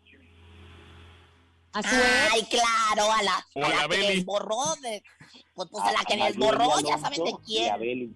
Ay, 1.73 2.43
claro, 2.51 3.11
a 3.11 3.23
la, 3.23 3.35
a 3.55 3.69
la, 3.69 3.87
que 3.89 3.97
les 3.97 4.25
borró, 4.25 4.75
de, 4.83 5.03
pues, 5.55 5.69
pues 5.71 5.83
a, 5.83 5.91
la 5.91 6.03
que 6.05 6.17
les 6.17 6.37
borró, 6.37 6.79
ya 6.81 6.99
saben 6.99 7.23
de 7.23 7.33
quién. 7.45 8.15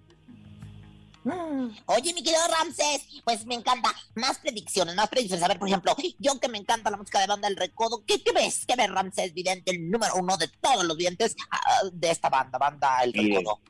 Oye, 1.86 2.14
mi 2.14 2.22
querido 2.22 2.40
Ramses, 2.56 3.20
pues 3.24 3.44
me 3.46 3.56
encanta. 3.56 3.92
Más 4.14 4.38
predicciones, 4.38 4.94
más 4.94 5.08
predicciones. 5.08 5.44
A 5.44 5.48
ver, 5.48 5.58
por 5.58 5.68
ejemplo, 5.68 5.94
yo 6.20 6.38
que 6.38 6.48
me 6.48 6.58
encanta 6.58 6.90
la 6.90 6.96
música 6.96 7.20
de 7.20 7.26
banda 7.26 7.48
El 7.48 7.56
Recodo, 7.56 8.04
¿qué, 8.06 8.22
qué 8.22 8.32
ves? 8.32 8.64
¿Qué 8.64 8.76
ves, 8.76 8.90
Ramses? 8.90 9.34
Vidente, 9.34 9.72
el 9.72 9.90
número 9.90 10.14
uno 10.14 10.36
de 10.36 10.48
todos 10.48 10.84
los 10.84 10.96
videntes 10.96 11.34
ah, 11.50 11.80
de 11.92 12.10
esta 12.10 12.30
banda, 12.30 12.58
banda 12.58 13.02
El 13.02 13.12
Recodo 13.12 13.60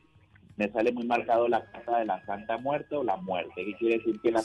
me 0.59 0.69
sale 0.73 0.91
muy 0.91 1.05
marcado 1.05 1.47
la 1.47 1.63
casa 1.71 1.99
de 1.99 2.05
la 2.05 2.21
Santa 2.25 2.57
Muerte 2.57 2.93
o 2.97 3.03
la 3.03 3.15
muerte, 3.15 3.63
que 3.63 3.75
quiere 3.75 3.97
decir 3.99 4.19
que 4.19 4.29
la 4.29 4.43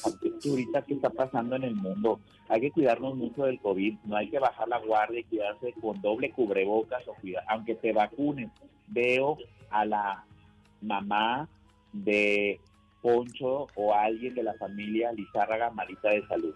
ahorita 0.49 0.83
que 0.83 0.95
está 0.95 1.11
pasando 1.11 1.57
en 1.57 1.65
el 1.65 1.75
mundo, 1.75 2.21
hay 2.49 2.61
que 2.61 2.71
cuidarnos 2.71 3.17
mucho 3.17 3.47
del 3.47 3.59
COVID, 3.59 3.97
no 4.05 4.17
hay 4.17 4.31
que 4.31 4.39
bajar 4.39 4.69
la 4.69 4.79
guardia 4.79 5.19
y 5.19 5.25
cuidarse 5.25 5.75
con 5.81 6.01
doble 6.01 6.31
cubrebocas 6.31 7.03
o 7.09 7.15
cuidar, 7.15 7.43
aunque 7.49 7.75
te 7.75 7.93
vacunen. 7.93 8.53
Veo 8.87 9.39
a 9.71 9.85
la 9.85 10.25
mamá 10.83 11.49
de 11.93 12.61
Poncho 13.03 13.67
o 13.75 13.93
alguien 13.93 14.37
de 14.37 14.45
la 14.45 14.55
familia 14.55 15.11
Lizárraga 15.11 15.71
malita 15.71 16.11
de 16.11 16.25
salud. 16.29 16.55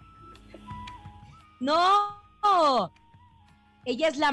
No, 1.59 2.93
ella 3.85 4.07
es 4.07 4.19
la 4.19 4.31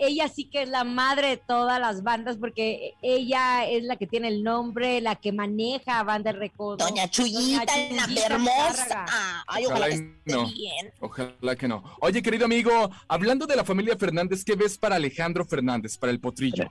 ella 0.00 0.28
sí 0.28 0.44
que 0.44 0.62
es 0.62 0.68
la 0.68 0.84
madre 0.84 1.28
de 1.28 1.36
todas 1.36 1.80
las 1.80 2.02
bandas 2.02 2.36
porque 2.36 2.94
ella 3.02 3.66
es 3.66 3.84
la 3.84 3.96
que 3.96 4.06
tiene 4.06 4.28
el 4.28 4.42
nombre, 4.42 5.00
la 5.00 5.16
que 5.16 5.32
maneja 5.32 6.02
Banda 6.02 6.32
Recodo. 6.32 6.76
Doña 6.76 7.08
Chuyita, 7.08 7.64
la 7.90 8.26
hermosa. 8.26 9.06
Ay, 9.46 9.66
ojalá, 9.66 9.88
que 9.88 10.14
no. 10.26 10.46
bien. 10.46 10.92
Ojalá 11.00 11.56
que 11.56 11.68
no. 11.68 11.82
Oye, 12.00 12.22
querido 12.22 12.46
amigo, 12.46 12.90
hablando 13.08 13.46
de 13.46 13.56
la 13.56 13.64
familia 13.64 13.96
Fernández, 13.96 14.44
¿qué 14.44 14.54
ves 14.54 14.78
para 14.78 14.96
Alejandro 14.96 15.44
Fernández, 15.44 15.96
para 15.96 16.12
el 16.12 16.20
potrillo? 16.20 16.70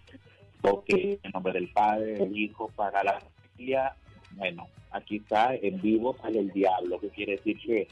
Ok, 0.64 0.90
en 0.90 1.32
nombre 1.34 1.54
del 1.54 1.72
padre, 1.72 2.14
del 2.14 2.38
hijo, 2.38 2.70
para 2.76 3.04
la 3.04 3.20
familia, 3.20 3.96
bueno, 4.34 4.68
aquí 4.92 5.18
está 5.18 5.56
en 5.56 5.82
vivo 5.82 6.16
sale 6.22 6.40
el 6.40 6.52
diablo, 6.52 7.00
que 7.00 7.10
quiere 7.10 7.38
decir 7.38 7.58
que 7.60 7.88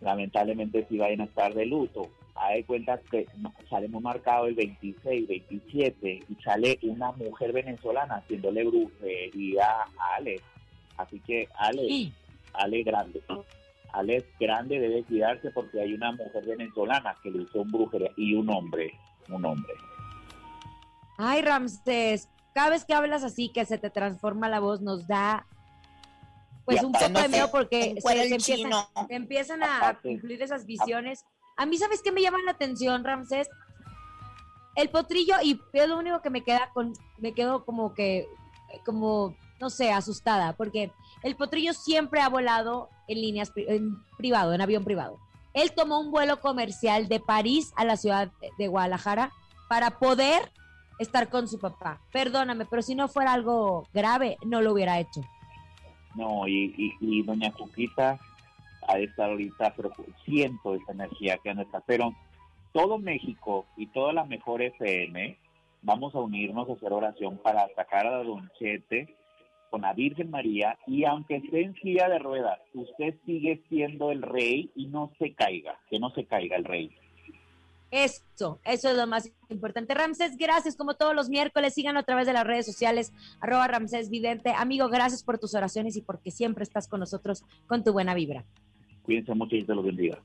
lamentablemente 0.00 0.86
sí 0.88 0.98
vayan 0.98 1.22
a 1.22 1.24
estar 1.24 1.54
de 1.54 1.66
luto 1.66 2.10
hay 2.36 2.64
cuenta 2.64 2.98
que 3.10 3.26
sale 3.70 3.88
muy 3.88 4.02
marcado 4.02 4.46
el 4.46 4.54
26, 4.54 5.28
27 5.28 6.24
y 6.28 6.34
sale 6.42 6.78
una 6.82 7.12
mujer 7.12 7.52
venezolana 7.52 8.16
haciéndole 8.16 8.64
brujería 8.64 9.66
a 9.98 10.14
Ale. 10.16 10.40
Así 10.96 11.20
que 11.20 11.48
Ale, 11.56 12.10
Ale 12.52 12.82
grande. 12.82 13.22
Ale 13.92 14.16
es 14.16 14.24
grande, 14.40 14.80
debe 14.80 15.04
cuidarse 15.04 15.50
porque 15.52 15.80
hay 15.80 15.94
una 15.94 16.10
mujer 16.12 16.44
venezolana 16.44 17.14
que 17.22 17.30
le 17.30 17.42
hizo 17.42 17.62
un 17.62 17.70
brujería 17.70 18.10
y 18.16 18.34
un 18.34 18.50
hombre, 18.50 18.92
un 19.28 19.44
hombre. 19.44 19.72
Ay, 21.16 21.42
Ramsés, 21.42 22.28
cada 22.54 22.70
vez 22.70 22.84
que 22.84 22.94
hablas 22.94 23.22
así, 23.22 23.48
que 23.50 23.64
se 23.64 23.78
te 23.78 23.90
transforma 23.90 24.48
la 24.48 24.58
voz, 24.58 24.80
nos 24.80 25.06
da 25.06 25.46
pues 26.64 26.80
Y 26.82 26.84
un 26.86 26.92
poco 26.92 27.04
de 27.20 27.28
miedo 27.28 27.50
porque 27.52 27.94
se, 28.00 28.22
empiezan, 28.22 28.38
chino. 28.38 28.88
se 29.06 29.14
empiezan 29.14 29.62
a 29.62 29.76
Aparte. 29.76 30.08
cumplir 30.08 30.42
esas 30.42 30.64
visiones. 30.66 31.24
A 31.56 31.66
mí, 31.66 31.76
¿sabes 31.76 32.02
qué 32.02 32.10
me 32.10 32.22
llama 32.22 32.38
la 32.44 32.52
atención, 32.52 33.04
Ramsés? 33.04 33.48
El 34.74 34.88
potrillo, 34.90 35.36
y 35.42 35.60
es 35.72 35.88
lo 35.88 35.98
único 35.98 36.20
que 36.20 36.30
me 36.30 36.42
queda 36.42 36.70
con, 36.74 36.92
me 37.18 37.32
quedo 37.32 37.64
como 37.64 37.94
que, 37.94 38.26
como, 38.84 39.36
no 39.60 39.70
sé, 39.70 39.92
asustada, 39.92 40.54
porque 40.54 40.90
el 41.22 41.36
potrillo 41.36 41.72
siempre 41.72 42.20
ha 42.20 42.28
volado 42.28 42.88
en 43.06 43.20
líneas, 43.20 43.52
en 43.56 44.02
privado, 44.16 44.52
en 44.52 44.60
avión 44.60 44.82
privado. 44.82 45.18
Él 45.52 45.72
tomó 45.72 46.00
un 46.00 46.10
vuelo 46.10 46.40
comercial 46.40 47.06
de 47.06 47.20
París 47.20 47.72
a 47.76 47.84
la 47.84 47.96
ciudad 47.96 48.32
de 48.58 48.66
Guadalajara 48.66 49.32
para 49.68 49.98
poder 49.98 50.50
estar 50.98 51.28
con 51.28 51.46
su 51.46 51.60
papá. 51.60 52.00
Perdóname, 52.12 52.66
pero 52.66 52.82
si 52.82 52.96
no 52.96 53.06
fuera 53.06 53.32
algo 53.32 53.86
grave, 53.94 54.36
no 54.44 54.60
lo 54.60 54.72
hubiera 54.72 54.98
hecho. 54.98 55.20
No, 56.16 56.48
y, 56.48 56.74
y, 56.76 56.96
y 57.00 57.22
doña 57.22 57.52
Cuquita 57.52 58.18
ha 58.88 58.96
de 58.96 59.04
estar 59.04 59.30
ahorita, 59.30 59.74
pero 59.76 59.92
siento 60.24 60.74
esa 60.74 60.92
energía 60.92 61.38
que 61.42 61.50
está. 61.50 61.80
Pero 61.80 62.14
todo 62.72 62.98
México 62.98 63.66
y 63.76 63.86
toda 63.86 64.12
la 64.12 64.24
mejor 64.24 64.62
FM 64.62 65.38
vamos 65.82 66.14
a 66.14 66.20
unirnos 66.20 66.68
a 66.68 66.72
hacer 66.72 66.92
oración 66.92 67.38
para 67.38 67.68
sacar 67.74 68.06
a 68.06 68.22
Don 68.22 68.50
Chete 68.58 69.14
con 69.70 69.82
la 69.82 69.92
Virgen 69.92 70.30
María 70.30 70.78
y 70.86 71.04
aunque 71.04 71.36
esté 71.36 71.62
en 71.62 71.74
silla 71.74 72.08
de 72.08 72.18
ruedas, 72.18 72.60
usted 72.74 73.14
sigue 73.26 73.62
siendo 73.68 74.10
el 74.10 74.22
rey 74.22 74.70
y 74.74 74.86
no 74.86 75.12
se 75.18 75.34
caiga, 75.34 75.78
que 75.90 75.98
no 75.98 76.10
se 76.10 76.26
caiga 76.26 76.56
el 76.56 76.64
rey. 76.64 76.90
Eso, 77.90 78.58
eso 78.64 78.88
es 78.90 78.96
lo 78.96 79.06
más 79.06 79.30
importante. 79.48 79.94
Ramsés, 79.94 80.36
gracias 80.36 80.76
como 80.76 80.94
todos 80.94 81.14
los 81.14 81.28
miércoles. 81.28 81.74
Síganlo 81.74 82.00
a 82.00 82.02
través 82.02 82.26
de 82.26 82.32
las 82.32 82.44
redes 82.44 82.66
sociales, 82.66 83.12
arroba 83.40 83.68
Ramsés 83.68 84.10
Vidente. 84.10 84.52
Amigo, 84.56 84.88
gracias 84.88 85.22
por 85.22 85.38
tus 85.38 85.54
oraciones 85.54 85.96
y 85.96 86.02
porque 86.02 86.32
siempre 86.32 86.64
estás 86.64 86.88
con 86.88 86.98
nosotros 86.98 87.44
con 87.68 87.84
tu 87.84 87.92
buena 87.92 88.14
vibra. 88.14 88.44
Cuídense 89.04 89.34
mucho 89.34 89.54
y 89.54 89.58
Dios 89.58 89.68
te 89.68 89.74
los 89.74 89.84
bendiga. 89.84 90.18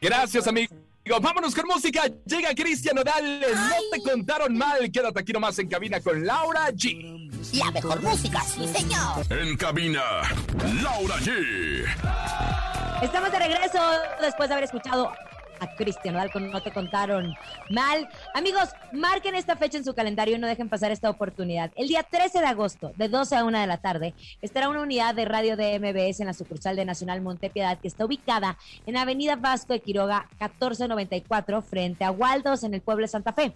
Gracias, 0.00 0.46
amigo. 0.46 0.74
Vámonos 1.20 1.54
con 1.54 1.66
música. 1.66 2.02
Llega 2.26 2.54
Cristian 2.54 2.96
Nodal. 2.96 3.40
No 3.40 3.76
te 3.92 4.02
contaron 4.02 4.56
mal. 4.56 4.90
Quédate 4.90 5.20
aquí 5.20 5.32
nomás 5.32 5.58
en 5.58 5.68
cabina 5.68 6.00
con 6.00 6.24
Laura 6.26 6.70
G. 6.70 7.30
La 7.58 7.70
mejor 7.70 8.02
música, 8.02 8.40
sí, 8.40 8.66
señor. 8.66 9.24
En 9.30 9.56
cabina, 9.56 10.02
Laura 10.82 11.16
G. 11.16 11.84
Estamos 13.02 13.30
de 13.30 13.38
regreso 13.38 13.80
después 14.20 14.48
de 14.48 14.54
haber 14.54 14.64
escuchado 14.64 15.12
a 15.64 15.74
Cristian 15.74 16.14
No 16.14 16.62
te 16.62 16.72
contaron 16.72 17.34
mal. 17.70 18.08
Amigos, 18.34 18.70
marquen 18.92 19.34
esta 19.34 19.56
fecha 19.56 19.78
en 19.78 19.84
su 19.84 19.94
calendario 19.94 20.36
y 20.36 20.38
no 20.38 20.46
dejen 20.46 20.68
pasar 20.68 20.92
esta 20.92 21.10
oportunidad. 21.10 21.70
El 21.74 21.88
día 21.88 22.02
13 22.02 22.40
de 22.40 22.46
agosto, 22.46 22.92
de 22.96 23.08
12 23.08 23.36
a 23.36 23.44
1 23.44 23.58
de 23.58 23.66
la 23.66 23.78
tarde, 23.78 24.14
estará 24.42 24.68
una 24.68 24.80
unidad 24.80 25.14
de 25.14 25.24
radio 25.24 25.56
de 25.56 25.78
MBS 25.78 26.20
en 26.20 26.26
la 26.26 26.34
sucursal 26.34 26.76
de 26.76 26.84
Nacional 26.84 27.20
Montepiedad, 27.20 27.78
que 27.78 27.88
está 27.88 28.04
ubicada 28.04 28.58
en 28.86 28.96
Avenida 28.96 29.36
Vasco 29.36 29.72
de 29.72 29.80
Quiroga 29.80 30.28
1494, 30.40 31.62
frente 31.62 32.04
a 32.04 32.10
Waldos, 32.10 32.64
en 32.64 32.74
el 32.74 32.80
pueblo 32.80 33.04
de 33.04 33.08
Santa 33.08 33.32
Fe. 33.32 33.52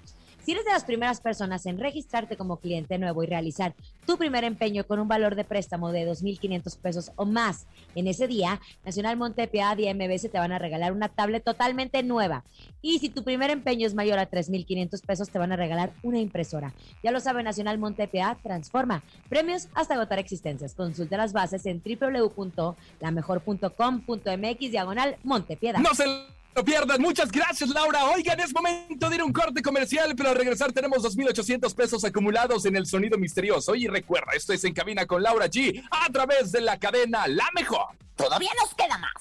Si 0.48 0.52
eres 0.52 0.64
de 0.64 0.72
las 0.72 0.84
primeras 0.84 1.20
personas 1.20 1.66
en 1.66 1.78
registrarte 1.78 2.38
como 2.38 2.56
cliente 2.56 2.96
nuevo 2.96 3.22
y 3.22 3.26
realizar 3.26 3.74
tu 4.06 4.16
primer 4.16 4.44
empeño 4.44 4.84
con 4.84 4.98
un 4.98 5.06
valor 5.06 5.34
de 5.34 5.44
préstamo 5.44 5.92
de 5.92 6.10
2.500 6.10 6.78
pesos 6.78 7.12
o 7.16 7.26
más 7.26 7.66
en 7.94 8.06
ese 8.06 8.26
día, 8.28 8.58
Nacional 8.82 9.18
Montepiedad 9.18 9.76
y 9.76 9.92
MBS 9.92 10.30
te 10.30 10.38
van 10.38 10.52
a 10.52 10.58
regalar 10.58 10.94
una 10.94 11.10
tablet 11.10 11.44
totalmente 11.44 12.02
nueva. 12.02 12.44
Y 12.80 12.98
si 12.98 13.10
tu 13.10 13.24
primer 13.24 13.50
empeño 13.50 13.86
es 13.86 13.92
mayor 13.92 14.18
a 14.18 14.30
3.500 14.30 15.04
pesos, 15.04 15.28
te 15.28 15.38
van 15.38 15.52
a 15.52 15.56
regalar 15.56 15.92
una 16.02 16.18
impresora. 16.18 16.72
Ya 17.02 17.10
lo 17.10 17.20
sabe, 17.20 17.42
Nacional 17.42 17.76
Montepiedad 17.76 18.38
transforma. 18.42 19.02
Premios 19.28 19.68
hasta 19.74 19.96
agotar 19.96 20.18
existencias. 20.18 20.74
Consulta 20.74 21.18
las 21.18 21.34
bases 21.34 21.66
en 21.66 21.82
www.lamejor.com.mx 21.84 24.70
diagonal 24.70 25.18
Montepiedad. 25.24 25.80
No 25.80 25.94
se 25.94 26.37
lo 26.58 26.64
pierdan. 26.64 27.00
Muchas 27.00 27.30
gracias, 27.30 27.70
Laura. 27.70 28.06
Oigan, 28.06 28.40
es 28.40 28.52
momento 28.52 29.08
de 29.08 29.14
ir 29.14 29.20
a 29.20 29.24
un 29.24 29.32
corte 29.32 29.62
comercial, 29.62 30.14
pero 30.16 30.30
al 30.30 30.34
regresar 30.34 30.72
tenemos 30.72 30.98
2.800 31.04 31.72
pesos 31.72 32.04
acumulados 32.04 32.64
en 32.66 32.74
el 32.74 32.84
sonido 32.86 33.16
misterioso. 33.16 33.76
Y 33.76 33.86
recuerda, 33.86 34.32
esto 34.34 34.52
es 34.52 34.64
En 34.64 34.74
Cabina 34.74 35.06
con 35.06 35.22
Laura 35.22 35.46
G 35.46 35.80
a 35.90 36.10
través 36.12 36.50
de 36.50 36.60
la 36.60 36.76
cadena 36.78 37.28
La 37.28 37.48
Mejor. 37.54 37.86
Todavía 38.16 38.50
nos 38.60 38.74
queda 38.74 38.98
más. 38.98 39.12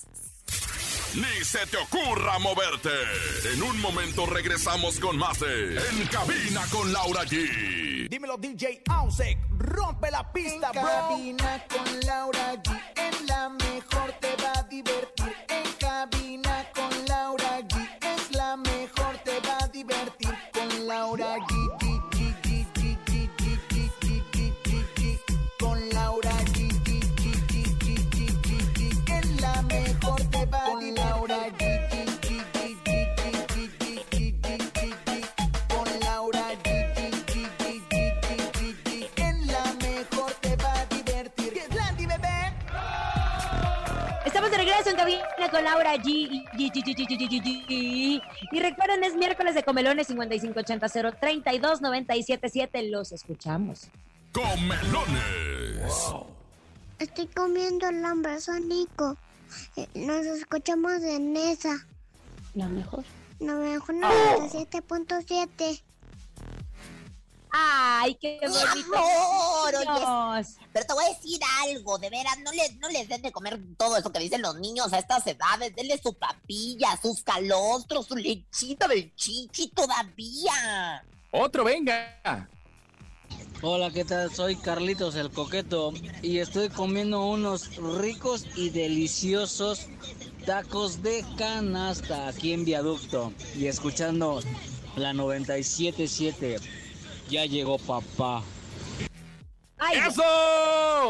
Ni 1.14 1.44
se 1.46 1.66
te 1.68 1.78
ocurra 1.78 2.40
moverte. 2.40 2.90
En 3.54 3.62
un 3.62 3.80
momento 3.82 4.26
regresamos 4.26 5.00
con 5.00 5.18
más 5.18 5.40
de 5.40 5.78
En 5.78 6.08
cabina 6.08 6.64
con 6.72 6.92
Laura 6.92 7.24
G. 7.24 8.10
Dímelo 8.10 8.38
DJ 8.38 8.82
Ausek, 8.90 9.38
rompe 9.60 10.10
la 10.12 10.32
pista, 10.34 10.72
En 10.74 10.82
bro. 10.82 10.92
cabina 10.92 11.64
con 11.70 12.00
Laura 12.02 12.56
G. 12.64 12.82
En 12.96 13.28
la 13.28 13.50
mejor 13.50 14.12
te 14.20 14.36
va 14.44 14.54
a 14.60 14.64
divertir. 14.64 15.17
Laura 45.62 45.96
G. 45.96 46.44
Y 48.52 48.60
recuerden, 48.60 49.04
es 49.04 49.16
miércoles 49.16 49.56
de 49.56 49.64
Comelones 49.64 50.08
5580-032-977. 50.10 52.90
Los 52.90 53.12
escuchamos. 53.12 53.88
Comelones. 54.32 56.14
Estoy 57.00 57.28
comiendo 57.28 57.90
el 57.90 58.02
Nico. 58.68 59.16
Eh, 59.76 59.88
nos 59.94 60.26
escuchamos 60.26 61.04
en 61.04 61.38
esa. 61.38 61.86
La 62.54 62.68
mejor. 62.68 63.04
La 63.40 63.54
mejor 63.54 63.96
97.7. 63.96 65.84
Ay, 67.60 68.16
qué 68.16 68.40
bonito. 68.42 68.96
amor, 68.96 69.76
oye, 69.76 70.00
Dios. 70.00 70.56
Pero 70.72 70.86
te 70.86 70.94
voy 70.94 71.06
a 71.06 71.10
decir 71.10 71.40
algo, 71.64 71.98
de 71.98 72.10
veras, 72.12 72.38
no 72.44 72.52
les, 72.52 72.78
no 72.78 72.88
les 72.90 73.10
den 73.10 73.22
de 73.24 73.32
comer 73.32 73.60
todo 73.78 73.98
eso 73.98 74.12
que 74.12 74.20
dicen 74.20 74.44
los 74.44 74.56
niños 74.60 74.94
a 74.94 75.00
estas 75.00 75.26
edades. 75.26 75.76
Denle 75.76 76.00
su 76.02 76.14
papilla, 76.14 77.00
sus 77.02 77.24
calostros, 77.24 78.06
su 78.06 78.16
lechita 78.16 78.88
del 78.88 79.14
chichi 79.16 79.70
todavía. 79.70 81.04
Otro, 81.32 81.64
venga. 81.64 82.48
Hola, 83.64 83.90
¿qué 83.90 84.06
tal? 84.06 84.32
Soy 84.34 84.56
Carlitos 84.56 85.16
el 85.16 85.32
Coqueto 85.32 85.92
y 86.22 86.38
estoy 86.38 86.70
comiendo 86.70 87.26
unos 87.26 87.76
ricos 87.78 88.46
y 88.56 88.70
deliciosos 88.70 89.88
tacos 90.46 91.02
de 91.02 91.26
canasta 91.38 92.28
aquí 92.28 92.54
en 92.54 92.66
Viaducto 92.66 93.34
y 93.56 93.66
escuchando 93.66 94.42
la 94.96 95.14
977. 95.14 96.58
Ya 97.30 97.46
llegó 97.46 97.78
papá. 97.78 98.44
Ay, 99.80 100.00
¡Eso! 100.08 100.24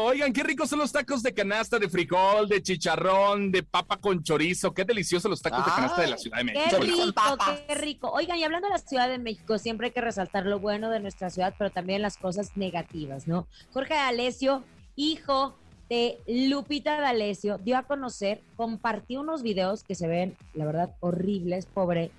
Oigan, 0.02 0.32
qué 0.32 0.42
ricos 0.42 0.68
son 0.68 0.80
los 0.80 0.92
tacos 0.92 1.22
de 1.22 1.32
canasta, 1.32 1.78
de 1.78 1.88
frijol, 1.88 2.48
de 2.48 2.62
chicharrón, 2.62 3.50
de 3.50 3.62
papa 3.62 3.96
con 3.96 4.22
chorizo. 4.22 4.74
Qué 4.74 4.84
deliciosos 4.84 5.30
los 5.30 5.40
tacos 5.40 5.64
de 5.64 5.70
canasta 5.70 6.02
de 6.02 6.08
la 6.08 6.18
Ciudad 6.18 6.38
de 6.38 6.44
Qué 6.44 6.52
México. 6.52 6.76
Chorizo 6.76 7.06
rico, 7.06 7.38
qué 7.66 7.74
rico. 7.74 8.10
Oigan, 8.10 8.36
y 8.36 8.44
hablando 8.44 8.68
de 8.68 8.72
la 8.74 8.78
Ciudad 8.78 9.08
de 9.08 9.18
México, 9.18 9.58
siempre 9.58 9.86
hay 9.86 9.92
que 9.92 10.02
resaltar 10.02 10.44
lo 10.44 10.58
bueno 10.58 10.90
de 10.90 11.00
nuestra 11.00 11.30
ciudad, 11.30 11.54
pero 11.56 11.70
también 11.70 12.02
las 12.02 12.18
cosas 12.18 12.56
negativas, 12.56 13.26
¿no? 13.26 13.46
Jorge 13.72 13.94
D'Alessio, 13.94 14.64
hijo 14.96 15.56
de 15.88 16.18
Lupita 16.26 17.00
D'Alessio, 17.00 17.56
dio 17.58 17.78
a 17.78 17.84
conocer, 17.84 18.42
compartió 18.56 19.22
unos 19.22 19.42
videos 19.42 19.82
que 19.82 19.94
se 19.94 20.06
ven, 20.08 20.36
la 20.52 20.66
verdad, 20.66 20.94
horribles, 21.00 21.64
pobre. 21.64 22.10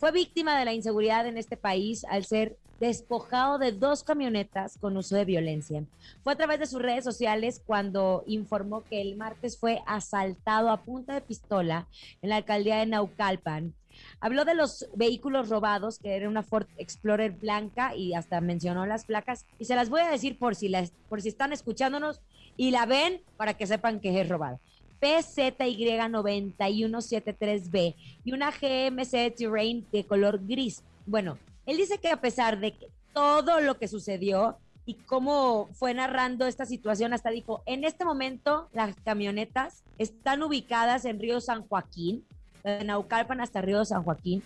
Fue 0.00 0.12
víctima 0.12 0.58
de 0.58 0.64
la 0.64 0.72
inseguridad 0.72 1.26
en 1.26 1.36
este 1.36 1.58
país 1.58 2.06
al 2.06 2.24
ser 2.24 2.56
despojado 2.80 3.58
de 3.58 3.72
dos 3.72 4.02
camionetas 4.02 4.78
con 4.78 4.96
uso 4.96 5.14
de 5.14 5.26
violencia. 5.26 5.84
Fue 6.24 6.32
a 6.32 6.36
través 6.36 6.58
de 6.58 6.64
sus 6.64 6.80
redes 6.80 7.04
sociales 7.04 7.60
cuando 7.66 8.24
informó 8.26 8.82
que 8.82 9.02
el 9.02 9.16
martes 9.16 9.58
fue 9.58 9.82
asaltado 9.86 10.70
a 10.70 10.84
punta 10.84 11.12
de 11.12 11.20
pistola 11.20 11.86
en 12.22 12.30
la 12.30 12.36
alcaldía 12.36 12.78
de 12.78 12.86
Naucalpan. 12.86 13.74
Habló 14.20 14.46
de 14.46 14.54
los 14.54 14.88
vehículos 14.94 15.50
robados, 15.50 15.98
que 15.98 16.16
era 16.16 16.30
una 16.30 16.42
Ford 16.42 16.66
Explorer 16.78 17.32
blanca 17.32 17.94
y 17.94 18.14
hasta 18.14 18.40
mencionó 18.40 18.86
las 18.86 19.04
placas. 19.04 19.44
Y 19.58 19.66
se 19.66 19.74
las 19.74 19.90
voy 19.90 20.00
a 20.00 20.10
decir 20.10 20.38
por 20.38 20.54
si, 20.54 20.70
las, 20.70 20.92
por 21.10 21.20
si 21.20 21.28
están 21.28 21.52
escuchándonos 21.52 22.22
y 22.56 22.70
la 22.70 22.86
ven 22.86 23.20
para 23.36 23.52
que 23.52 23.66
sepan 23.66 24.00
que 24.00 24.18
es 24.18 24.26
robada. 24.26 24.60
PZY9173B 25.00 27.94
y 28.24 28.32
una 28.32 28.50
GMC 28.50 29.34
Terrain 29.34 29.86
de 29.90 30.04
color 30.04 30.46
gris. 30.46 30.82
Bueno, 31.06 31.38
él 31.66 31.76
dice 31.76 31.98
que 31.98 32.08
a 32.08 32.20
pesar 32.20 32.60
de 32.60 32.74
todo 33.12 33.60
lo 33.60 33.78
que 33.78 33.88
sucedió 33.88 34.58
y 34.86 34.94
cómo 34.94 35.68
fue 35.72 35.94
narrando 35.94 36.46
esta 36.46 36.66
situación, 36.66 37.12
hasta 37.12 37.30
dijo, 37.30 37.62
en 37.66 37.84
este 37.84 38.04
momento 38.04 38.68
las 38.72 38.96
camionetas 39.04 39.84
están 39.98 40.42
ubicadas 40.42 41.04
en 41.04 41.20
Río 41.20 41.40
San 41.40 41.66
Joaquín, 41.66 42.24
de 42.64 42.84
Naucalpan 42.84 43.40
hasta 43.40 43.62
Río 43.62 43.84
San 43.84 44.02
Joaquín. 44.02 44.42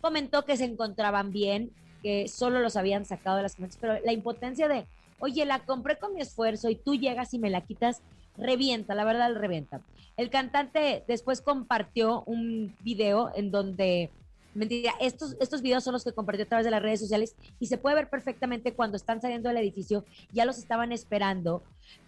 Comentó 0.00 0.44
que 0.44 0.56
se 0.56 0.64
encontraban 0.64 1.32
bien, 1.32 1.70
que 2.02 2.26
solo 2.28 2.60
los 2.60 2.76
habían 2.76 3.04
sacado 3.04 3.36
de 3.36 3.42
las 3.42 3.54
camionetas, 3.54 3.80
pero 3.80 3.98
la 4.04 4.12
impotencia 4.12 4.66
de, 4.66 4.86
oye, 5.18 5.44
la 5.44 5.60
compré 5.60 5.98
con 5.98 6.14
mi 6.14 6.20
esfuerzo 6.20 6.70
y 6.70 6.74
tú 6.74 6.94
llegas 6.94 7.34
y 7.34 7.38
me 7.38 7.50
la 7.50 7.60
quitas, 7.60 8.02
revienta, 8.36 8.94
la 8.94 9.04
verdad, 9.04 9.34
revienta. 9.34 9.80
El 10.16 10.30
cantante 10.30 11.04
después 11.08 11.40
compartió 11.40 12.22
un 12.26 12.76
video 12.80 13.32
en 13.34 13.50
donde, 13.50 14.10
mentira, 14.54 14.92
estos, 15.00 15.36
estos 15.40 15.62
videos 15.62 15.84
son 15.84 15.94
los 15.94 16.04
que 16.04 16.12
compartió 16.12 16.44
a 16.44 16.48
través 16.48 16.64
de 16.64 16.70
las 16.70 16.82
redes 16.82 17.00
sociales 17.00 17.34
y 17.58 17.66
se 17.66 17.78
puede 17.78 17.96
ver 17.96 18.10
perfectamente 18.10 18.74
cuando 18.74 18.96
están 18.96 19.20
saliendo 19.20 19.48
del 19.48 19.58
edificio, 19.58 20.04
ya 20.32 20.44
los 20.44 20.58
estaban 20.58 20.92
esperando, 20.92 21.62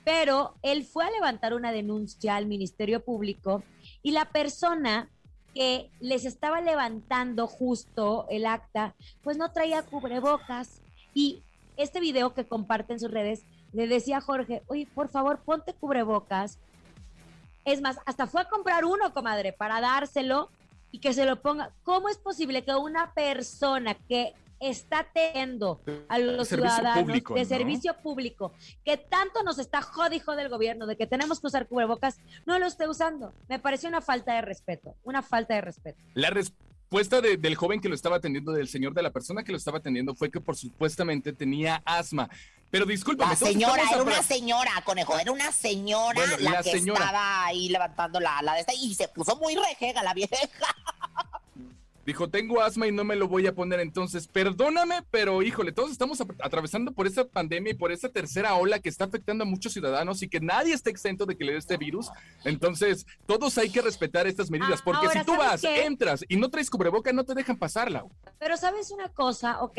pero 0.05 0.55
él 0.63 0.85
fue 0.85 1.05
a 1.05 1.11
levantar 1.11 1.55
una 1.55 1.73
denuncia 1.73 2.37
al 2.37 2.47
Ministerio 2.47 3.03
Público 3.03 3.63
y 4.03 4.11
la 4.13 4.27
persona 4.27 5.11
que 5.55 5.89
les 6.01 6.25
estaba 6.25 6.61
levantando 6.61 7.47
justo 7.47 8.27
el 8.29 8.45
acta, 8.45 8.95
pues 9.23 9.39
no 9.39 9.53
traía 9.53 9.83
cubrebocas 9.83 10.83
y 11.15 11.43
este 11.77 12.01
video 12.01 12.35
que 12.35 12.47
comparte 12.47 12.93
en 12.93 13.01
sus 13.01 13.11
redes 13.11 13.45
le 13.75 13.87
decía 13.89 14.19
a 14.19 14.21
Jorge, 14.21 14.63
oye, 14.69 14.89
por 14.95 15.09
favor, 15.09 15.41
ponte 15.41 15.75
cubrebocas. 15.75 16.59
Es 17.65 17.81
más, 17.81 17.99
hasta 18.07 18.27
fue 18.27 18.43
a 18.43 18.49
comprar 18.49 18.85
uno, 18.85 19.13
comadre, 19.13 19.53
para 19.53 19.81
dárselo 19.81 20.51
y 20.91 21.01
que 21.01 21.13
se 21.13 21.25
lo 21.25 21.41
ponga. 21.43 21.73
¿Cómo 21.83 22.09
es 22.09 22.19
posible 22.19 22.65
que 22.65 22.75
una 22.75 23.13
persona 23.15 23.95
que 23.95 24.35
está 24.61 25.07
teniendo 25.13 25.81
a 26.09 26.19
los 26.19 26.49
Servicio 26.49 26.71
ciudadanos 26.71 27.05
público, 27.05 27.35
de 27.35 27.41
¿no? 27.41 27.47
servicio 27.47 27.97
público, 28.03 28.53
que 28.85 28.97
tanto 28.97 29.43
nos 29.43 29.59
está 29.59 29.83
jodijo 29.83 30.37
del 30.37 30.49
gobierno 30.49 30.87
de 30.87 30.97
que 30.97 31.07
tenemos 31.07 31.41
que 31.41 31.49
usar 31.49 31.67
cubrebocas, 31.67 32.19
no 32.47 32.59
lo 32.59 32.67
esté 32.67 32.89
usando? 32.89 33.33
Me 33.49 33.59
pareció 33.59 33.89
una 33.89 34.01
falta 34.01 34.35
de 34.35 34.43
respeto, 34.43 34.95
una 35.03 35.23
falta 35.23 35.55
de 35.55 35.61
respeto. 35.61 35.99
La 36.15 36.31
respuesta 36.31 36.74
de- 36.91 37.37
del 37.37 37.55
joven 37.57 37.81
que 37.81 37.89
lo 37.89 37.95
estaba 37.95 38.17
atendiendo, 38.17 38.53
del 38.53 38.69
señor 38.69 38.95
de 38.95 39.03
la 39.03 39.11
persona 39.11 39.43
que 39.43 39.53
lo 39.53 39.59
estaba 39.59 39.79
atendiendo, 39.79 40.15
fue 40.15 40.31
que 40.31 40.41
por 40.41 40.57
supuestamente 40.57 41.33
tenía 41.33 41.83
asma. 41.85 42.29
Pero 42.71 42.87
discúlpame, 42.87 43.31
La 43.33 43.37
señora, 43.37 43.83
era 43.93 44.03
una 44.03 44.23
señora, 44.23 44.71
conejo, 44.85 45.17
era 45.19 45.31
una 45.31 45.53
señora 45.53 46.15
Bueno, 46.15 46.37
la, 46.39 46.51
la 46.51 46.63
que 46.63 46.71
estaba 46.73 47.47
ahí 47.47 47.69
levantando 47.69 48.19
la, 48.19 48.43
la 48.43 48.55
de 48.55 48.61
esta 48.61 48.75
y 48.75 48.95
se 48.95 49.07
puso 49.09 49.37
muy 49.37 49.55
rejega 49.55 50.03
la 50.03 50.13
vieja. 50.15 50.37
Dijo, 52.07 52.29
tengo 52.29 52.61
asma 52.61 52.87
y 52.87 52.93
no 52.93 53.03
me 53.05 53.17
lo 53.17 53.29
voy 53.29 53.47
a 53.47 53.55
poner. 53.55 53.81
Entonces, 53.81 54.29
perdóname, 54.29 55.03
pero 55.11 55.43
híjole, 55.43 55.73
todos 55.73 55.91
estamos 55.91 56.21
atravesando 56.41 56.93
por 56.93 57.07
esta 57.07 57.25
pandemia 57.27 57.73
y 57.73 57.75
por 57.75 57.93
esta 57.93 58.09
tercera 58.09 58.55
ola 58.57 58.79
que 58.79 58.89
está 58.89 59.05
afectando 59.07 59.45
a 59.45 59.47
muchos 59.47 59.73
ciudadanos 59.73 60.23
y 60.23 60.29
que 60.29 60.41
nadie 60.41 60.75
está 60.75 60.91
exento 60.91 61.25
de 61.27 61.37
que 61.37 61.45
le 61.45 61.53
dé 61.53 61.59
este 61.59 61.77
virus. 61.77 62.11
Entonces, 62.45 63.07
todos 63.27 63.57
hay 63.59 63.71
que 63.71 63.81
respetar 63.83 64.27
estas 64.27 64.51
medidas, 64.51 64.81
Ah, 64.81 64.83
porque 64.85 65.07
ahora, 65.07 65.21
si 65.21 65.27
tú 65.27 65.33
¿sabes 65.33 65.47
vas, 65.47 65.61
qué? 65.63 65.85
entras 65.87 66.25
y 66.29 66.37
no 66.37 66.49
traes 66.51 66.69
cubreboca, 66.71 67.13
no 67.13 67.25
te 67.25 67.35
dejan 67.35 67.57
pasarla. 67.57 68.05
Pero 68.39 68.57
sabes 68.57 68.91
una 68.91 69.09
cosa, 69.09 69.63
ok, 69.63 69.79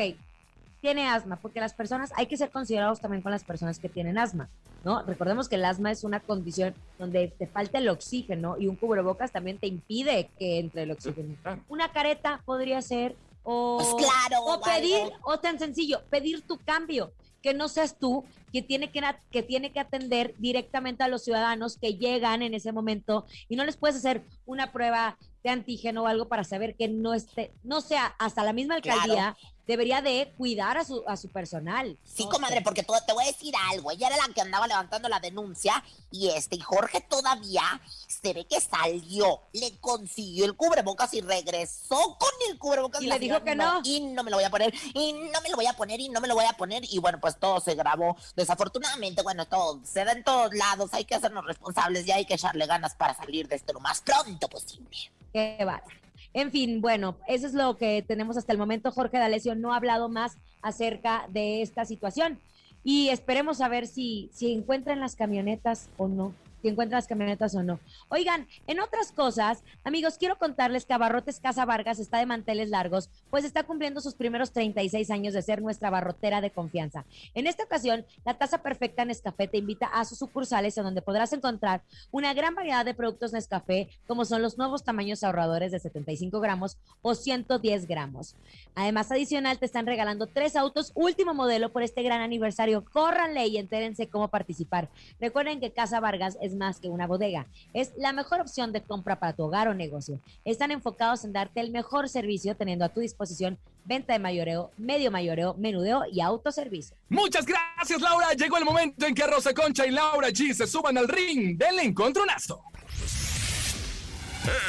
tiene 0.86 1.08
asma, 1.08 1.38
porque 1.38 1.60
las 1.60 1.74
personas, 1.74 2.12
hay 2.16 2.28
que 2.28 2.38
ser 2.38 2.52
considerados 2.52 3.00
también 3.00 3.24
con 3.24 3.32
las 3.32 3.44
personas 3.44 3.80
que 3.80 3.90
tienen 3.90 4.20
asma, 4.20 4.50
¿no? 4.84 5.02
Recordemos 5.02 5.50
que 5.50 5.56
el 5.56 5.66
asma 5.66 5.90
es 5.90 6.04
una 6.04 6.20
condición 6.20 6.76
donde 7.00 7.30
te 7.30 7.48
falta 7.48 7.80
el 7.80 7.90
oxígeno 7.90 8.56
y 8.60 8.68
un 8.68 8.76
cubrebocas 8.76 9.32
también 9.32 9.58
te 9.58 9.66
impide 9.66 10.30
que 10.38 10.60
entre 10.60 10.84
el 10.84 10.92
oxígeno. 10.92 11.36
Una 11.70 11.92
careta 11.92 12.44
podría 12.46 12.84
ser, 12.84 13.16
o, 13.42 13.78
Pues 13.80 13.96
claro, 13.96 14.44
o 14.46 14.60
vale. 14.60 14.80
pedir, 14.80 15.14
o 15.24 15.40
tan 15.40 15.58
sencillo, 15.58 16.04
pedir 16.12 16.44
tu 16.44 16.60
cambio, 16.60 17.14
que 17.42 17.56
no 17.56 17.68
seas 17.68 17.98
tú 17.98 18.24
que 18.54 18.62
tiene 18.62 18.92
que, 18.92 19.02
que 19.32 19.42
tiene 19.42 19.72
que 19.72 19.80
atender 19.80 20.36
directamente 20.38 21.04
a 21.04 21.08
los 21.08 21.24
ciudadanos 21.24 21.78
que 21.80 21.96
llegan 21.96 22.44
en 22.44 22.54
ese 22.54 22.72
momento 22.72 23.26
y 23.50 23.56
no 23.56 23.66
les 23.66 23.76
puedes 23.76 23.98
hacer 23.98 24.24
una 24.46 24.72
prueba 24.72 25.18
de 25.44 25.50
antígeno 25.50 26.04
o 26.04 26.08
algo 26.08 26.28
para 26.28 26.44
saber 26.44 26.76
que 26.76 26.88
no 26.88 27.14
esté, 27.14 27.54
no 27.64 27.82
sea, 27.82 28.16
hasta 28.18 28.44
la 28.44 28.54
misma 28.54 28.82
Claro. 28.82 29.36
Debería 29.68 30.02
de 30.02 30.34
cuidar 30.38 30.78
a 30.78 30.86
su, 30.86 31.04
a 31.08 31.18
su 31.18 31.30
personal. 31.30 31.98
Sí, 32.04 32.28
comadre, 32.30 32.62
porque 32.62 32.84
tú- 32.84 32.94
te 33.06 33.14
voy 33.14 33.24
a 33.24 33.28
decir 33.28 33.54
algo. 33.72 33.92
Ella 33.92 34.08
era 34.08 34.18
la 34.18 34.34
que 34.34 34.42
andaba 34.42 34.68
levantando 34.68 35.10
la 35.10 35.20
denuncia 35.20 35.84
y 36.12 36.30
este, 36.30 36.56
y 36.56 36.60
Jorge 36.60 37.02
todavía 37.02 37.82
se 38.08 38.34
ve 38.34 38.46
que 38.46 38.60
salió, 38.62 39.42
le 39.54 39.78
consiguió 39.80 40.46
el 40.46 40.56
cubrebocas 40.56 41.14
y 41.14 41.22
regresó 41.22 42.18
con 42.18 42.30
el 42.50 42.58
cubrebocas. 42.58 43.02
Y 43.02 43.08
le 43.08 43.20
dijo 43.20 43.44
que 43.44 43.56
no. 43.56 43.82
Y 43.84 44.02
no 44.02 44.24
me 44.24 44.32
lo 44.32 44.38
voy 44.38 44.44
a 44.46 44.50
poner, 44.50 44.74
y 44.94 45.14
no 45.14 45.42
me 45.42 45.50
lo 45.50 45.56
voy 45.58 45.66
a 45.66 45.74
poner, 45.74 46.00
y 46.00 46.10
no 46.10 46.22
me 46.22 46.28
lo 46.28 46.36
voy 46.36 46.46
a 46.46 46.54
poner. 46.54 46.84
Y 46.90 47.00
bueno, 47.00 47.20
pues 47.20 47.38
todo 47.40 47.60
se 47.60 47.76
grabó. 47.76 48.16
Desafortunadamente, 48.36 49.22
bueno, 49.24 49.46
todo 49.48 49.80
se 49.84 50.04
da 50.06 50.12
en 50.12 50.24
todos 50.24 50.54
lados. 50.54 50.94
Hay 50.94 51.06
que 51.06 51.16
hacernos 51.16 51.46
responsables 51.46 52.08
y 52.08 52.12
hay 52.12 52.26
que 52.26 52.36
echarle 52.36 52.66
ganas 52.66 52.96
para 52.96 53.14
salir 53.16 53.48
de 53.48 53.56
esto 53.56 53.74
lo 53.74 53.80
más 53.80 54.02
pronto 54.02 54.48
posible. 54.48 55.12
Qué 55.34 55.58
bárbaro. 55.66 56.05
En 56.36 56.52
fin, 56.52 56.82
bueno, 56.82 57.16
eso 57.30 57.48
es 57.48 57.54
lo 57.54 57.78
que 57.78 58.04
tenemos 58.06 58.36
hasta 58.36 58.52
el 58.52 58.58
momento. 58.58 58.92
Jorge 58.92 59.18
D'Alessio 59.18 59.56
no 59.56 59.74
ha 59.74 59.78
hablado 59.78 60.10
más 60.10 60.38
acerca 60.62 61.30
de 61.30 61.62
esta 61.62 61.86
situación 61.86 62.42
y 62.84 63.08
esperemos 63.08 63.62
a 63.62 63.70
ver 63.70 63.88
si, 63.88 64.30
si 64.34 64.52
encuentran 64.52 65.00
las 65.00 65.16
camionetas 65.16 65.88
o 65.96 66.10
no. 66.10 66.34
Si 66.66 66.70
encuentran 66.70 66.98
las 66.98 67.06
camionetas 67.06 67.54
o 67.54 67.62
no. 67.62 67.80
Oigan, 68.10 68.48
en 68.66 68.80
otras 68.80 69.12
cosas, 69.12 69.64
amigos, 69.84 70.18
quiero 70.18 70.40
contarles 70.40 70.88
que 70.88 70.96
Abarrotes 70.96 71.40
Casa 71.40 71.64
Vargas 71.64 72.00
está 72.00 72.18
de 72.18 72.26
manteles 72.26 72.72
largos, 72.72 73.12
pues 73.30 73.46
está 73.46 73.62
cumpliendo 73.62 74.02
sus 74.02 74.16
primeros 74.16 74.52
36 74.52 75.12
años 75.12 75.36
de 75.36 75.44
ser 75.44 75.62
nuestra 75.62 75.92
barrotera 75.92 76.42
de 76.42 76.50
confianza. 76.50 77.06
En 77.36 77.46
esta 77.46 77.66
ocasión, 77.66 78.04
la 78.26 78.34
Taza 78.34 78.64
Perfecta 78.64 79.06
Nescafé 79.06 79.48
te 79.48 79.60
invita 79.60 79.86
a 79.86 80.06
sus 80.06 80.18
sucursales 80.18 80.76
en 80.80 80.86
donde 80.86 81.04
podrás 81.04 81.34
encontrar 81.34 81.84
una 82.10 82.34
gran 82.34 82.56
variedad 82.56 82.84
de 82.84 82.96
productos 82.96 83.32
Nescafé, 83.32 83.88
como 84.08 84.26
son 84.26 84.42
los 84.42 84.58
nuevos 84.58 84.84
tamaños 84.84 85.24
ahorradores 85.24 85.72
de 85.72 85.78
75 85.78 86.40
gramos 86.40 86.78
o 87.04 87.14
110 87.14 87.86
gramos. 87.88 88.34
Además, 88.74 89.12
adicional, 89.12 89.60
te 89.60 89.68
están 89.68 89.86
regalando 89.86 90.26
tres 90.26 90.56
autos 90.56 90.94
último 90.96 91.36
modelo 91.36 91.72
por 91.72 91.84
este 91.84 92.02
gran 92.02 92.22
aniversario. 92.22 92.84
Córranle 92.86 93.46
y 93.46 93.58
entérense 93.58 94.10
cómo 94.10 94.30
participar. 94.30 94.90
Recuerden 95.20 95.60
que 95.60 95.72
Casa 95.72 96.00
Vargas 96.00 96.40
es 96.42 96.55
más 96.58 96.80
que 96.80 96.90
una 96.90 97.08
bodega. 97.08 97.48
Es 97.74 97.92
la 97.98 98.14
mejor 98.14 98.42
opción 98.42 98.72
de 98.72 98.82
compra 98.82 99.20
para 99.20 99.34
tu 99.34 99.44
hogar 99.44 99.68
o 99.68 99.74
negocio. 99.74 100.20
Están 100.44 100.72
enfocados 100.72 101.24
en 101.26 101.34
darte 101.34 101.60
el 101.60 101.72
mejor 101.72 102.10
servicio, 102.10 102.56
teniendo 102.56 102.86
a 102.86 102.90
tu 102.90 103.00
disposición 103.00 103.58
venta 103.86 104.14
de 104.14 104.20
mayoreo, 104.20 104.72
medio 104.78 105.12
mayoreo, 105.12 105.54
menudeo 105.56 106.04
y 106.12 106.22
autoservicio. 106.22 106.98
Muchas 107.10 107.46
gracias, 107.46 108.02
Laura. 108.02 108.34
Llegó 108.34 108.58
el 108.58 108.66
momento 108.66 109.06
en 109.06 109.14
que 109.14 109.26
Rosa 109.28 109.54
Concha 109.54 109.86
y 109.86 109.92
Laura 109.92 110.30
G 110.30 110.54
se 110.54 110.68
suban 110.68 110.98
al 110.98 111.08
ring 111.08 111.58
del 111.58 111.80
encontronazo. 111.80 112.64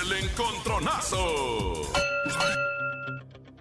El 0.02 0.12
encontronazo. 0.24 1.92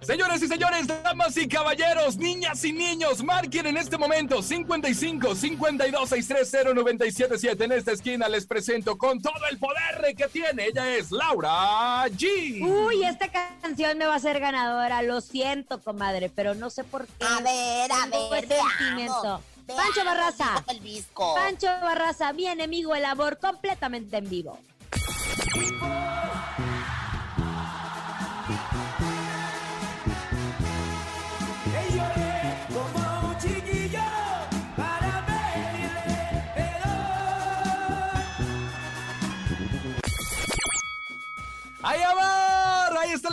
Señoras 0.06 0.40
y 0.40 0.46
señores, 0.46 0.86
damas 0.86 1.36
y 1.36 1.48
caballeros, 1.48 2.16
niñas 2.16 2.64
y 2.64 2.72
niños, 2.72 3.24
marquen 3.24 3.66
en 3.66 3.76
este 3.76 3.98
momento 3.98 4.40
55 4.40 5.34
52 5.34 6.08
630 6.08 6.74
977. 6.74 7.64
En 7.64 7.72
esta 7.72 7.90
esquina 7.90 8.28
les 8.28 8.46
presento 8.46 8.96
con 8.96 9.20
todo 9.20 9.34
el 9.50 9.58
poder 9.58 10.14
que 10.16 10.28
tiene. 10.28 10.66
Ella 10.66 10.94
es 10.94 11.10
Laura 11.10 12.06
G. 12.06 12.62
Uy, 12.62 13.02
esta 13.02 13.28
canción 13.60 13.98
me 13.98 14.06
va 14.06 14.14
a 14.14 14.20
ser 14.20 14.38
ganadora. 14.38 15.02
Lo 15.02 15.20
siento, 15.20 15.80
comadre, 15.80 16.30
pero 16.30 16.54
no 16.54 16.70
sé 16.70 16.84
por 16.84 17.08
qué. 17.08 17.26
A 17.26 17.40
ver, 17.40 17.90
a 17.90 18.06
ver, 18.30 18.46
sentimiento. 18.46 19.42
Pancho 19.66 20.04
Barraza. 20.04 20.64
Pancho 21.34 21.66
Barraza, 21.82 22.32
mi 22.32 22.46
enemigo, 22.46 22.94
el 22.94 23.06
amor, 23.06 23.38
completamente 23.40 24.18
en 24.18 24.30
vivo. 24.30 24.60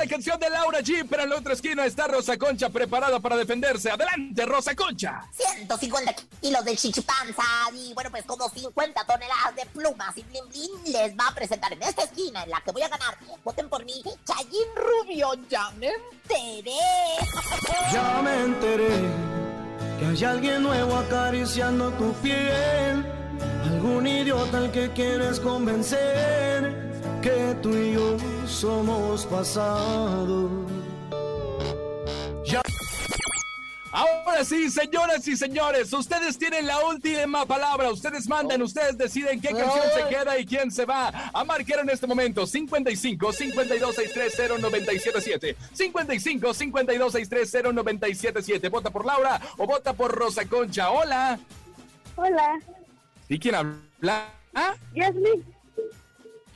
La 0.03 0.09
canción 0.09 0.37
de 0.37 0.49
Laura 0.49 0.81
G, 0.81 1.05
pero 1.09 1.23
en 1.23 1.29
la 1.29 1.37
otra 1.37 1.53
esquina 1.53 1.85
está 1.85 2.07
Rosa 2.07 2.37
Concha 2.37 2.67
preparada 2.69 3.21
para 3.21 3.37
defenderse. 3.37 3.89
Adelante, 3.89 4.45
Rosa 4.45 4.75
Concha. 4.75 5.23
150 5.31 6.13
kilos 6.41 6.65
de 6.65 6.75
chichipanza 6.75 7.43
y 7.73 7.93
bueno, 7.93 8.11
pues 8.11 8.25
como 8.25 8.49
50 8.49 9.05
toneladas 9.05 9.55
de 9.55 9.65
plumas 9.67 10.17
y 10.17 10.23
blin 10.23 10.43
blin 10.49 10.91
les 10.91 11.13
va 11.15 11.29
a 11.29 11.33
presentar 11.33 11.71
en 11.71 11.81
esta 11.83 12.03
esquina 12.03 12.43
en 12.43 12.49
la 12.49 12.59
que 12.59 12.71
voy 12.73 12.81
a 12.81 12.89
ganar. 12.89 13.17
Voten 13.45 13.69
por 13.69 13.85
mí, 13.85 14.03
Chayín 14.25 14.67
Rubio, 14.75 15.35
ya 15.49 15.71
me 15.79 15.87
enteré. 15.87 16.71
Ya 17.93 18.21
me 18.21 18.41
enteré 18.41 18.89
que 19.99 20.05
hay 20.05 20.23
alguien 20.25 20.63
nuevo 20.63 20.97
acariciando 20.97 21.91
tu 21.91 22.11
piel. 22.15 23.05
Algún 23.71 24.05
idiota 24.05 24.57
al 24.57 24.71
que 24.71 24.91
quieres 24.91 25.39
convencer 25.39 26.92
que 27.23 27.55
tú 27.61 27.73
y 27.73 27.93
yo 27.93 28.17
somos 28.45 29.25
pasado. 29.25 30.49
Ya. 32.45 32.61
Ahora 33.91 34.43
sí, 34.43 34.69
señoras 34.69 35.25
y 35.27 35.37
señores, 35.37 35.93
ustedes 35.93 36.37
tienen 36.37 36.67
la 36.67 36.83
última 36.85 37.45
palabra. 37.45 37.91
Ustedes 37.91 38.27
mandan, 38.27 38.61
ustedes 38.61 38.97
deciden 38.97 39.39
qué 39.39 39.49
canción 39.49 39.85
se 39.95 40.09
queda 40.09 40.37
y 40.37 40.45
quién 40.45 40.69
se 40.69 40.83
va 40.85 41.31
a 41.33 41.43
marcar 41.45 41.79
en 41.79 41.91
este 41.91 42.07
momento. 42.07 42.45
55 42.45 43.31
52 43.31 43.95
630 43.95 44.57
977. 44.61 45.55
55 45.73 46.53
52 46.53 47.11
630 47.13 47.71
977. 47.71 48.69
Vota 48.69 48.89
por 48.89 49.05
Laura 49.05 49.39
o 49.57 49.65
vota 49.65 49.93
por 49.93 50.11
Rosa 50.11 50.45
Concha. 50.45 50.91
Hola. 50.91 51.39
Hola, 52.15 52.59
¿Y 53.29 53.39
quién 53.39 53.55
habla? 53.55 54.27
¿Ah? 54.53 54.75
Yasmin, 54.93 55.43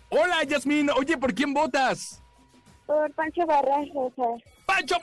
Hola, 0.10 0.44
Yasmin. 0.44 0.90
Oye, 0.92 1.18
¿por 1.18 1.34
quién 1.34 1.54
votas? 1.54 2.22
por 2.88 3.14
Pancho 3.14 3.46
Barraza. 3.46 3.92
¡Pancho 4.66 4.96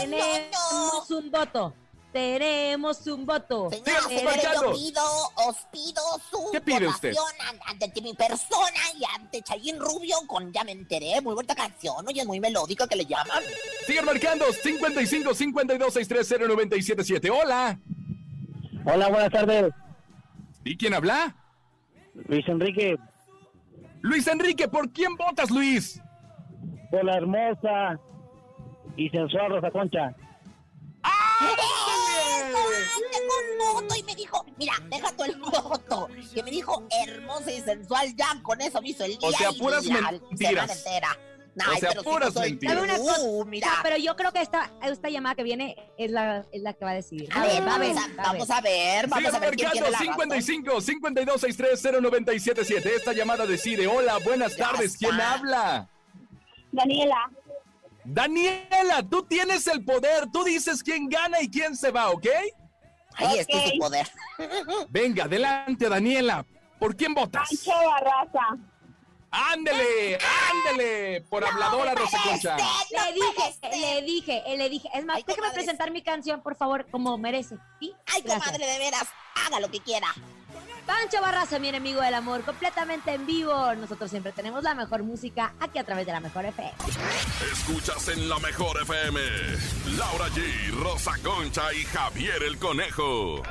Tenemos 0.00 1.10
un 1.10 1.30
voto. 1.30 1.74
Tenemos 2.12 3.06
un 3.06 3.24
voto. 3.24 3.70
Señora, 3.70 4.02
señores, 4.02 4.42
yo 4.42 4.72
pido, 4.72 5.02
os 5.46 5.56
pido 5.70 6.02
su 6.30 6.50
¿Qué 6.52 6.60
pide 6.60 6.86
usted? 6.86 7.14
votación 7.14 7.58
ante 7.66 8.02
mi 8.02 8.12
persona 8.12 8.80
y 8.98 9.02
ante 9.18 9.40
Chayín 9.42 9.78
Rubio 9.80 10.16
con 10.26 10.52
Ya 10.52 10.62
me 10.64 10.72
enteré. 10.72 11.20
Muy 11.22 11.34
buena 11.34 11.54
canción, 11.54 12.06
oye, 12.06 12.20
es 12.20 12.26
muy 12.26 12.38
melódico 12.38 12.86
que 12.86 12.96
le 12.96 13.06
llaman. 13.06 13.42
Sigan 13.86 14.04
marcando 14.04 14.44
55 14.52 15.34
52 15.34 15.94
630 15.94 16.48
977. 16.48 17.30
Hola. 17.30 17.78
Hola, 18.84 19.08
buenas 19.08 19.30
tardes. 19.30 19.72
¿Y 20.64 20.76
quién 20.76 20.92
habla? 20.92 21.34
Luis 22.14 22.46
Enrique. 22.48 22.96
Luis 24.00 24.26
Enrique, 24.26 24.68
¿por 24.68 24.90
quién 24.92 25.16
votas, 25.16 25.50
Luis? 25.50 26.00
Por 26.90 27.04
la 27.04 27.16
hermosa 27.16 27.98
y 28.96 29.08
sensual 29.10 29.50
Rosa 29.52 29.70
Concha. 29.70 30.14
Tengo 33.12 33.32
un 33.42 33.82
voto 33.82 33.94
y 33.96 34.02
me 34.02 34.14
dijo, 34.14 34.44
mira, 34.56 34.74
deja 34.90 35.12
tú 35.16 35.24
el 35.24 35.36
voto. 35.36 36.08
Que 36.34 36.42
me 36.42 36.50
dijo 36.50 36.86
hermosa 37.06 37.52
y 37.52 37.60
sensual, 37.60 38.14
ya 38.16 38.42
con 38.42 38.60
eso 38.60 38.80
me 38.82 38.90
hizo 38.90 39.04
el 39.04 39.18
día. 39.18 39.28
O 39.28 39.32
sea, 39.32 39.50
y 39.50 39.58
puras 39.58 39.86
la 39.86 40.12
mentiras. 40.12 40.84
O 41.54 41.76
sea, 41.78 41.90
pero 42.02 42.32
soy 42.32 42.50
mentiras. 42.50 43.00
Mira. 43.46 43.68
pero 43.82 43.96
yo 43.98 44.16
creo 44.16 44.32
que 44.32 44.40
esta, 44.40 44.70
esta 44.82 45.10
llamada 45.10 45.34
que 45.34 45.42
viene 45.42 45.76
es 45.98 46.10
la, 46.10 46.46
es 46.50 46.62
la 46.62 46.72
que 46.72 46.84
va 46.84 46.92
a 46.92 46.94
decidir. 46.94 47.28
A 47.34 47.46
ver, 47.46 47.62
Va 47.62 47.78
vamos 47.78 47.96
a, 47.96 48.22
vamos 48.22 48.50
a 48.50 48.60
ver, 48.62 49.06
vamos 49.06 49.34
a 49.34 49.38
ver 49.38 49.60
la 49.60 49.68
razón. 49.68 49.94
55 50.00 50.80
52 50.80 51.40
630 51.40 52.00
977. 52.00 52.96
Esta 52.96 53.12
llamada 53.12 53.46
decide. 53.46 53.86
Hola, 53.86 54.18
buenas 54.24 54.56
tardes. 54.56 54.96
¿Quién 54.96 55.20
habla? 55.20 55.90
Daniela. 56.70 57.30
Daniela, 58.04 59.02
tú 59.08 59.22
tienes 59.22 59.66
el 59.66 59.84
poder. 59.84 60.28
Tú 60.32 60.44
dices 60.44 60.82
quién 60.82 61.08
gana 61.08 61.42
y 61.42 61.50
quién 61.50 61.76
se 61.76 61.90
va, 61.90 62.10
¿ok? 62.10 62.26
Ahí 63.14 63.38
está 63.38 63.58
su 63.68 63.78
poder. 63.78 64.10
Venga, 64.88 65.24
adelante, 65.24 65.88
Daniela. 65.88 66.46
¿Por 66.78 66.96
quién 66.96 67.14
votas? 67.14 67.48
Pancho 67.48 67.70
Barraza. 67.88 68.56
¡Ándele! 69.32 70.18
¡Ándele! 70.52 71.22
Por 71.22 71.44
habladora, 71.44 71.94
Rosa 71.94 72.18
Concha. 72.22 72.56
Le 72.56 73.12
dije, 73.14 73.58
le 73.78 74.02
dije, 74.02 74.42
eh, 74.46 74.56
le 74.58 74.68
dije. 74.68 74.88
Es 74.94 75.04
más, 75.06 75.24
déjame 75.26 75.50
presentar 75.52 75.90
mi 75.90 76.02
canción, 76.02 76.42
por 76.42 76.54
favor, 76.54 76.86
como 76.90 77.16
merece. 77.16 77.56
¿Sí? 77.80 77.94
Ay, 78.14 78.22
Gracias. 78.22 78.44
comadre, 78.44 78.66
de 78.66 78.78
veras, 78.78 79.08
haga 79.46 79.58
lo 79.60 79.70
que 79.70 79.80
quiera. 79.80 80.08
Pancho 80.86 81.20
Barraza, 81.20 81.58
mi 81.60 81.68
enemigo 81.68 82.00
del 82.02 82.12
amor, 82.14 82.42
completamente 82.44 83.12
en 83.14 83.24
vivo. 83.24 83.74
Nosotros 83.76 84.10
siempre 84.10 84.32
tenemos 84.32 84.64
la 84.64 84.74
mejor 84.74 85.02
música 85.02 85.54
aquí 85.60 85.78
a 85.78 85.84
través 85.84 86.04
de 86.06 86.12
la 86.12 86.20
mejor 86.20 86.44
FM. 86.44 86.72
Escuchas 87.52 88.08
en 88.08 88.28
la 88.28 88.38
mejor 88.40 88.82
FM. 88.82 89.20
Laura 89.96 90.26
G, 90.28 90.70
Rosa 90.82 91.12
Concha 91.22 91.72
y 91.72 91.84
Javier 91.84 92.42
el 92.42 92.58
Conejo. 92.58 93.42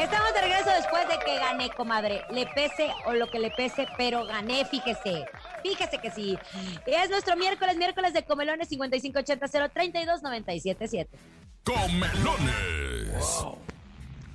Estamos 0.00 0.32
de 0.32 0.40
regreso 0.40 0.70
después 0.74 1.06
de 1.08 1.18
que 1.26 1.38
gané, 1.38 1.68
comadre. 1.76 2.22
Le 2.30 2.46
pese 2.46 2.88
o 3.04 3.12
lo 3.12 3.30
que 3.30 3.38
le 3.38 3.50
pese, 3.50 3.86
pero 3.98 4.24
gané, 4.24 4.64
fíjese. 4.64 5.26
Fíjese 5.62 5.98
que 5.98 6.10
sí. 6.10 6.38
Es 6.86 7.10
nuestro 7.10 7.36
miércoles, 7.36 7.76
miércoles 7.76 8.14
de 8.14 8.24
comelones 8.24 8.68
5580 8.68 9.68
032 9.68 10.22
977. 10.22 11.18
Comelones. 11.64 13.44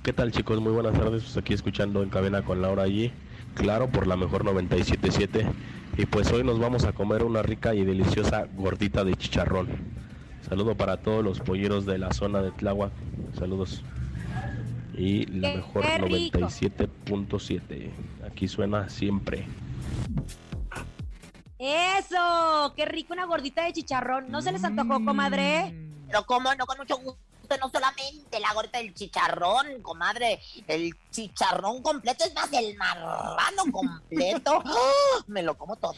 ¿Qué 0.04 0.12
tal 0.12 0.30
chicos? 0.30 0.60
Muy 0.60 0.70
buenas 0.70 0.92
tardes. 0.92 1.24
Pues 1.24 1.36
aquí 1.36 1.52
escuchando 1.52 2.04
en 2.04 2.10
cabina 2.10 2.42
con 2.42 2.62
Laura 2.62 2.84
allí. 2.84 3.12
Claro, 3.54 3.88
por 3.88 4.06
la 4.06 4.16
mejor 4.16 4.44
977. 4.44 5.48
Y 5.96 6.06
pues 6.06 6.30
hoy 6.30 6.44
nos 6.44 6.60
vamos 6.60 6.84
a 6.84 6.92
comer 6.92 7.24
una 7.24 7.42
rica 7.42 7.74
y 7.74 7.84
deliciosa 7.84 8.46
gordita 8.54 9.02
de 9.02 9.16
chicharrón. 9.16 9.68
Saludo 10.48 10.76
para 10.76 10.98
todos 10.98 11.24
los 11.24 11.40
polleros 11.40 11.86
de 11.86 11.98
la 11.98 12.12
zona 12.12 12.40
de 12.40 12.52
Tláhuac. 12.52 12.92
Saludos. 13.36 13.82
Y 14.96 15.26
la 15.26 15.56
mejor 15.56 15.82
qué 15.82 15.98
rico. 15.98 16.38
97.7. 16.38 17.90
Aquí 18.26 18.48
suena 18.48 18.88
siempre. 18.88 19.46
¡Eso! 21.58 22.72
¡Qué 22.76 22.84
rico 22.84 23.12
una 23.12 23.26
gordita 23.26 23.64
de 23.64 23.72
chicharrón! 23.72 24.30
¿No 24.30 24.42
se 24.42 24.52
les 24.52 24.64
antojó, 24.64 25.04
comadre? 25.04 25.74
Pero 26.06 26.24
cómo 26.24 26.54
no, 26.54 26.66
con 26.66 26.78
mucho 26.78 26.96
gusto, 26.98 27.18
no 27.60 27.70
solamente 27.70 28.40
la 28.40 28.52
gorda 28.52 28.78
del 28.78 28.94
chicharrón, 28.94 29.82
comadre, 29.82 30.40
el 30.66 30.92
chicharrón 31.10 31.82
completo, 31.82 32.24
es 32.24 32.34
más, 32.34 32.52
el 32.52 32.76
marrano 32.76 33.70
completo. 33.70 34.62
¡Ah! 34.64 35.24
Me 35.26 35.42
lo 35.42 35.56
como 35.56 35.76
todo. 35.76 35.94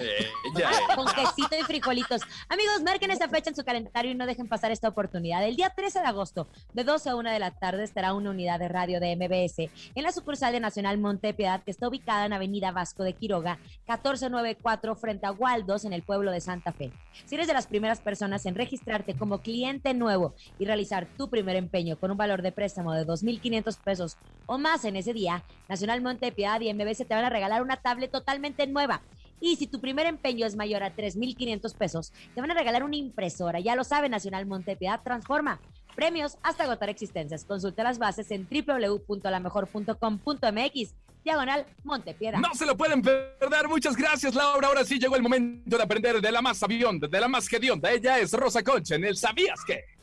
Ah, 0.64 0.94
Con 0.94 1.06
quesito 1.06 1.56
y 1.58 1.62
frijolitos. 1.62 2.22
Amigos, 2.48 2.82
marquen 2.82 3.11
esta 3.11 3.28
fecha 3.28 3.50
en 3.50 3.56
su 3.56 3.64
calendario 3.64 4.11
y 4.11 4.14
no 4.14 4.26
dejen 4.26 4.48
pasar 4.48 4.70
esta 4.70 4.88
oportunidad. 4.88 5.44
El 5.44 5.56
día 5.56 5.70
13 5.70 6.00
de 6.00 6.06
agosto, 6.06 6.48
de 6.72 6.84
12 6.84 7.11
a 7.11 7.16
1 7.16 7.30
de 7.30 7.38
la 7.38 7.50
tarde, 7.52 7.84
estará 7.84 8.12
una 8.12 8.30
unidad 8.30 8.58
de 8.58 8.68
radio 8.68 9.00
de 9.00 9.16
MBS 9.16 9.70
en 9.94 10.02
la 10.02 10.12
sucursal 10.12 10.52
de 10.52 10.61
Nacional 10.61 10.98
Montepiedad, 10.98 11.62
que 11.62 11.70
está 11.70 11.88
ubicada 11.88 12.26
en 12.26 12.32
Avenida 12.32 12.72
Vasco 12.72 13.02
de 13.02 13.14
Quiroga, 13.14 13.58
1494, 13.87 14.96
frente 14.96 15.26
a 15.26 15.32
Waldos, 15.32 15.84
en 15.84 15.92
el 15.92 16.02
pueblo 16.02 16.30
de 16.30 16.40
Santa 16.40 16.72
Fe. 16.72 16.92
Si 17.24 17.34
eres 17.34 17.46
de 17.46 17.54
las 17.54 17.66
primeras 17.66 18.00
personas 18.00 18.46
en 18.46 18.54
registrarte 18.54 19.14
como 19.14 19.40
cliente 19.40 19.94
nuevo 19.94 20.34
y 20.58 20.64
realizar 20.64 21.06
tu 21.16 21.28
primer 21.28 21.38
empeño 21.38 21.98
con 21.98 22.11
un 22.11 22.16
valor 22.16 22.42
de 22.42 22.53
préstamo 22.53 22.92
de 22.92 23.07
2.500 23.07 23.77
pesos 23.79 24.16
o 24.46 24.59
más 24.59 24.85
en 24.85 24.96
ese 24.96 25.12
día, 25.12 25.42
Nacional 25.68 26.01
Montepiedad 26.01 26.61
y 26.61 26.72
MBS 26.72 26.98
te 26.98 27.14
van 27.14 27.24
a 27.24 27.31
regalar 27.31 27.62
una 27.62 27.77
tablet 27.77 28.11
totalmente 28.11 28.66
nueva. 28.66 29.03
Y 29.40 29.57
si 29.57 29.66
tu 29.66 29.81
primer 29.81 30.07
empeño 30.07 30.46
es 30.46 30.57
mayor 30.57 30.83
a 30.83 30.94
3.500 30.94 31.74
pesos, 31.77 32.12
te 32.35 32.40
van 32.40 32.51
a 32.51 32.55
regalar 32.55 32.83
una 32.83 32.96
impresora. 32.96 33.61
Ya 33.61 33.77
lo 33.77 33.85
sabe, 33.85 34.09
Nacional 34.09 34.46
Montepiedad 34.46 35.01
transforma. 35.03 35.61
Premios 35.94 36.38
hasta 36.42 36.64
agotar 36.64 36.88
existencias. 36.88 37.44
Consulta 37.44 37.83
las 37.83 37.98
bases 37.98 38.31
en 38.31 38.48
www.lamejor.com.mx. 38.48 40.94
Diagonal 41.24 41.66
Montepiedad. 41.83 42.38
No 42.38 42.55
se 42.55 42.64
lo 42.64 42.77
pueden 42.77 43.03
perder. 43.03 43.68
Muchas 43.68 43.96
gracias, 43.96 44.35
Laura. 44.35 44.68
Ahora 44.68 44.85
sí 44.85 44.98
llegó 44.98 45.16
el 45.16 45.22
momento 45.22 45.77
de 45.77 45.83
aprender 45.83 46.20
de 46.20 46.33
la 46.33 46.40
más 46.40 46.59
sabionda, 46.59 47.09
de 47.09 47.20
la 47.20 47.29
más 47.29 47.53
hedionda. 47.53 47.90
Ella 47.90 48.18
es 48.18 48.33
Rosa 48.33 48.62
Concha 48.62 48.94
en 48.94 49.05
el 49.05 49.16
¿Sabías 49.16 49.61
qué? 49.66 49.97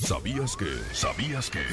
¿Sabías 0.00 0.56
que? 0.56 0.78
¿Sabías 0.92 1.50
que? 1.50 1.64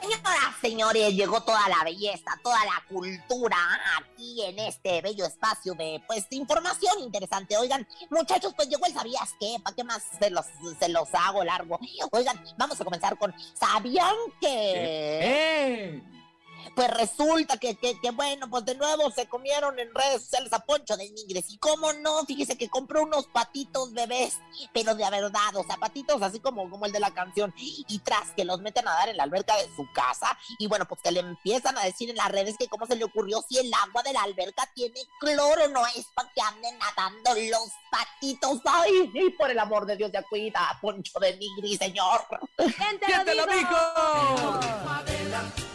Señoras, 0.00 0.54
señores, 0.62 1.14
llegó 1.14 1.42
toda 1.42 1.68
la 1.68 1.84
belleza, 1.84 2.38
toda 2.42 2.58
la 2.64 2.82
cultura 2.88 3.56
aquí 3.98 4.42
en 4.42 4.58
este 4.60 5.02
bello 5.02 5.26
espacio 5.26 5.74
de, 5.74 6.02
pues, 6.06 6.28
de 6.30 6.36
información 6.36 7.00
interesante. 7.00 7.56
Oigan, 7.56 7.86
muchachos, 8.10 8.54
pues 8.56 8.68
llegó 8.68 8.86
el 8.86 8.94
¿Sabías 8.94 9.34
qué? 9.38 9.56
¿Para 9.62 9.76
qué 9.76 9.84
más 9.84 10.02
se 10.18 10.30
los, 10.30 10.46
se 10.78 10.88
los 10.88 11.08
hago 11.12 11.44
largo? 11.44 11.78
Oigan, 12.10 12.42
vamos 12.56 12.80
a 12.80 12.84
comenzar 12.84 13.18
con 13.18 13.34
¿Sabían 13.54 14.14
que? 14.40 16.02
Pues 16.74 16.90
resulta 16.90 17.56
que, 17.56 17.76
que, 17.76 17.98
que, 18.00 18.10
bueno, 18.10 18.48
pues 18.50 18.64
de 18.64 18.74
nuevo 18.74 19.10
se 19.10 19.28
comieron 19.28 19.78
en 19.78 19.94
redes 19.94 20.22
sociales 20.22 20.52
a 20.52 20.60
Poncho 20.60 20.96
de 20.96 21.10
Nigres. 21.10 21.50
Y 21.50 21.58
cómo 21.58 21.92
no, 21.94 22.24
fíjese 22.24 22.56
que 22.56 22.68
compró 22.68 23.02
unos 23.02 23.26
patitos 23.26 23.92
bebés, 23.92 24.38
pero 24.72 24.94
de 24.94 25.08
verdad, 25.10 25.56
o 25.56 25.64
sea, 25.64 25.76
patitos 25.76 26.22
así 26.22 26.40
como, 26.40 26.68
como 26.70 26.86
el 26.86 26.92
de 26.92 27.00
la 27.00 27.12
canción. 27.12 27.52
Y 27.56 27.98
tras 28.00 28.30
que 28.32 28.44
los 28.44 28.60
meten 28.60 28.86
a 28.86 28.92
dar 28.92 29.08
en 29.08 29.16
la 29.16 29.24
alberca 29.24 29.56
de 29.56 29.68
su 29.74 29.86
casa, 29.92 30.36
y 30.58 30.66
bueno, 30.66 30.86
pues 30.86 31.00
que 31.02 31.12
le 31.12 31.20
empiezan 31.20 31.76
a 31.78 31.84
decir 31.84 32.10
en 32.10 32.16
las 32.16 32.28
redes 32.28 32.56
que 32.58 32.68
cómo 32.68 32.86
se 32.86 32.96
le 32.96 33.04
ocurrió 33.04 33.44
si 33.48 33.58
el 33.58 33.72
agua 33.74 34.02
de 34.02 34.12
la 34.12 34.22
alberca 34.22 34.68
tiene 34.74 35.00
cloro, 35.20 35.68
no 35.68 35.86
es 35.86 36.06
para 36.14 36.30
que 36.32 36.40
anden 36.40 36.78
nadando 36.78 37.34
los 37.34 37.70
patitos. 37.90 38.60
Ay, 38.64 39.10
y 39.14 39.30
por 39.30 39.50
el 39.50 39.58
amor 39.58 39.86
de 39.86 39.96
Dios, 39.96 40.10
ya 40.12 40.22
cuida 40.22 40.70
a 40.70 40.80
Poncho 40.80 41.18
de 41.20 41.36
Nigris, 41.36 41.78
señor. 41.78 42.24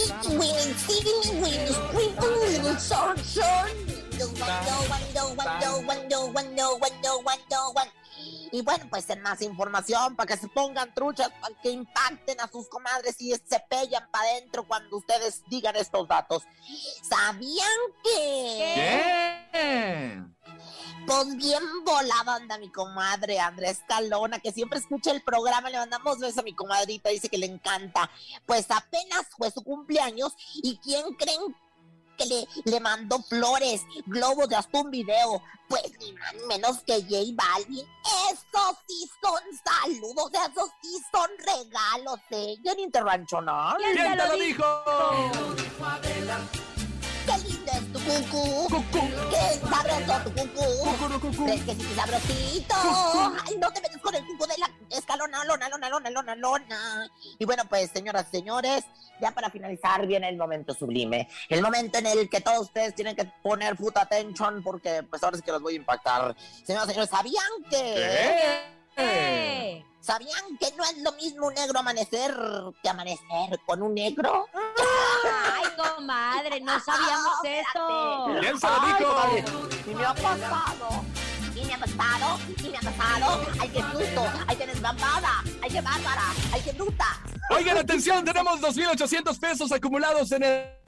Winning, 0.00 0.74
Steven, 0.76 1.42
winning, 1.42 1.74
winning, 1.92 2.16
winning, 2.16 2.78
sorry, 2.78 3.18
sorry. 3.18 3.72
One, 4.18 4.48
no, 4.64 4.76
one, 4.88 5.02
no, 5.12 5.28
one, 5.36 6.08
no, 6.08 6.26
one, 6.26 6.94
no, 7.02 7.18
one, 7.18 7.38
no, 7.50 7.70
one. 7.72 7.86
Y 8.52 8.62
bueno, 8.62 8.86
pues 8.90 9.08
en 9.10 9.22
más 9.22 9.40
información, 9.42 10.16
para 10.16 10.26
que 10.26 10.40
se 10.40 10.48
pongan 10.48 10.92
truchas, 10.94 11.30
para 11.40 11.54
que 11.62 11.70
impacten 11.70 12.40
a 12.40 12.48
sus 12.48 12.68
comadres 12.68 13.20
y 13.20 13.30
se 13.32 13.60
pellan 13.68 14.10
para 14.10 14.28
adentro 14.28 14.66
cuando 14.66 14.96
ustedes 14.96 15.42
digan 15.48 15.76
estos 15.76 16.08
datos. 16.08 16.42
¿Sabían 17.02 17.68
que? 18.02 19.48
¿Qué? 19.52 20.22
Pues 21.06 21.36
bien 21.36 21.62
volada 21.84 22.36
anda 22.36 22.58
mi 22.58 22.70
comadre 22.70 23.40
Andrés 23.40 23.80
Calona, 23.88 24.38
que 24.38 24.52
siempre 24.52 24.78
escucha 24.78 25.10
el 25.10 25.22
programa. 25.22 25.70
Le 25.70 25.78
mandamos 25.78 26.18
besos 26.18 26.38
a 26.38 26.42
mi 26.42 26.54
comadrita, 26.54 27.10
dice 27.10 27.28
que 27.28 27.38
le 27.38 27.46
encanta. 27.46 28.10
Pues 28.46 28.70
apenas 28.70 29.26
fue 29.36 29.50
su 29.50 29.62
cumpleaños. 29.62 30.34
¿Y 30.62 30.76
quién 30.78 31.14
creen 31.14 31.40
que 32.20 32.26
le, 32.26 32.70
le 32.70 32.80
mandó 32.80 33.22
flores, 33.22 33.82
globos 34.06 34.48
de 34.48 34.56
hasta 34.56 34.78
un 34.78 34.90
video? 34.90 35.42
Pues 35.68 35.82
ni 36.00 36.12
más 36.12 36.34
ni 36.34 36.46
menos 36.46 36.78
que 36.84 37.00
J 37.02 37.16
Balvin. 37.34 37.86
Esos 38.30 38.76
sí 38.88 39.10
son 39.22 39.40
saludos, 39.64 40.30
esos 40.32 40.70
sí 40.82 40.98
son 41.12 41.30
regalos, 41.38 42.20
¿eh? 42.30 42.56
¿Quién 42.62 42.80
interrancho, 42.80 43.40
no? 43.40 43.74
¿Quién 43.78 44.16
te 44.16 44.28
lo 44.28 44.36
dijo? 44.36 44.64
¡Qué 47.30 47.48
lindo 47.48 47.72
es 47.72 47.92
tu 47.92 47.98
cucú! 48.00 48.64
¡Cucú! 48.64 49.08
¡Qué 49.30 49.60
sabroso 49.68 50.24
tu 50.24 50.34
cucú! 50.34 51.44
¿Crees 51.44 51.64
que 51.64 51.74
sí 51.74 51.86
que 51.86 51.94
sabrosito? 51.94 52.74
¡Ay, 53.46 53.56
no 53.58 53.72
te 53.72 53.80
metes 53.80 53.98
con 53.98 54.14
el 54.14 54.26
cucú 54.26 54.46
de 54.46 54.58
la 54.58 54.96
escalona, 54.96 55.44
lona, 55.44 55.68
lona, 55.68 55.88
lona, 55.88 56.10
lona, 56.10 56.34
lona! 56.34 57.10
Y 57.38 57.44
bueno, 57.44 57.62
pues, 57.68 57.90
señoras 57.92 58.26
y 58.32 58.38
señores, 58.38 58.84
ya 59.20 59.30
para 59.30 59.48
finalizar 59.50 60.06
viene 60.06 60.28
el 60.28 60.36
momento 60.36 60.74
sublime. 60.74 61.28
El 61.48 61.62
momento 61.62 61.98
en 61.98 62.06
el 62.06 62.28
que 62.28 62.40
todos 62.40 62.62
ustedes 62.62 62.94
tienen 62.94 63.14
que 63.14 63.26
poner 63.42 63.76
foot 63.76 63.96
attention 63.98 64.62
porque 64.62 65.04
pues 65.04 65.22
ahora 65.22 65.36
sí 65.36 65.42
que 65.42 65.52
los 65.52 65.62
voy 65.62 65.74
a 65.74 65.76
impactar. 65.76 66.34
Señoras 66.64 66.88
y 66.88 66.90
señores, 66.90 67.10
¿sabían 67.10 67.44
que... 67.70 67.94
¿Qué? 67.94 68.79
¿Sabían 70.00 70.56
que 70.58 70.72
no 70.76 70.84
es 70.84 70.98
lo 70.98 71.12
mismo 71.12 71.48
un 71.48 71.54
negro 71.54 71.78
amanecer 71.78 72.34
que 72.82 72.88
amanecer 72.88 73.60
con 73.66 73.82
un 73.82 73.94
negro? 73.94 74.46
Ay, 75.52 75.64
comadre, 75.76 76.60
no 76.60 76.80
sabíamos 76.84 77.34
esto. 77.44 78.26
¿Quién 78.40 78.58
se 78.58 78.66
lo 78.66 78.72
Ay, 78.80 78.92
dijo? 78.98 79.10
comadre, 79.10 79.44
Y 79.86 79.94
me 79.94 80.04
ha 80.04 80.14
pasado. 80.14 81.04
Y 81.54 81.64
me 81.64 81.74
ha 81.74 81.78
pasado. 81.78 82.38
Y 82.64 82.68
me 82.70 82.76
ha 82.78 82.80
pasado. 82.80 83.46
Ay, 83.60 83.68
qué 83.68 83.80
susto. 83.82 84.24
Ay, 84.48 84.56
qué 84.56 84.66
desbambada. 84.66 85.44
Ay, 85.62 85.70
qué 85.70 85.80
bárbara. 85.80 86.22
Ay, 86.52 86.60
qué 86.64 86.72
bruta. 86.72 87.22
Oigan, 87.50 87.76
atención, 87.78 88.24
tenemos 88.24 88.60
2.800 88.60 89.38
pesos 89.38 89.70
acumulados 89.72 90.32
en 90.32 90.42
el 90.44 90.80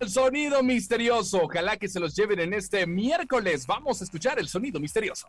el 0.00 0.08
sonido 0.08 0.62
misterioso. 0.62 1.42
Ojalá 1.42 1.76
que 1.76 1.86
se 1.86 2.00
los 2.00 2.14
lleven 2.16 2.40
en 2.40 2.54
este 2.54 2.86
miércoles. 2.86 3.66
Vamos 3.66 4.00
a 4.00 4.04
escuchar 4.04 4.38
el 4.38 4.48
sonido 4.48 4.80
misterioso. 4.80 5.28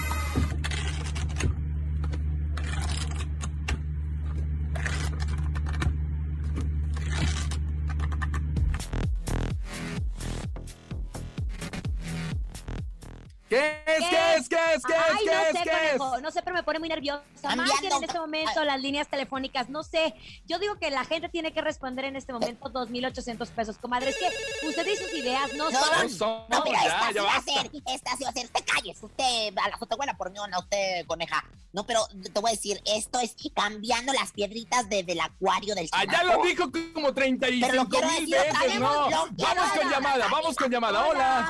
¿Qué 13.51 13.83
es? 13.85 14.07
¿Qué 14.09 14.35
es? 14.37 14.47
¿Qué 14.47 14.55
es? 14.75 14.83
¿Qué 14.85 14.93
es? 14.93 14.99
Ay, 15.11 15.25
¿Qué 15.25 15.35
no 15.35 15.41
es? 15.41 15.47
sé, 15.57 15.63
¿Qué 15.63 15.69
es? 15.91 15.97
conejo, 15.97 16.21
no 16.21 16.31
sé, 16.31 16.41
pero 16.41 16.55
me 16.55 16.63
pone 16.63 16.79
muy 16.79 16.87
nerviosa. 16.87 17.21
Marquen 17.53 17.91
en 17.91 18.03
este 18.05 18.17
momento 18.17 18.63
las 18.63 18.79
líneas 18.79 19.09
telefónicas, 19.09 19.67
no 19.67 19.83
sé. 19.83 20.13
Yo 20.47 20.57
digo 20.57 20.79
que 20.79 20.89
la 20.89 21.03
gente 21.03 21.27
tiene 21.27 21.51
que 21.51 21.59
responder 21.59 22.05
en 22.05 22.15
este 22.15 22.31
momento 22.31 22.69
2.800 22.71 23.49
pesos. 23.49 23.77
Comadre, 23.77 24.11
es 24.11 24.15
que 24.17 24.67
usted 24.67 24.87
y 24.87 24.95
sus 24.95 25.13
ideas 25.15 25.53
no, 25.55 25.69
No, 25.69 25.79
son... 25.83 26.09
son- 26.09 26.43
No, 26.47 26.63
mira, 26.63 26.79
ya, 26.81 26.87
esta 26.87 27.07
sí 27.09 27.13
ya 27.15 27.23
va 27.23 27.35
a 27.35 27.41
ser, 27.41 27.71
esta 27.87 28.15
sí 28.15 28.23
va 28.23 28.29
a 28.29 28.33
ser, 28.33 28.47
te 28.47 28.63
calles, 28.63 28.97
usted, 29.03 29.53
a 29.61 29.67
la 29.69 29.77
fotobuena 29.77 30.15
por 30.15 30.31
a 30.55 30.59
usted, 30.59 31.05
coneja. 31.05 31.43
No, 31.73 31.85
pero 31.85 32.07
te 32.33 32.39
voy 32.39 32.51
a 32.51 32.53
decir, 32.53 32.81
esto 32.85 33.19
es 33.19 33.35
cambiando 33.53 34.13
las 34.13 34.31
piedritas 34.31 34.87
de- 34.87 35.03
del 35.03 35.19
acuario 35.19 35.75
del 35.75 35.89
Allá 35.91 36.19
chamaco. 36.19 36.41
lo 36.41 36.47
dijo 36.47 36.63
como 36.71 36.79
Pero 36.93 37.01
lo 37.03 37.13
35 37.13 37.89
quiero 37.89 38.07
mil 38.07 38.29
veces, 38.29 38.79
no. 38.79 39.09
Vamos 39.09 39.71
con 39.77 39.89
llamada, 39.91 40.27
vamos 40.29 40.55
con 40.55 40.71
llamada. 40.71 41.05
Hola. 41.05 41.49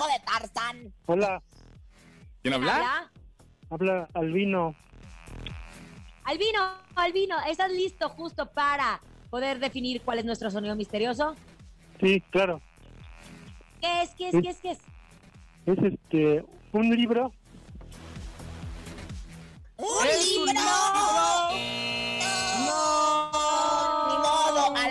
Hola, 1.06 1.44
¿Quién 2.42 2.56
habla? 2.56 2.76
Habla. 2.76 3.12
habla 3.70 4.10
Albino. 4.14 4.76
Albino, 6.24 6.60
Albino, 6.96 7.36
¿estás 7.48 7.72
listo 7.72 8.10
justo 8.10 8.48
para 8.48 9.02
poder 9.30 9.60
definir 9.60 10.02
cuál 10.02 10.20
es 10.20 10.26
nuestro 10.26 10.50
sonido 10.50 10.76
misterioso? 10.76 11.36
Sí, 12.00 12.22
claro. 12.32 12.62
¿Qué 13.80 14.02
es? 14.02 14.16
¿Qué 14.16 14.30
es? 14.30 14.32
¿Qué 14.42 14.50
es? 14.50 14.62
¿Qué 14.62 14.72
es? 14.72 14.80
Es 15.66 15.78
este 15.84 16.46
un 16.72 16.90
libro. 16.96 17.32
¡Un 19.78 20.08
¡Es 20.08 20.38
un 20.38 20.46
libro! 20.46 21.91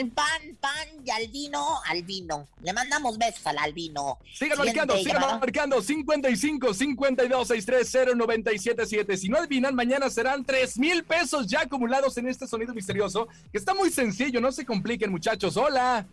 Al 0.00 0.08
pan, 0.08 0.56
pan 0.60 0.88
y 1.04 1.10
al 1.10 1.28
vino, 1.28 1.80
al 1.86 2.02
vino. 2.02 2.48
Le 2.62 2.72
mandamos 2.72 3.18
besos 3.18 3.46
al 3.46 3.58
albino. 3.58 4.18
Sigan 4.32 4.58
marcando, 4.58 4.96
sigan 4.96 5.14
llamada. 5.14 5.38
marcando 5.38 5.82
55 5.82 6.74
52 6.74 7.48
63 7.48 8.16
0977. 8.16 9.16
Si 9.16 9.28
no 9.28 9.38
adivinan, 9.38 9.74
mañana 9.74 10.08
serán 10.08 10.44
3 10.44 10.78
mil 10.78 11.04
pesos 11.04 11.46
ya 11.46 11.60
acumulados 11.60 12.16
en 12.16 12.28
este 12.28 12.46
sonido 12.46 12.74
misterioso, 12.74 13.28
que 13.52 13.58
está 13.58 13.74
muy 13.74 13.90
sencillo, 13.90 14.40
no 14.40 14.50
se 14.52 14.64
compliquen, 14.64 15.10
muchachos. 15.10 15.56
Hola. 15.56 16.06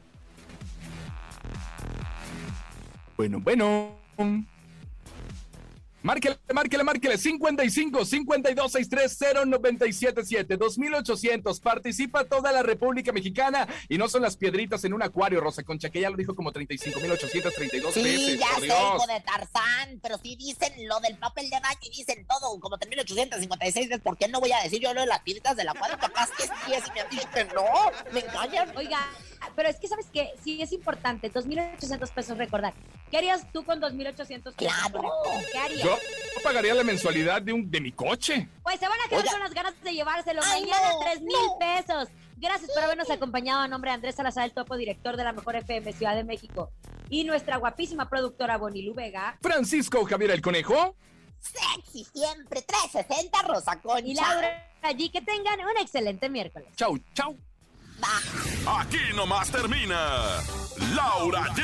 Bueno, 3.16 3.40
bueno. 3.40 3.96
Márquele, 6.08 6.38
márquele, 6.54 6.84
márquele. 6.86 7.18
55 7.18 8.06
52 8.06 8.72
63 8.72 9.18
0977. 9.46 10.56
2800. 10.56 11.60
Participa 11.60 12.24
toda 12.24 12.54
la 12.54 12.64
República 12.64 13.12
Mexicana 13.12 13.68
y 13.90 13.98
no 13.98 14.08
son 14.08 14.22
las 14.22 14.38
piedritas 14.38 14.86
en 14.86 14.94
un 14.94 15.04
acuario, 15.04 15.42
Rosa 15.42 15.64
Concha, 15.64 15.90
que 15.90 16.00
ya 16.00 16.10
lo 16.10 16.16
dijo 16.16 16.34
como 16.34 16.54
35.832 16.54 17.92
Sí, 17.92 18.04
veces. 18.04 18.40
ya 18.40 18.48
por 18.52 18.60
sé, 18.62 18.68
hijo 18.68 19.08
de 19.08 19.20
Tarzán, 19.20 20.00
pero 20.02 20.18
si 20.18 20.38
dicen 20.38 20.88
lo 20.88 20.98
del 21.02 21.18
papel 21.18 21.50
de 21.50 21.60
baño 21.60 21.78
y 21.82 21.90
dicen 21.90 22.26
todo, 22.26 22.58
como 22.62 22.78
3.856 22.78 23.76
veces, 23.76 24.00
¿por 24.00 24.18
qué 24.18 24.30
no 24.30 24.40
voy 24.40 24.54
a 24.54 24.64
decir 24.64 24.80
yo 24.80 24.94
lo 24.94 25.02
de 25.02 25.08
las 25.08 25.20
piedritas 25.24 25.58
de 25.58 25.66
la 25.66 25.74
cuadra? 25.74 25.98
Capaz 25.98 26.30
que 26.38 26.44
sí, 26.44 26.74
es 26.74 26.88
y 26.88 26.92
me 26.92 27.02
han 27.02 27.10
dicho 27.10 27.28
que 27.34 27.44
no, 27.54 27.66
me 28.14 28.22
engañan. 28.22 28.78
Oiga, 28.78 29.00
pero 29.58 29.68
es 29.68 29.78
que 29.78 29.90
sabes 29.90 30.06
que 30.14 30.32
sí 30.42 30.62
es 30.62 30.72
importante, 30.72 31.30
2.800 31.34 32.10
pesos 32.12 32.38
recordar. 32.38 32.74
¿Qué 33.12 33.18
harías 33.18 33.52
tú 33.52 33.64
con 33.64 33.82
2.800 33.82 34.16
pesos? 34.16 34.54
Claro. 34.56 35.02
¿Qué 35.52 35.58
harías? 35.58 35.84
Yo 35.84 35.97
pagaría 36.44 36.74
la 36.74 36.84
mensualidad 36.84 37.42
de, 37.42 37.54
un, 37.54 37.70
de 37.70 37.82
mi 37.82 37.92
coche. 37.92 38.48
Pues 38.64 38.80
se 38.80 38.88
van 38.88 38.98
a 39.06 39.10
quedar 39.10 39.22
Oiga. 39.22 39.32
con 39.32 39.40
las 39.42 39.54
ganas 39.54 39.82
de 39.82 39.94
llevárselo. 39.94 40.42
Ay, 40.46 40.62
Mañana 40.62 40.92
no, 40.92 41.00
tres 41.00 41.22
mil 41.22 41.36
no. 41.36 41.58
pesos. 41.60 42.10
Gracias 42.38 42.70
por 42.72 42.84
habernos 42.84 43.10
acompañado 43.10 43.62
a 43.62 43.68
nombre 43.68 43.90
de 43.90 43.96
Andrés 43.96 44.16
Salazar, 44.16 44.46
el 44.46 44.54
topo 44.54 44.78
director 44.78 45.18
de 45.18 45.24
la 45.24 45.34
Mejor 45.34 45.56
FM 45.56 45.92
Ciudad 45.94 46.16
de 46.16 46.24
México. 46.24 46.72
Y 47.10 47.24
nuestra 47.24 47.58
guapísima 47.58 48.08
productora 48.10 48.58
Bonilu 48.58 48.94
Vega. 48.94 49.38
Francisco 49.42 50.06
Javier 50.06 50.32
el 50.32 50.42
Conejo. 50.42 50.96
Sexy 51.40 52.04
siempre, 52.06 52.62
360 52.62 53.42
Rosa 53.44 53.80
Concha. 53.82 54.06
Y 54.08 54.14
Laura 54.16 54.68
allí 54.84 55.10
que 55.10 55.22
tengan 55.22 55.60
un 55.62 55.78
excelente 55.82 56.30
miércoles. 56.30 56.70
Chau, 56.76 56.98
chau. 57.14 57.36
Aquí 58.68 59.00
nomás 59.16 59.50
termina 59.50 59.98
Laura 60.96 61.44
G, 61.56 61.64